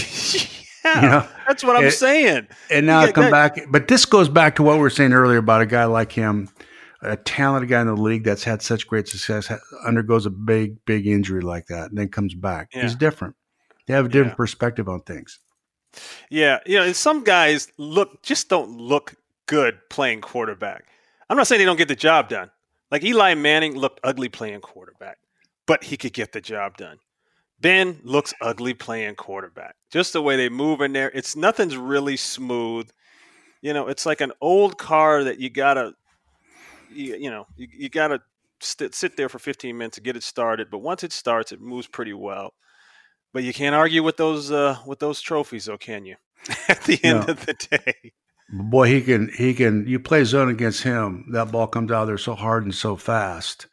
yeah. 0.86 1.02
you 1.02 1.08
know. 1.10 1.28
That's 1.48 1.64
what 1.64 1.76
I'm 1.78 1.86
It- 1.86 1.92
saying. 1.92 2.48
And 2.70 2.86
now 2.86 3.02
Yeah, 3.02 3.08
I 3.08 3.12
come 3.12 3.24
that- 3.26 3.56
back, 3.56 3.66
but 3.70 3.88
this 3.88 4.06
goes 4.06 4.30
back 4.30 4.56
to 4.56 4.64
what 4.64 4.76
we 4.76 4.82
were 4.82 4.90
saying 4.90 5.14
earlier 5.14 5.38
about 5.40 5.62
a 5.62 5.66
guy 5.66 5.86
like 5.86 6.12
him, 6.12 6.50
a 7.02 7.18
talented 7.18 7.70
guy 7.70 7.82
in 7.82 7.88
the 7.88 7.96
league 7.96 8.24
that's 8.24 8.44
had 8.44 8.62
such 8.62 8.88
great 8.88 9.08
success, 9.08 9.52
undergoes 9.86 10.26
a 10.26 10.30
big, 10.30 10.84
big 10.86 11.08
injury 11.08 11.42
like 11.42 11.68
that, 11.68 11.90
and 11.90 11.98
then 11.98 12.08
comes 12.10 12.34
back. 12.36 12.70
He's 12.72 12.96
different. 12.96 13.36
They 13.88 13.94
have 13.94 14.06
a 14.06 14.10
different 14.10 14.34
Yeah. 14.34 14.36
perspective 14.36 14.88
on 14.88 15.02
things. 15.02 15.40
Yeah, 16.30 16.60
you 16.66 16.78
know, 16.78 16.84
and 16.86 16.96
some 16.96 17.24
guys 17.24 17.68
look 17.78 18.22
just 18.24 18.48
don't 18.50 18.78
look 18.78 19.16
good 19.48 19.80
playing 19.90 20.22
quarterback. 20.22 20.86
I'm 21.30 21.36
not 21.36 21.48
saying 21.48 21.60
they 21.60 21.66
don't 21.66 21.76
get 21.78 21.88
the 21.90 21.96
job 21.96 22.30
done. 22.30 22.50
Like 22.92 23.04
Eli 23.04 23.34
Manning 23.34 23.76
looked 23.78 24.00
ugly 24.04 24.30
playing 24.30 24.62
quarterback, 24.62 25.18
but 25.66 25.84
he 25.84 25.98
could 25.98 26.14
get 26.14 26.32
the 26.32 26.40
job 26.42 26.78
done. 26.78 26.98
Ben 27.62 28.00
looks 28.04 28.34
ugly 28.42 28.74
playing 28.74 29.16
quarterback. 29.16 29.76
Just 29.92 30.14
the 30.14 30.22
way 30.22 30.36
they 30.36 30.50
move 30.50 30.82
in 30.82 30.94
there, 30.94 31.12
it's 31.14 31.36
nothing's 31.36 31.78
really 31.78 32.18
smooth. 32.18 32.90
You 33.62 33.74
know, 33.74 33.88
it's 33.88 34.06
like 34.06 34.22
an 34.22 34.32
old 34.42 34.78
car 34.78 35.24
that 35.24 35.40
you 35.40 35.50
gotta, 35.50 35.94
you, 36.92 37.16
you 37.16 37.30
know, 37.30 37.46
you, 37.56 37.68
you 37.72 37.90
gotta 37.90 38.22
st- 38.60 38.96
sit 38.96 39.16
there 39.18 39.30
for 39.30 39.38
15 39.40 39.78
minutes 39.78 39.96
to 39.96 40.02
get 40.02 40.16
it 40.16 40.24
started. 40.24 40.70
But 40.72 40.80
once 40.80 41.04
it 41.04 41.14
starts, 41.14 41.52
it 41.52 41.62
moves 41.62 41.88
pretty 41.88 42.14
well. 42.14 42.54
But 43.34 43.44
you 43.44 43.54
can't 43.54 43.76
argue 43.76 44.04
with 44.04 44.18
those 44.18 44.52
uh, 44.52 44.78
with 44.86 45.00
those 45.00 45.22
trophies, 45.22 45.66
though, 45.66 45.78
can 45.78 46.06
you? 46.06 46.16
At 46.68 46.82
the 46.84 47.00
end 47.04 47.28
No. 47.28 47.34
of 47.34 47.46
the 47.46 47.54
day, 47.54 48.12
Boy, 48.50 48.88
he 48.90 49.02
can 49.02 49.30
he 49.38 49.54
can. 49.54 49.88
You 49.88 50.00
play 50.00 50.24
zone 50.26 50.50
against 50.50 50.84
him, 50.84 51.28
that 51.32 51.52
ball 51.52 51.68
comes 51.68 51.92
out 51.92 52.06
there 52.06 52.18
so 52.18 52.36
hard 52.36 52.64
and 52.64 52.76
so 52.76 52.96
fast. 52.98 53.68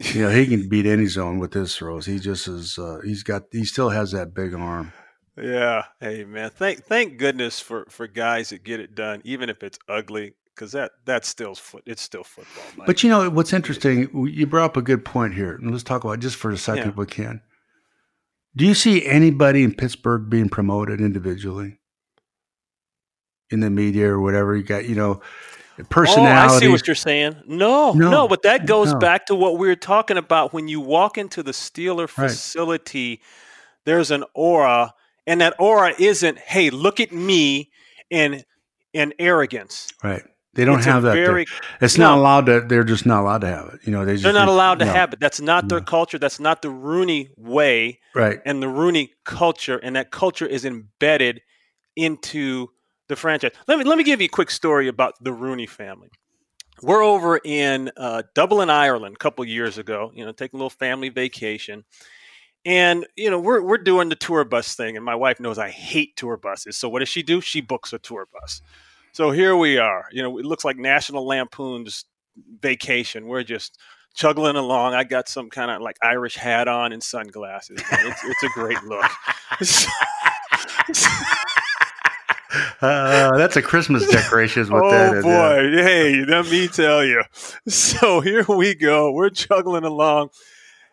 You 0.14 0.22
know, 0.22 0.30
he 0.30 0.46
can 0.46 0.66
beat 0.68 0.86
any 0.86 1.04
zone 1.06 1.38
with 1.38 1.52
his 1.52 1.76
throws. 1.76 2.06
He 2.06 2.18
just 2.18 2.48
is. 2.48 2.78
Uh, 2.78 3.00
he's 3.04 3.22
got. 3.22 3.42
He 3.52 3.64
still 3.64 3.90
has 3.90 4.12
that 4.12 4.32
big 4.34 4.54
arm. 4.54 4.92
yeah. 5.36 5.84
Hey, 6.00 6.24
man, 6.24 6.48
thank 6.50 6.84
thank 6.84 7.18
goodness 7.18 7.60
for 7.60 7.86
for 7.90 8.06
guys 8.06 8.48
that 8.48 8.64
get 8.64 8.80
it 8.80 8.94
done, 8.94 9.20
even 9.24 9.50
if 9.50 9.62
it's 9.62 9.78
ugly, 9.90 10.32
because 10.54 10.72
that 10.72 10.92
that's 11.04 11.28
still 11.28 11.54
foot. 11.54 11.82
It's 11.84 12.00
still 12.00 12.24
football. 12.24 12.64
Mike. 12.78 12.86
But 12.86 13.02
you 13.02 13.10
know 13.10 13.28
what's 13.28 13.52
interesting? 13.52 14.08
You 14.26 14.46
brought 14.46 14.64
up 14.70 14.76
a 14.78 14.82
good 14.82 15.04
point 15.04 15.34
here, 15.34 15.54
and 15.56 15.70
let's 15.70 15.82
talk 15.84 16.02
about 16.02 16.20
just 16.20 16.36
for 16.36 16.50
a 16.50 16.56
second, 16.56 16.84
Yeah. 16.84 16.88
if 16.90 16.96
we 16.96 17.04
can. 17.06 17.42
Do 18.56 18.64
you 18.66 18.74
see 18.74 19.04
anybody 19.06 19.62
in 19.62 19.74
Pittsburgh 19.74 20.30
being 20.30 20.48
promoted 20.48 21.00
individually 21.00 21.78
in 23.50 23.60
the 23.60 23.70
media 23.70 24.08
or 24.08 24.20
whatever? 24.20 24.56
You 24.56 24.62
got, 24.64 24.88
you 24.88 24.94
know, 24.94 25.20
personality. 25.88 26.52
Oh, 26.52 26.56
I 26.56 26.58
see 26.60 26.68
what 26.68 26.86
you're 26.86 26.94
saying. 26.94 27.36
No, 27.46 27.92
No, 27.92 28.10
no, 28.10 28.28
but 28.28 28.42
that 28.42 28.66
goes 28.66 28.92
no. 28.92 28.98
back 28.98 29.26
to 29.26 29.34
what 29.34 29.58
we 29.58 29.68
were 29.68 29.76
talking 29.76 30.16
about 30.16 30.52
when 30.52 30.68
you 30.68 30.80
walk 30.80 31.16
into 31.18 31.42
the 31.42 31.52
Steeler 31.52 32.08
Right. 32.18 32.30
facility. 32.30 33.20
There's 33.84 34.10
an 34.10 34.24
aura, 34.34 34.92
and 35.26 35.40
that 35.40 35.54
aura 35.58 35.94
isn't, 35.98 36.38
"Hey, 36.38 36.70
look 36.70 37.00
at 37.00 37.12
me," 37.12 37.70
and 38.10 38.44
and 38.92 39.14
arrogance. 39.20 39.88
right? 40.02 40.22
They 40.54 40.64
don't 40.64 40.78
It's 40.78 40.86
have 40.86 41.04
that. 41.04 41.12
very- 41.14 41.46
It's 41.80 41.96
no. 41.96 42.08
not 42.08 42.18
allowed 42.18 42.46
to. 42.46 42.60
They're 42.62 42.82
just 42.82 43.06
not 43.06 43.20
allowed 43.22 43.42
to 43.42 43.46
have 43.46 43.68
it. 43.74 43.80
You 43.84 43.92
know, 43.92 44.04
they 44.04 44.14
just, 44.14 44.24
They're 44.24 44.32
not 44.32 44.48
allowed 44.48 44.80
to 44.80 44.84
no, 44.84 44.92
have 44.92 45.12
it. 45.12 45.20
That's 45.20 45.40
not 45.40 45.68
their 45.68 45.78
No. 45.78 45.84
culture. 45.84 46.18
That's 46.18 46.40
not 46.40 46.60
the 46.62 46.70
Rooney 46.70 47.30
way 47.36 48.00
Right. 48.16 48.40
and 48.44 48.60
the 48.60 48.66
Rooney 48.68 49.12
culture, 49.24 49.78
and 49.80 49.94
that 49.94 50.10
culture 50.10 50.44
is 50.46 50.64
embedded 50.64 51.40
into 51.94 52.70
the 53.10 53.16
franchise. 53.16 53.52
Let 53.68 53.78
me 53.78 53.84
let 53.84 53.98
me 53.98 54.04
give 54.04 54.20
you 54.20 54.26
a 54.26 54.28
quick 54.28 54.50
story 54.50 54.88
about 54.88 55.22
the 55.22 55.32
Rooney 55.32 55.66
family. 55.66 56.08
We're 56.82 57.02
over 57.02 57.38
in 57.44 57.90
uh, 57.98 58.22
Dublin, 58.34 58.70
Ireland, 58.70 59.16
a 59.16 59.18
couple 59.18 59.44
years 59.44 59.76
ago. 59.76 60.10
You 60.14 60.24
know, 60.24 60.32
taking 60.32 60.56
a 60.56 60.58
little 60.58 60.70
family 60.70 61.10
vacation, 61.10 61.84
and 62.64 63.06
you 63.16 63.28
know 63.30 63.38
we're 63.38 63.62
we're 63.62 63.78
doing 63.78 64.08
the 64.08 64.16
tour 64.16 64.44
bus 64.44 64.74
thing, 64.74 64.96
and 64.96 65.04
my 65.04 65.14
wife 65.14 65.40
knows 65.40 65.58
I 65.58 65.68
hate 65.68 66.16
tour 66.16 66.38
buses. 66.38 66.78
So 66.78 66.88
what 66.88 67.00
does 67.00 67.10
she 67.10 67.22
do? 67.22 67.42
She 67.42 67.60
books 67.60 67.92
a 67.92 67.98
tour 67.98 68.26
bus. 68.32 68.62
So 69.12 69.30
here 69.30 69.56
we 69.56 69.76
are. 69.76 70.06
You 70.12 70.22
know, 70.22 70.38
it 70.38 70.46
looks 70.46 70.64
like 70.64 70.78
National 70.78 71.26
Lampoon's 71.26 72.06
vacation. 72.62 73.26
We're 73.26 73.42
just 73.42 73.78
chuggling 74.14 74.56
along. 74.56 74.94
I 74.94 75.04
got 75.04 75.28
some 75.28 75.50
kind 75.50 75.70
of 75.70 75.82
like 75.82 75.96
Irish 76.02 76.36
hat 76.36 76.68
on 76.68 76.92
and 76.92 77.02
sunglasses. 77.02 77.82
It's, 77.90 78.24
it's 78.24 78.42
a 78.44 78.48
great 78.54 78.82
look. 78.84 79.10
Uh, 82.80 83.36
that's 83.36 83.56
a 83.56 83.62
Christmas 83.62 84.06
decoration. 84.08 84.62
Is 84.62 84.70
what 84.70 84.84
oh 84.84 84.90
that 84.90 85.16
is. 85.16 85.24
boy! 85.24 85.68
Yeah. 85.68 85.82
Hey, 85.82 86.24
let 86.24 86.46
me 86.46 86.66
tell 86.66 87.04
you. 87.04 87.22
So 87.68 88.20
here 88.20 88.44
we 88.48 88.74
go. 88.74 89.12
We're 89.12 89.30
juggling 89.30 89.84
along, 89.84 90.30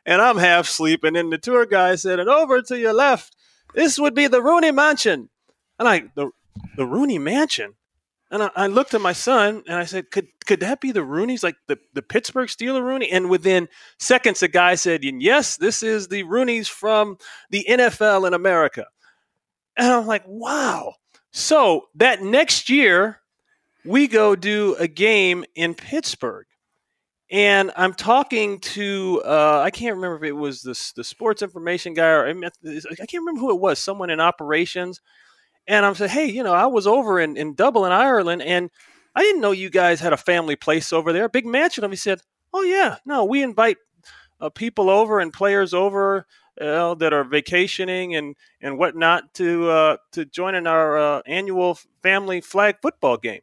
and 0.06 0.22
I'm 0.22 0.38
half 0.38 0.68
sleeping. 0.68 1.16
And 1.16 1.32
the 1.32 1.38
tour 1.38 1.66
guide 1.66 2.00
said, 2.00 2.20
"And 2.20 2.30
over 2.30 2.62
to 2.62 2.78
your 2.78 2.94
left, 2.94 3.36
this 3.74 3.98
would 3.98 4.14
be 4.14 4.28
the 4.28 4.42
Rooney 4.42 4.72
Mansion." 4.72 5.30
And 5.80 5.88
I, 5.88 6.04
the 6.16 6.32
the 6.76 6.86
Rooney 6.86 7.18
Mansion. 7.18 7.74
And 8.30 8.44
I, 8.44 8.50
I, 8.56 8.68
looked 8.68 8.94
at 8.94 9.00
my 9.00 9.14
son 9.14 9.64
and 9.68 9.78
I 9.78 9.86
said, 9.86 10.12
"Could 10.12 10.28
could 10.46 10.60
that 10.60 10.82
be 10.82 10.92
the 10.92 11.00
Rooneys, 11.00 11.44
like 11.44 11.56
the, 11.68 11.80
the 11.94 12.02
Pittsburgh 12.02 12.50
Steeler 12.50 12.84
Rooney?" 12.84 13.10
And 13.10 13.30
within 13.30 13.70
seconds, 14.00 14.42
the 14.42 14.50
guy 14.50 14.76
said, 14.76 15.04
"Yes, 15.04 15.56
this 15.56 15.82
is 15.82 16.10
the 16.10 16.24
Rooneys 16.24 16.68
from 16.68 17.18
the 17.50 17.66
NFL 17.70 18.28
in 18.28 18.34
America." 18.34 18.88
And 19.78 19.94
I'm 19.94 20.08
like, 20.08 20.24
"Wow!" 20.28 20.96
So 21.32 21.90
that 21.96 22.22
next 22.22 22.70
year, 22.70 23.20
we 23.86 24.08
go 24.08 24.36
do 24.36 24.76
a 24.80 24.88
game 24.88 25.46
in 25.56 25.76
Pittsburgh, 25.76 26.46
and 27.30 27.72
I'm 27.76 27.94
talking 27.94 28.60
to 28.60 29.22
uh, 29.26 29.62
I 29.64 29.72
can't 29.72 29.96
remember 29.96 30.18
if 30.18 30.24
it 30.24 30.32
was 30.34 30.62
the 30.62 30.92
the 30.96 31.04
sports 31.04 31.42
information 31.42 31.94
guy 31.94 32.10
or 32.10 32.28
I 32.28 32.34
can't 32.34 33.14
remember 33.14 33.42
who 33.42 33.52
it 33.52 33.60
was, 33.60 33.80
someone 33.80 34.10
in 34.10 34.20
operations. 34.20 35.02
And 35.68 35.86
I'm 35.86 35.96
saying, 35.96 36.12
hey, 36.12 36.26
you 36.28 36.44
know, 36.44 36.54
I 36.54 36.68
was 36.68 36.88
over 36.88 37.20
in, 37.20 37.36
in 37.36 37.54
Dublin, 37.54 37.92
Ireland, 37.92 38.42
and 38.42 38.70
I 39.14 39.22
didn't 39.22 39.42
know 39.42 39.52
you 39.52 39.70
guys 39.70 40.00
had 40.00 40.14
a 40.14 40.18
family 40.18 40.56
place 40.56 40.94
over 40.94 41.12
there, 41.12 41.26
a 41.26 41.30
big 41.30 41.46
mansion. 41.46 41.84
And 41.84 41.92
he 41.92 41.98
said, 41.98 42.22
oh, 42.54 42.62
yeah, 42.62 42.98
no, 43.06 43.26
we 43.26 43.44
invite 43.44 43.78
uh, 44.40 44.50
people 44.50 44.90
over 44.90 45.20
and 45.20 45.34
players 45.34 45.74
over 45.74 46.26
uh, 46.60 46.96
that 46.96 47.14
are 47.14 47.24
vacationing 47.24 48.16
and, 48.16 48.36
and 48.62 48.78
whatnot 48.78 49.34
to 49.36 49.70
uh, 49.70 49.98
to 50.12 50.26
join 50.26 50.56
in 50.56 50.68
our 50.68 50.98
uh, 50.98 51.22
annual 51.26 51.78
family 52.02 52.42
flag 52.42 52.76
football 52.82 53.18
game. 53.18 53.42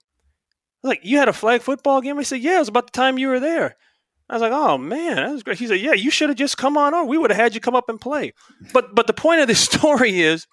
like, 0.82 1.00
you 1.02 1.18
had 1.18 1.28
a 1.28 1.32
flag 1.32 1.62
football 1.62 2.00
game? 2.00 2.18
I 2.18 2.22
said, 2.22 2.40
yeah, 2.40 2.56
it 2.56 2.60
was 2.60 2.68
about 2.68 2.86
the 2.86 2.96
time 2.96 3.18
you 3.18 3.28
were 3.28 3.40
there. 3.40 3.76
I 4.28 4.34
was 4.34 4.42
like, 4.42 4.52
oh 4.52 4.78
man, 4.78 5.16
that 5.16 5.30
was 5.30 5.42
great. 5.42 5.58
He 5.58 5.66
said, 5.66 5.80
yeah, 5.80 5.92
you 5.92 6.10
should 6.10 6.30
have 6.30 6.38
just 6.38 6.56
come 6.56 6.76
on 6.76 6.94
over. 6.94 7.04
We 7.04 7.18
would 7.18 7.30
have 7.30 7.40
had 7.40 7.54
you 7.54 7.60
come 7.60 7.74
up 7.74 7.88
and 7.88 8.00
play. 8.00 8.32
But 8.72 8.94
but 8.94 9.06
the 9.06 9.12
point 9.12 9.40
of 9.40 9.48
this 9.48 9.60
story 9.72 10.20
is 10.20 10.46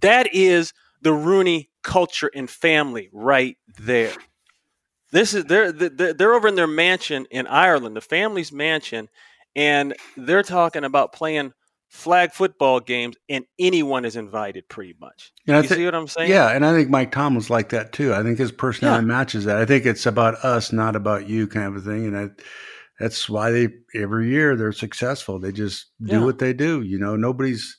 that 0.00 0.34
is 0.34 0.72
the 1.00 1.12
Rooney 1.12 1.70
culture 1.82 2.30
and 2.34 2.50
family 2.50 3.08
right 3.12 3.56
there. 3.78 4.12
This 5.12 5.34
is 5.34 5.44
they're 5.44 5.72
they're 5.72 6.34
over 6.34 6.48
in 6.48 6.56
their 6.56 6.66
mansion 6.66 7.26
in 7.30 7.46
Ireland, 7.46 7.96
the 7.96 8.00
family's 8.00 8.52
mansion, 8.52 9.08
and 9.56 9.96
they're 10.16 10.44
talking 10.44 10.84
about 10.84 11.12
playing 11.12 11.52
flag 11.88 12.32
football 12.32 12.78
games, 12.78 13.16
and 13.28 13.44
anyone 13.58 14.04
is 14.04 14.14
invited, 14.14 14.68
pretty 14.68 14.94
much. 15.00 15.32
You 15.46 15.54
th- 15.54 15.68
see 15.68 15.84
what 15.84 15.94
I'm 15.94 16.06
saying? 16.06 16.30
Yeah, 16.30 16.50
and 16.50 16.64
I 16.64 16.72
think 16.72 16.90
Mike 16.90 17.10
Tom 17.10 17.34
was 17.34 17.50
like 17.50 17.70
that 17.70 17.92
too. 17.92 18.14
I 18.14 18.22
think 18.22 18.38
his 18.38 18.52
personality 18.52 19.04
yeah. 19.04 19.12
matches 19.12 19.44
that. 19.46 19.56
I 19.56 19.64
think 19.64 19.86
it's 19.86 20.06
about 20.06 20.34
us, 20.44 20.72
not 20.72 20.94
about 20.94 21.28
you, 21.28 21.48
kind 21.48 21.66
of 21.66 21.76
a 21.76 21.80
thing. 21.80 22.06
And 22.06 22.16
I, 22.16 22.28
that's 23.00 23.28
why 23.28 23.50
they 23.50 23.68
every 23.94 24.28
year 24.28 24.56
they're 24.56 24.72
successful. 24.72 25.38
They 25.40 25.52
just 25.52 25.86
do 26.02 26.18
yeah. 26.18 26.24
what 26.24 26.38
they 26.38 26.52
do. 26.52 26.82
You 26.82 26.98
know, 26.98 27.16
nobody's 27.16 27.76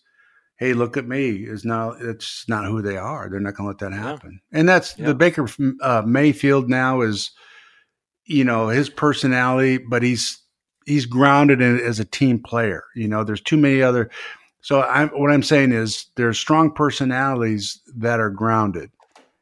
hey, 0.58 0.74
look 0.74 0.98
at 0.98 1.08
me 1.08 1.44
is 1.44 1.64
now 1.64 1.92
it's 1.92 2.46
not 2.48 2.66
who 2.66 2.82
they 2.82 2.98
are. 2.98 3.30
They're 3.30 3.40
not 3.40 3.56
going 3.56 3.66
to 3.66 3.86
let 3.86 3.92
that 3.92 3.96
happen. 3.96 4.40
Yeah. 4.52 4.60
And 4.60 4.70
that's 4.70 4.94
the 4.96 5.14
Baker 5.14 5.48
uh, 5.82 6.02
Mayfield 6.06 6.68
now 6.68 7.02
is, 7.02 7.32
you 8.26 8.44
know, 8.44 8.68
his 8.68 8.90
personality, 8.90 9.78
but 9.78 10.02
he's 10.02 10.42
he's 10.88 11.06
grounded 11.06 11.62
in 11.62 11.80
as 11.80 12.00
a 12.00 12.06
team 12.06 12.40
player. 12.40 12.84
You 12.96 13.08
know, 13.08 13.24
there's 13.24 13.42
too 13.42 13.58
many 13.58 13.84
other. 13.84 14.10
So 14.62 14.82
I'm, 14.82 15.10
what 15.10 15.32
I'm 15.32 15.44
saying 15.44 15.72
is 15.72 16.08
there's 16.16 16.40
strong 16.40 16.72
personalities 16.72 17.80
that 17.98 18.20
are 18.20 18.32
grounded. 18.32 18.90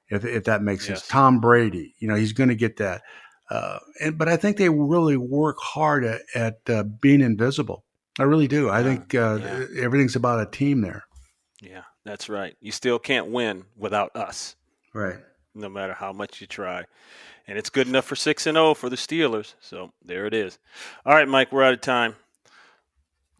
If, 0.09 0.25
if 0.25 0.43
that 0.43 0.61
makes 0.61 0.87
yes. 0.87 0.99
sense, 0.99 1.07
Tom 1.07 1.39
Brady, 1.39 1.95
you 1.99 2.07
know, 2.07 2.15
he's 2.15 2.33
going 2.33 2.49
to 2.49 2.55
get 2.55 2.77
that. 2.77 3.01
Uh, 3.49 3.79
and, 4.01 4.17
but 4.17 4.27
I 4.27 4.37
think 4.37 4.57
they 4.57 4.69
really 4.69 5.17
work 5.17 5.57
hard 5.59 6.03
at, 6.03 6.21
at 6.35 6.59
uh, 6.67 6.83
being 6.83 7.21
invisible. 7.21 7.85
I 8.19 8.23
really 8.23 8.47
do. 8.47 8.69
I 8.69 8.83
think 8.83 9.15
uh, 9.15 9.39
yeah. 9.41 9.65
everything's 9.81 10.15
about 10.15 10.47
a 10.47 10.49
team 10.49 10.81
there. 10.81 11.05
Yeah, 11.61 11.83
that's 12.03 12.29
right. 12.29 12.55
You 12.61 12.71
still 12.71 12.99
can't 12.99 13.27
win 13.27 13.65
without 13.75 14.15
us. 14.15 14.55
Right. 14.93 15.17
No 15.53 15.69
matter 15.69 15.93
how 15.93 16.13
much 16.13 16.39
you 16.39 16.47
try. 16.47 16.85
And 17.47 17.57
it's 17.57 17.69
good 17.69 17.87
enough 17.87 18.05
for 18.05 18.15
6 18.15 18.47
and 18.47 18.55
0 18.55 18.73
for 18.73 18.89
the 18.89 18.95
Steelers. 18.95 19.53
So 19.59 19.91
there 20.03 20.25
it 20.25 20.33
is. 20.33 20.57
All 21.05 21.13
right, 21.13 21.27
Mike, 21.27 21.51
we're 21.51 21.63
out 21.63 21.73
of 21.73 21.81
time. 21.81 22.15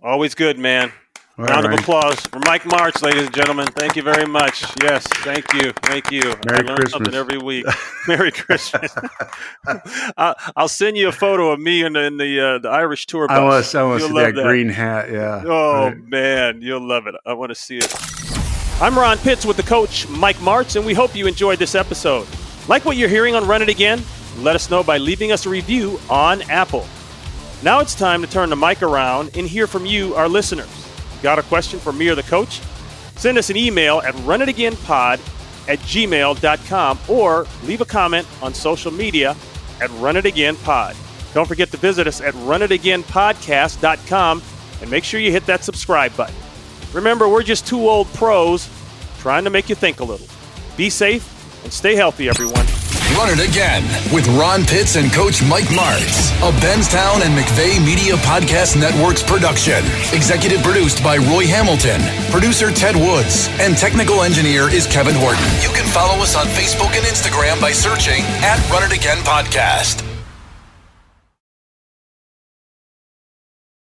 Always 0.02 0.36
good, 0.36 0.60
man. 0.60 0.92
All 1.38 1.44
Round 1.46 1.66
right. 1.66 1.74
of 1.74 1.80
applause 1.82 2.18
for 2.22 2.40
Mike 2.40 2.64
Martz, 2.64 3.02
ladies 3.02 3.26
and 3.26 3.36
gentlemen. 3.36 3.68
Thank 3.68 3.98
you 3.98 4.04
very 4.04 4.26
much. 4.26 4.64
Yes, 4.82 5.06
thank 5.06 5.52
you, 5.54 5.74
thank 5.82 6.10
you. 6.10 6.22
Merry 6.22 6.60
I 6.60 6.62
learn 6.62 6.78
Christmas. 6.78 6.92
something 6.92 7.14
every 7.14 7.38
week. 7.38 7.66
Merry 8.08 8.32
Christmas. 8.32 8.96
I'll 10.18 10.70
send 10.70 10.96
you 10.96 11.10
a 11.10 11.12
photo 11.12 11.52
of 11.52 11.60
me 11.60 11.84
in 11.84 11.92
the, 11.92 12.04
in 12.04 12.16
the, 12.16 12.40
uh, 12.40 12.60
the 12.60 12.70
Irish 12.70 13.06
tour 13.06 13.28
bus. 13.28 13.38
I 13.38 13.44
want 13.44 13.66
to, 13.66 13.78
I 13.78 13.84
want 13.84 14.02
to 14.02 14.08
see 14.08 14.14
that, 14.14 14.36
that, 14.36 14.44
green 14.44 14.70
hat. 14.70 15.12
Yeah. 15.12 15.44
Oh 15.46 15.88
right. 15.88 15.98
man, 16.08 16.62
you'll 16.62 16.88
love 16.88 17.06
it. 17.08 17.16
I 17.26 17.34
want 17.34 17.50
to 17.50 17.56
see 17.56 17.80
it. 17.80 17.94
I'm 18.82 18.98
Ron 18.98 19.18
Pitts 19.18 19.46
with 19.46 19.58
the 19.58 19.64
coach 19.64 20.08
Mike 20.08 20.38
Martz, 20.38 20.78
and 20.78 20.86
we 20.86 20.94
hope 20.94 21.16
you 21.18 21.28
enjoyed 21.28 21.60
this 21.60 21.76
episode. 21.76 22.28
Like 22.68 22.84
what 22.84 22.98
you're 22.98 23.10
hearing 23.10 23.36
on 23.36 23.48
Run 23.48 23.62
It 23.62 23.70
Again? 23.70 24.02
Let 24.40 24.56
us 24.56 24.72
know 24.72 24.84
by 24.84 24.98
leaving 24.98 25.32
us 25.32 25.46
a 25.46 25.50
review 25.50 26.00
on 26.10 26.42
Apple. 26.44 26.88
Now 27.62 27.80
it's 27.80 27.94
time 27.94 28.22
to 28.22 28.28
turn 28.28 28.50
the 28.50 28.56
mic 28.56 28.82
around 28.82 29.38
and 29.38 29.46
hear 29.48 29.68
from 29.68 29.86
you, 29.86 30.16
our 30.16 30.28
listeners. 30.28 30.68
Got 31.22 31.38
a 31.38 31.44
question 31.44 31.80
for 31.80 31.94
me 31.94 32.10
or 32.10 32.16
the 32.16 32.24
coach? 32.24 32.62
Send 33.18 33.38
us 33.38 33.52
an 33.52 33.58
email 33.58 34.02
at 34.02 34.16
runitagainpod 34.16 35.20
at 35.68 35.80
gmail.com 35.80 37.00
or 37.08 37.48
leave 37.64 37.82
a 37.82 37.86
comment 37.86 38.28
on 38.42 38.54
social 38.54 38.92
media 38.92 39.32
at 39.80 39.90
runitagainpod. 39.92 40.96
Don't 41.36 41.48
forget 41.48 41.70
to 41.72 41.78
visit 41.78 42.08
us 42.08 42.20
at 42.20 42.34
runitagainpodcast.com 42.34 44.42
and 44.82 44.92
make 44.92 45.04
sure 45.04 45.20
you 45.20 45.32
hit 45.32 45.46
that 45.46 45.64
subscribe 45.64 46.18
button. 46.18 46.36
Remember, 46.94 47.30
we're 47.30 47.44
just 47.44 47.68
two 47.68 47.88
old 47.88 48.12
pros 48.14 48.68
trying 49.20 49.44
to 49.44 49.52
make 49.52 49.70
you 49.70 49.76
think 49.76 50.00
a 50.00 50.04
little. 50.04 50.28
Be 50.78 50.90
safe 50.90 51.35
and 51.66 51.74
stay 51.74 51.96
healthy, 51.96 52.30
everyone. 52.30 52.66
Run 53.18 53.30
It 53.34 53.42
Again 53.42 53.84
with 54.14 54.28
Ron 54.38 54.64
Pitts 54.64 54.96
and 54.96 55.12
Coach 55.12 55.44
Mike 55.44 55.66
Martz. 55.66 56.32
A 56.46 56.52
Benztown 56.62 57.26
and 57.26 57.34
McVay 57.38 57.84
Media 57.84 58.16
Podcast 58.22 58.80
Network's 58.80 59.22
production. 59.22 59.84
Executive 60.14 60.62
produced 60.62 61.04
by 61.04 61.18
Roy 61.18 61.46
Hamilton. 61.46 62.02
Producer 62.32 62.72
Ted 62.72 62.96
Woods. 62.96 63.50
And 63.60 63.76
technical 63.78 64.22
engineer 64.22 64.70
is 64.70 64.88
Kevin 64.88 65.16
Horton. 65.16 65.44
You 65.62 65.70
can 65.76 65.86
follow 65.90 66.22
us 66.22 66.36
on 66.36 66.46
Facebook 66.48 66.96
and 66.96 67.06
Instagram 67.06 67.60
by 67.60 67.72
searching 67.72 68.24
at 68.46 68.62
Run 68.70 68.84
It 68.84 68.96
Again 68.96 69.18
Podcast. 69.26 70.15